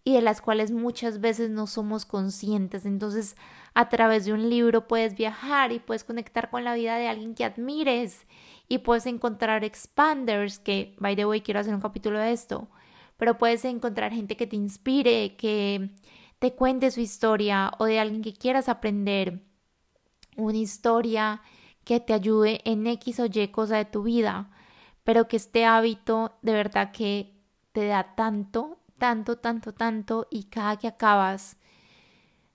y 0.03 0.13
de 0.13 0.21
las 0.21 0.41
cuales 0.41 0.71
muchas 0.71 1.21
veces 1.21 1.49
no 1.49 1.65
somos 1.65 2.05
conscientes. 2.05 2.85
Entonces, 2.85 3.37
a 3.73 3.87
través 3.89 4.25
de 4.25 4.33
un 4.33 4.49
libro 4.49 4.87
puedes 4.87 5.15
viajar 5.15 5.71
y 5.71 5.79
puedes 5.79 6.03
conectar 6.03 6.49
con 6.49 6.63
la 6.63 6.73
vida 6.73 6.97
de 6.97 7.07
alguien 7.07 7.35
que 7.35 7.45
admires 7.45 8.25
y 8.73 8.79
puedes 8.79 9.05
encontrar 9.05 9.63
expanders, 9.63 10.57
que, 10.57 10.95
by 10.97 11.15
the 11.15 11.27
way, 11.27 11.41
quiero 11.41 11.59
hacer 11.59 11.75
un 11.75 11.79
capítulo 11.79 12.17
de 12.17 12.31
esto, 12.31 12.69
pero 13.17 13.37
puedes 13.37 13.63
encontrar 13.65 14.11
gente 14.11 14.35
que 14.35 14.47
te 14.47 14.55
inspire, 14.55 15.35
que 15.35 15.91
te 16.39 16.55
cuente 16.55 16.89
su 16.89 16.99
historia 16.99 17.71
o 17.77 17.85
de 17.85 17.99
alguien 17.99 18.23
que 18.23 18.33
quieras 18.33 18.69
aprender 18.69 19.43
una 20.37 20.57
historia 20.57 21.43
que 21.83 21.99
te 21.99 22.13
ayude 22.13 22.61
en 22.65 22.87
X 22.87 23.19
o 23.19 23.27
Y 23.27 23.49
cosa 23.49 23.77
de 23.77 23.85
tu 23.85 24.01
vida, 24.01 24.49
pero 25.03 25.27
que 25.27 25.37
este 25.37 25.65
hábito 25.65 26.39
de 26.41 26.53
verdad 26.53 26.91
que 26.91 27.31
te 27.73 27.85
da 27.85 28.15
tanto, 28.15 28.79
tanto, 28.97 29.37
tanto, 29.37 29.75
tanto 29.75 30.25
y 30.31 30.45
cada 30.45 30.77
que 30.77 30.87
acabas 30.87 31.57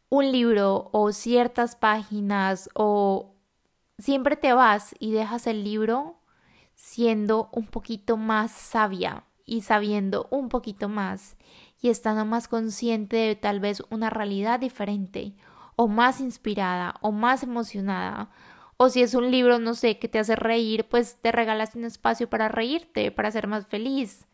un 0.08 0.32
libro 0.32 0.90
o 0.92 1.12
ciertas 1.12 1.76
páginas 1.76 2.68
o 2.74 3.37
siempre 3.98 4.36
te 4.36 4.52
vas 4.52 4.94
y 4.98 5.12
dejas 5.12 5.46
el 5.46 5.64
libro 5.64 6.16
siendo 6.74 7.50
un 7.52 7.66
poquito 7.66 8.16
más 8.16 8.52
sabia 8.52 9.24
y 9.44 9.62
sabiendo 9.62 10.28
un 10.30 10.48
poquito 10.48 10.88
más 10.88 11.36
y 11.80 11.90
estando 11.90 12.24
más 12.24 12.48
consciente 12.48 13.16
de 13.16 13.36
tal 13.36 13.60
vez 13.60 13.82
una 13.90 14.10
realidad 14.10 14.60
diferente 14.60 15.34
o 15.76 15.88
más 15.88 16.20
inspirada 16.20 16.94
o 17.00 17.12
más 17.12 17.42
emocionada 17.42 18.30
o 18.80 18.90
si 18.90 19.02
es 19.02 19.14
un 19.14 19.32
libro, 19.32 19.58
no 19.58 19.74
sé, 19.74 19.98
que 19.98 20.06
te 20.06 20.20
hace 20.20 20.36
reír, 20.36 20.88
pues 20.88 21.18
te 21.20 21.32
regalas 21.32 21.74
un 21.74 21.84
espacio 21.84 22.30
para 22.30 22.46
reírte, 22.46 23.10
para 23.10 23.32
ser 23.32 23.48
más 23.48 23.66
feliz. 23.66 24.24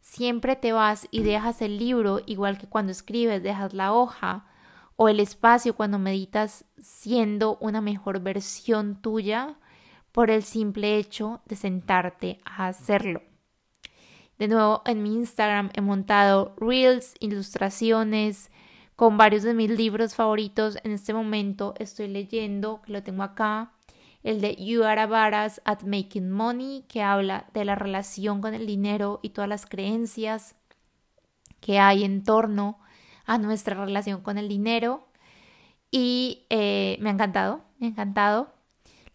Siempre 0.00 0.56
te 0.56 0.72
vas 0.72 1.08
y 1.10 1.22
dejas 1.22 1.60
el 1.60 1.78
libro, 1.78 2.20
igual 2.24 2.56
que 2.56 2.66
cuando 2.66 2.90
escribes, 2.90 3.42
dejas 3.42 3.74
la 3.74 3.92
hoja 3.92 4.46
o 5.02 5.08
el 5.08 5.18
espacio 5.18 5.74
cuando 5.74 5.98
meditas 5.98 6.64
siendo 6.78 7.56
una 7.60 7.80
mejor 7.80 8.20
versión 8.20 9.02
tuya 9.02 9.56
por 10.12 10.30
el 10.30 10.44
simple 10.44 10.96
hecho 10.96 11.40
de 11.46 11.56
sentarte 11.56 12.38
a 12.44 12.68
hacerlo. 12.68 13.20
De 14.38 14.46
nuevo, 14.46 14.82
en 14.86 15.02
mi 15.02 15.12
Instagram 15.16 15.70
he 15.74 15.80
montado 15.80 16.54
reels, 16.56 17.16
ilustraciones 17.18 18.52
con 18.94 19.16
varios 19.16 19.42
de 19.42 19.54
mis 19.54 19.70
libros 19.70 20.14
favoritos. 20.14 20.78
En 20.84 20.92
este 20.92 21.12
momento 21.12 21.74
estoy 21.80 22.06
leyendo, 22.06 22.80
que 22.82 22.92
lo 22.92 23.02
tengo 23.02 23.24
acá, 23.24 23.72
el 24.22 24.40
de 24.40 24.54
You 24.54 24.84
Are 24.84 25.06
Varas 25.06 25.60
at 25.64 25.82
Making 25.82 26.30
Money, 26.30 26.84
que 26.86 27.02
habla 27.02 27.48
de 27.52 27.64
la 27.64 27.74
relación 27.74 28.40
con 28.40 28.54
el 28.54 28.68
dinero 28.68 29.18
y 29.20 29.30
todas 29.30 29.48
las 29.48 29.66
creencias 29.66 30.54
que 31.58 31.80
hay 31.80 32.04
en 32.04 32.22
torno 32.22 32.78
a 33.26 33.38
nuestra 33.38 33.84
relación 33.84 34.22
con 34.22 34.38
el 34.38 34.48
dinero. 34.48 35.06
Y 35.90 36.46
eh, 36.50 36.96
me 37.00 37.10
ha 37.10 37.12
encantado, 37.12 37.62
me 37.78 37.86
ha 37.86 37.90
encantado, 37.90 38.52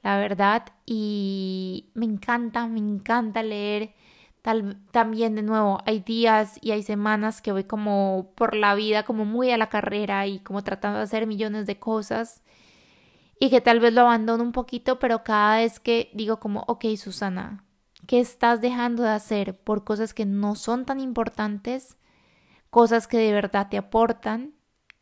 la 0.04 0.18
verdad. 0.18 0.66
Y 0.86 1.90
me 1.94 2.06
encanta, 2.06 2.68
me 2.68 2.80
encanta 2.80 3.44
leer. 3.44 3.94
Tal, 4.42 4.78
también 4.92 5.36
de 5.36 5.42
nuevo, 5.42 5.82
hay 5.86 6.00
días 6.00 6.58
y 6.62 6.72
hay 6.72 6.84
semanas 6.84 7.42
que 7.42 7.52
voy 7.52 7.66
como 7.66 8.32
por 8.36 8.56
la 8.56 8.76
vida, 8.76 9.04
como 9.04 9.26
muy 9.26 9.52
a 9.52 9.58
la 9.58 9.70
carrera 9.70 10.26
y 10.28 10.40
como 10.40 10.64
tratando 10.64 11.00
de 11.00 11.04
hacer 11.04 11.28
millones 11.28 11.66
de 11.66 11.80
cosas 11.80 12.42
y 13.40 13.50
que 13.50 13.62
tal 13.62 13.80
vez 13.80 13.94
lo 13.94 14.02
abandono 14.02 14.44
un 14.44 14.52
poquito, 14.52 15.00
pero 15.00 15.24
cada 15.24 15.58
vez 15.58 15.80
que 15.80 16.10
digo 16.14 16.40
como, 16.40 16.64
ok, 16.68 16.86
Susana, 16.98 17.64
¿qué 18.08 18.20
estás 18.20 18.62
dejando 18.62 19.04
de 19.04 19.10
hacer 19.10 19.60
por 19.60 19.84
cosas 19.84 20.14
que 20.14 20.26
no 20.26 20.56
son 20.56 20.86
tan 20.86 21.00
importantes? 21.00 21.97
Cosas 22.78 23.08
que 23.08 23.18
de 23.18 23.34
verdad 23.34 23.70
te 23.72 23.78
aportan 23.80 24.54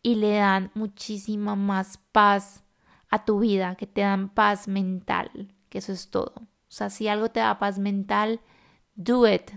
y 0.02 0.16
le 0.16 0.36
dan 0.36 0.72
muchísima 0.76 1.58
más 1.58 1.98
paz 2.14 2.64
a 3.10 3.26
tu 3.26 3.40
vida, 3.40 3.76
que 3.76 3.86
te 3.86 4.00
dan 4.00 4.30
paz 4.30 4.70
mental, 4.70 5.54
que 5.68 5.80
eso 5.80 5.92
es 5.92 6.10
todo. 6.10 6.32
O 6.38 6.70
sea, 6.70 6.90
si 6.90 7.10
algo 7.10 7.32
te 7.32 7.42
da 7.42 7.60
paz 7.60 7.78
mental, 7.78 8.40
do 8.96 9.28
it. 9.28 9.52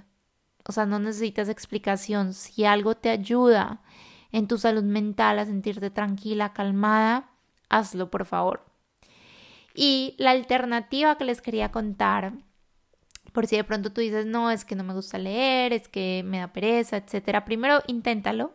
O 0.65 0.73
sea, 0.73 0.85
no 0.85 0.99
necesitas 0.99 1.49
explicación. 1.49 2.35
Si 2.35 2.65
algo 2.65 2.97
te 2.97 3.11
ayuda 3.11 3.83
en 4.33 4.49
tu 4.49 4.59
salud 4.59 4.83
mental 4.83 5.39
a 5.39 5.47
sentirte 5.47 5.91
tranquila, 5.91 6.53
calmada, 6.53 7.31
hazlo, 7.69 8.11
por 8.11 8.25
favor. 8.25 8.67
Y 9.77 10.17
la 10.19 10.33
alternativa 10.33 11.17
que 11.19 11.25
les 11.25 11.41
quería 11.41 11.71
contar, 11.71 12.33
por 13.33 13.47
si 13.47 13.57
de 13.57 13.65
pronto 13.65 13.93
tú 13.93 14.01
dices, 14.01 14.27
no, 14.27 14.51
es 14.51 14.65
que 14.65 14.77
no 14.77 14.85
me 14.85 14.95
gusta 14.95 15.19
leer, 15.19 15.73
es 15.73 15.89
que 15.89 16.23
me 16.25 16.39
da 16.39 16.53
pereza, 16.53 16.97
etcétera. 16.97 17.45
Primero, 17.45 17.83
inténtalo. 17.87 18.55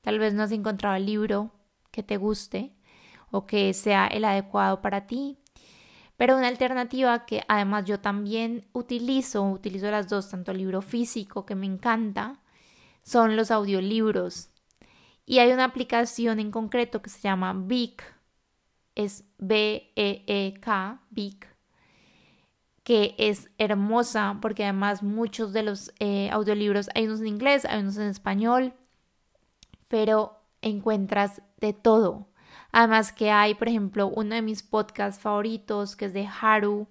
Tal 0.00 0.18
vez 0.18 0.34
no 0.34 0.42
has 0.42 0.52
encontrado 0.52 0.96
el 0.96 1.06
libro 1.06 1.52
que 1.90 2.02
te 2.02 2.16
guste 2.16 2.74
o 3.30 3.46
que 3.46 3.72
sea 3.74 4.06
el 4.06 4.24
adecuado 4.24 4.82
para 4.82 5.06
ti. 5.06 5.38
Pero 6.16 6.36
una 6.36 6.48
alternativa 6.48 7.24
que 7.24 7.42
además 7.48 7.84
yo 7.84 8.00
también 8.00 8.68
utilizo, 8.72 9.42
utilizo 9.42 9.90
las 9.90 10.08
dos, 10.08 10.28
tanto 10.30 10.52
el 10.52 10.58
libro 10.58 10.82
físico 10.82 11.46
que 11.46 11.54
me 11.54 11.66
encanta, 11.66 12.40
son 13.02 13.36
los 13.36 13.50
audiolibros. 13.50 14.50
Y 15.24 15.38
hay 15.38 15.52
una 15.52 15.64
aplicación 15.64 16.40
en 16.40 16.50
concreto 16.50 17.02
que 17.02 17.10
se 17.10 17.20
llama 17.20 17.52
Vic, 17.54 18.04
es 18.94 19.24
B-E-E-K, 19.38 21.00
Vic, 21.10 21.51
que 22.84 23.14
es 23.18 23.48
hermosa 23.58 24.38
porque 24.40 24.64
además 24.64 25.02
muchos 25.02 25.52
de 25.52 25.62
los 25.62 25.92
eh, 26.00 26.30
audiolibros, 26.30 26.88
hay 26.94 27.06
unos 27.06 27.20
en 27.20 27.28
inglés, 27.28 27.64
hay 27.64 27.80
unos 27.80 27.96
en 27.96 28.08
español, 28.08 28.74
pero 29.88 30.40
encuentras 30.62 31.42
de 31.58 31.72
todo. 31.72 32.28
Además 32.72 33.12
que 33.12 33.30
hay, 33.30 33.54
por 33.54 33.68
ejemplo, 33.68 34.08
uno 34.08 34.34
de 34.34 34.42
mis 34.42 34.62
podcasts 34.62 35.22
favoritos 35.22 35.94
que 35.94 36.06
es 36.06 36.12
de 36.12 36.26
Haru, 36.40 36.88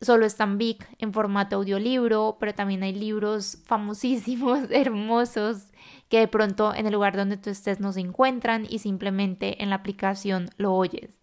solo 0.00 0.26
está 0.26 0.44
en 0.44 0.58
Vic 0.58 0.86
en 0.98 1.12
formato 1.12 1.56
audiolibro, 1.56 2.36
pero 2.38 2.54
también 2.54 2.82
hay 2.82 2.94
libros 2.94 3.62
famosísimos, 3.64 4.60
hermosos, 4.70 5.72
que 6.08 6.20
de 6.20 6.28
pronto 6.28 6.74
en 6.74 6.86
el 6.86 6.92
lugar 6.92 7.16
donde 7.16 7.36
tú 7.36 7.50
estés 7.50 7.80
no 7.80 7.92
se 7.92 8.00
encuentran 8.00 8.66
y 8.68 8.78
simplemente 8.78 9.62
en 9.62 9.70
la 9.70 9.76
aplicación 9.76 10.50
lo 10.56 10.74
oyes. 10.74 11.18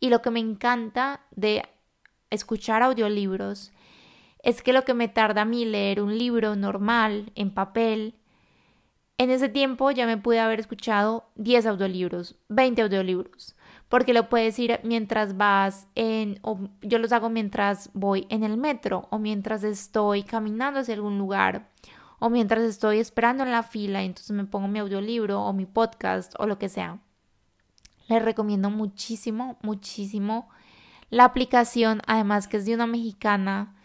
Y 0.00 0.10
lo 0.10 0.20
que 0.20 0.30
me 0.30 0.40
encanta 0.40 1.22
de 1.30 1.64
escuchar 2.30 2.82
audiolibros 2.82 3.72
es 4.42 4.62
que 4.62 4.72
lo 4.72 4.84
que 4.84 4.94
me 4.94 5.08
tarda 5.08 5.42
a 5.42 5.44
mí 5.44 5.64
leer 5.64 6.00
un 6.00 6.16
libro 6.16 6.56
normal 6.56 7.32
en 7.34 7.50
papel, 7.50 8.14
en 9.18 9.30
ese 9.30 9.48
tiempo 9.48 9.90
ya 9.90 10.06
me 10.06 10.16
pude 10.16 10.38
haber 10.38 10.60
escuchado 10.60 11.28
10 11.34 11.66
audiolibros, 11.66 12.36
20 12.48 12.82
audiolibros, 12.82 13.56
porque 13.88 14.14
lo 14.14 14.28
puedes 14.28 14.58
ir 14.58 14.78
mientras 14.84 15.36
vas 15.36 15.88
en, 15.96 16.38
o 16.42 16.60
yo 16.82 16.98
los 16.98 17.10
hago 17.10 17.28
mientras 17.28 17.90
voy 17.94 18.26
en 18.30 18.44
el 18.44 18.56
metro, 18.56 19.08
o 19.10 19.18
mientras 19.18 19.64
estoy 19.64 20.22
caminando 20.22 20.80
hacia 20.80 20.94
algún 20.94 21.18
lugar, 21.18 21.68
o 22.20 22.30
mientras 22.30 22.62
estoy 22.62 23.00
esperando 23.00 23.42
en 23.42 23.50
la 23.50 23.62
fila, 23.64 24.02
entonces 24.02 24.30
me 24.30 24.44
pongo 24.44 24.68
mi 24.68 24.78
audiolibro 24.78 25.42
o 25.42 25.52
mi 25.52 25.66
podcast 25.66 26.34
o 26.38 26.46
lo 26.46 26.58
que 26.58 26.68
sea. 26.68 27.00
Les 28.08 28.22
recomiendo 28.22 28.70
muchísimo, 28.70 29.58
muchísimo 29.62 30.48
la 31.10 31.24
aplicación, 31.24 32.02
además 32.06 32.48
que 32.48 32.58
es 32.58 32.66
de 32.66 32.74
una 32.74 32.86
mexicana 32.86 33.76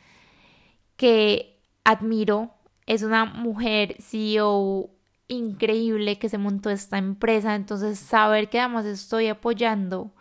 que 0.97 1.61
admiro. 1.83 2.53
Es 2.85 3.03
una 3.03 3.25
mujer 3.25 3.95
CEO 3.99 4.89
increíble 5.27 6.19
que 6.19 6.29
se 6.29 6.37
montó 6.37 6.69
esta 6.69 6.97
empresa. 6.97 7.55
Entonces, 7.55 7.99
saber 7.99 8.49
que 8.49 8.59
además 8.59 8.85
estoy 8.85 9.27
apoyando 9.27 10.13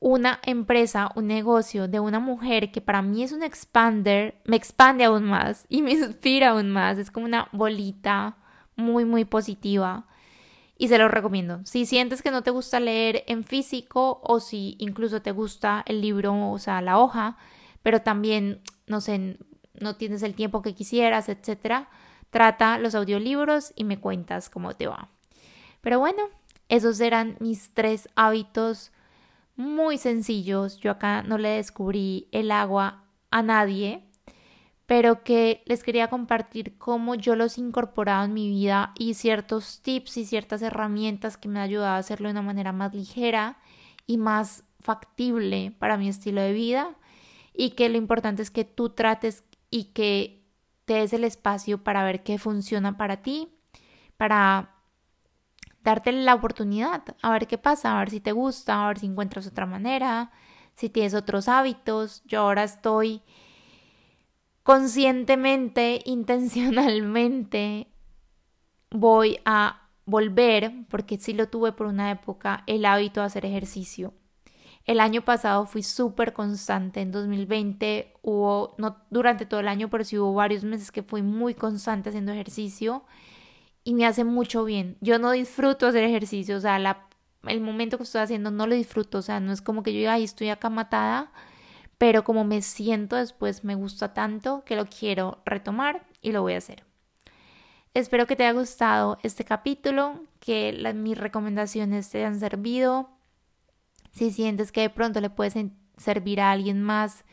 una 0.00 0.38
empresa, 0.44 1.10
un 1.16 1.26
negocio 1.26 1.88
de 1.88 2.00
una 2.00 2.20
mujer 2.20 2.70
que 2.70 2.80
para 2.80 3.02
mí 3.02 3.24
es 3.24 3.32
un 3.32 3.42
expander, 3.42 4.40
me 4.44 4.56
expande 4.56 5.04
aún 5.04 5.24
más 5.24 5.66
y 5.68 5.82
me 5.82 5.92
inspira 5.92 6.50
aún 6.50 6.70
más. 6.70 6.98
Es 6.98 7.10
como 7.10 7.26
una 7.26 7.48
bolita 7.52 8.36
muy, 8.76 9.04
muy 9.04 9.24
positiva. 9.24 10.06
Y 10.78 10.88
se 10.88 10.96
lo 10.96 11.08
recomiendo. 11.08 11.60
Si 11.64 11.84
sientes 11.86 12.22
que 12.22 12.30
no 12.30 12.42
te 12.42 12.52
gusta 12.52 12.78
leer 12.78 13.24
en 13.26 13.42
físico 13.42 14.20
o 14.22 14.38
si 14.38 14.76
incluso 14.78 15.20
te 15.20 15.32
gusta 15.32 15.82
el 15.86 16.00
libro, 16.00 16.52
o 16.52 16.58
sea, 16.58 16.80
la 16.80 16.98
hoja, 16.98 17.36
pero 17.82 18.00
también, 18.00 18.62
no 18.86 19.00
sé, 19.00 19.38
no 19.74 19.96
tienes 19.96 20.22
el 20.22 20.34
tiempo 20.34 20.62
que 20.62 20.74
quisieras, 20.74 21.28
etcétera, 21.28 21.88
trata 22.30 22.78
los 22.78 22.94
audiolibros 22.94 23.72
y 23.74 23.84
me 23.84 23.98
cuentas 23.98 24.48
cómo 24.50 24.74
te 24.74 24.86
va. 24.86 25.10
Pero 25.80 25.98
bueno, 25.98 26.22
esos 26.68 27.00
eran 27.00 27.36
mis 27.40 27.74
tres 27.74 28.08
hábitos 28.14 28.92
muy 29.56 29.98
sencillos. 29.98 30.78
Yo 30.78 30.92
acá 30.92 31.22
no 31.22 31.38
le 31.38 31.50
descubrí 31.50 32.28
el 32.30 32.50
agua 32.52 33.04
a 33.30 33.42
nadie, 33.42 34.07
pero 34.88 35.22
que 35.22 35.62
les 35.66 35.82
quería 35.82 36.08
compartir 36.08 36.78
cómo 36.78 37.14
yo 37.14 37.36
los 37.36 37.58
he 37.58 37.60
incorporado 37.60 38.24
en 38.24 38.32
mi 38.32 38.48
vida 38.48 38.94
y 38.98 39.12
ciertos 39.12 39.82
tips 39.82 40.16
y 40.16 40.24
ciertas 40.24 40.62
herramientas 40.62 41.36
que 41.36 41.46
me 41.46 41.58
han 41.58 41.66
ayudado 41.66 41.92
a 41.92 41.98
hacerlo 41.98 42.28
de 42.28 42.32
una 42.32 42.40
manera 42.40 42.72
más 42.72 42.94
ligera 42.94 43.58
y 44.06 44.16
más 44.16 44.64
factible 44.80 45.76
para 45.78 45.98
mi 45.98 46.08
estilo 46.08 46.40
de 46.40 46.54
vida 46.54 46.96
y 47.52 47.72
que 47.72 47.90
lo 47.90 47.98
importante 47.98 48.40
es 48.40 48.50
que 48.50 48.64
tú 48.64 48.88
trates 48.88 49.44
y 49.70 49.92
que 49.92 50.42
te 50.86 50.94
des 50.94 51.12
el 51.12 51.24
espacio 51.24 51.84
para 51.84 52.02
ver 52.02 52.22
qué 52.22 52.38
funciona 52.38 52.96
para 52.96 53.20
ti, 53.20 53.52
para 54.16 54.74
darte 55.84 56.12
la 56.12 56.34
oportunidad, 56.34 57.02
a 57.20 57.30
ver 57.30 57.46
qué 57.46 57.58
pasa, 57.58 57.94
a 57.94 57.98
ver 57.98 58.08
si 58.08 58.20
te 58.20 58.32
gusta, 58.32 58.82
a 58.82 58.88
ver 58.88 59.00
si 59.00 59.04
encuentras 59.04 59.46
otra 59.46 59.66
manera, 59.66 60.30
si 60.76 60.88
tienes 60.88 61.12
otros 61.12 61.46
hábitos. 61.46 62.22
Yo 62.24 62.40
ahora 62.40 62.64
estoy 62.64 63.22
conscientemente, 64.68 66.02
intencionalmente, 66.04 67.88
voy 68.90 69.40
a 69.46 69.88
volver, 70.04 70.84
porque 70.90 71.16
sí 71.16 71.32
lo 71.32 71.48
tuve 71.48 71.72
por 71.72 71.86
una 71.86 72.10
época, 72.10 72.64
el 72.66 72.84
hábito 72.84 73.20
de 73.20 73.26
hacer 73.28 73.46
ejercicio. 73.46 74.12
El 74.84 75.00
año 75.00 75.22
pasado 75.22 75.64
fui 75.64 75.82
súper 75.82 76.34
constante, 76.34 77.00
en 77.00 77.12
2020 77.12 78.12
hubo, 78.20 78.74
no 78.76 78.98
durante 79.08 79.46
todo 79.46 79.60
el 79.60 79.68
año, 79.68 79.88
pero 79.88 80.04
sí 80.04 80.18
hubo 80.18 80.34
varios 80.34 80.64
meses 80.64 80.92
que 80.92 81.02
fui 81.02 81.22
muy 81.22 81.54
constante 81.54 82.10
haciendo 82.10 82.32
ejercicio 82.32 83.04
y 83.84 83.94
me 83.94 84.04
hace 84.04 84.24
mucho 84.24 84.66
bien. 84.66 84.98
Yo 85.00 85.18
no 85.18 85.30
disfruto 85.30 85.86
hacer 85.86 86.04
ejercicio, 86.04 86.58
o 86.58 86.60
sea, 86.60 86.76
el 87.46 87.62
momento 87.62 87.96
que 87.96 88.04
estoy 88.04 88.20
haciendo 88.20 88.50
no 88.50 88.66
lo 88.66 88.74
disfruto, 88.74 89.16
o 89.16 89.22
sea, 89.22 89.40
no 89.40 89.50
es 89.50 89.62
como 89.62 89.82
que 89.82 89.98
yo 89.98 90.10
ahí 90.10 90.24
estoy 90.24 90.50
acá 90.50 90.68
matada, 90.68 91.32
pero 91.98 92.22
como 92.24 92.44
me 92.44 92.62
siento 92.62 93.16
después 93.16 93.64
me 93.64 93.74
gusta 93.74 94.14
tanto 94.14 94.64
que 94.64 94.76
lo 94.76 94.86
quiero 94.86 95.42
retomar 95.44 96.06
y 96.22 96.32
lo 96.32 96.42
voy 96.42 96.54
a 96.54 96.58
hacer. 96.58 96.84
Espero 97.94 98.26
que 98.26 98.36
te 98.36 98.44
haya 98.44 98.58
gustado 98.58 99.18
este 99.22 99.44
capítulo, 99.44 100.22
que 100.38 100.72
mis 100.94 101.18
recomendaciones 101.18 102.08
te 102.08 102.18
hayan 102.18 102.38
servido. 102.38 103.10
Si 104.12 104.30
sientes 104.30 104.70
que 104.70 104.82
de 104.82 104.90
pronto 104.90 105.20
le 105.20 105.30
puedes 105.30 105.54
servir 105.96 106.40
a 106.40 106.52
alguien 106.52 106.82
más, 106.82 107.24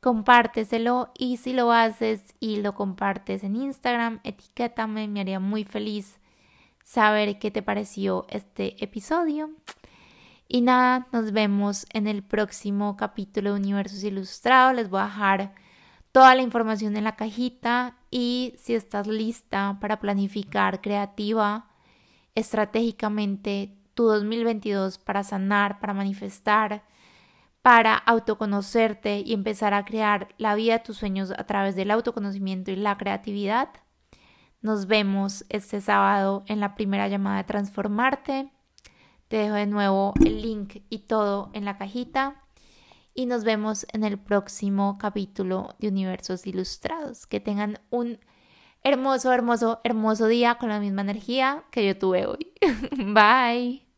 compárteselo 0.00 1.12
y 1.16 1.38
si 1.38 1.54
lo 1.54 1.72
haces 1.72 2.34
y 2.40 2.56
lo 2.56 2.74
compartes 2.74 3.42
en 3.44 3.56
Instagram, 3.56 4.20
etiquétame, 4.24 5.08
me 5.08 5.20
haría 5.20 5.40
muy 5.40 5.64
feliz 5.64 6.18
saber 6.84 7.38
qué 7.38 7.50
te 7.50 7.62
pareció 7.62 8.26
este 8.28 8.82
episodio. 8.84 9.50
Y 10.54 10.60
nada, 10.60 11.06
nos 11.12 11.32
vemos 11.32 11.86
en 11.94 12.06
el 12.06 12.22
próximo 12.22 12.94
capítulo 12.98 13.54
de 13.54 13.60
Universos 13.60 14.04
Ilustrados. 14.04 14.74
Les 14.74 14.90
voy 14.90 15.00
a 15.00 15.04
dejar 15.04 15.54
toda 16.12 16.34
la 16.34 16.42
información 16.42 16.94
en 16.94 17.04
la 17.04 17.16
cajita 17.16 17.96
y 18.10 18.52
si 18.58 18.74
estás 18.74 19.06
lista 19.06 19.78
para 19.80 19.98
planificar 19.98 20.82
creativa, 20.82 21.70
estratégicamente 22.34 23.78
tu 23.94 24.04
2022 24.04 24.98
para 24.98 25.24
sanar, 25.24 25.80
para 25.80 25.94
manifestar, 25.94 26.84
para 27.62 27.96
autoconocerte 27.96 29.20
y 29.20 29.32
empezar 29.32 29.72
a 29.72 29.86
crear 29.86 30.34
la 30.36 30.54
vida 30.54 30.74
de 30.74 30.84
tus 30.84 30.98
sueños 30.98 31.30
a 31.30 31.44
través 31.44 31.76
del 31.76 31.90
autoconocimiento 31.90 32.70
y 32.70 32.76
la 32.76 32.98
creatividad. 32.98 33.70
Nos 34.60 34.86
vemos 34.86 35.46
este 35.48 35.80
sábado 35.80 36.44
en 36.46 36.60
la 36.60 36.74
primera 36.74 37.08
llamada 37.08 37.38
de 37.38 37.44
Transformarte. 37.44 38.52
Te 39.32 39.38
dejo 39.38 39.54
de 39.54 39.64
nuevo 39.64 40.12
el 40.22 40.42
link 40.42 40.82
y 40.90 40.98
todo 41.06 41.48
en 41.54 41.64
la 41.64 41.78
cajita. 41.78 42.44
Y 43.14 43.24
nos 43.24 43.44
vemos 43.44 43.86
en 43.94 44.04
el 44.04 44.18
próximo 44.18 44.98
capítulo 44.98 45.74
de 45.78 45.88
Universos 45.88 46.46
Ilustrados. 46.46 47.26
Que 47.26 47.40
tengan 47.40 47.78
un 47.88 48.20
hermoso, 48.82 49.32
hermoso, 49.32 49.80
hermoso 49.84 50.26
día 50.26 50.56
con 50.56 50.68
la 50.68 50.80
misma 50.80 51.00
energía 51.00 51.64
que 51.70 51.86
yo 51.86 51.98
tuve 51.98 52.26
hoy. 52.26 52.52
Bye. 53.14 53.91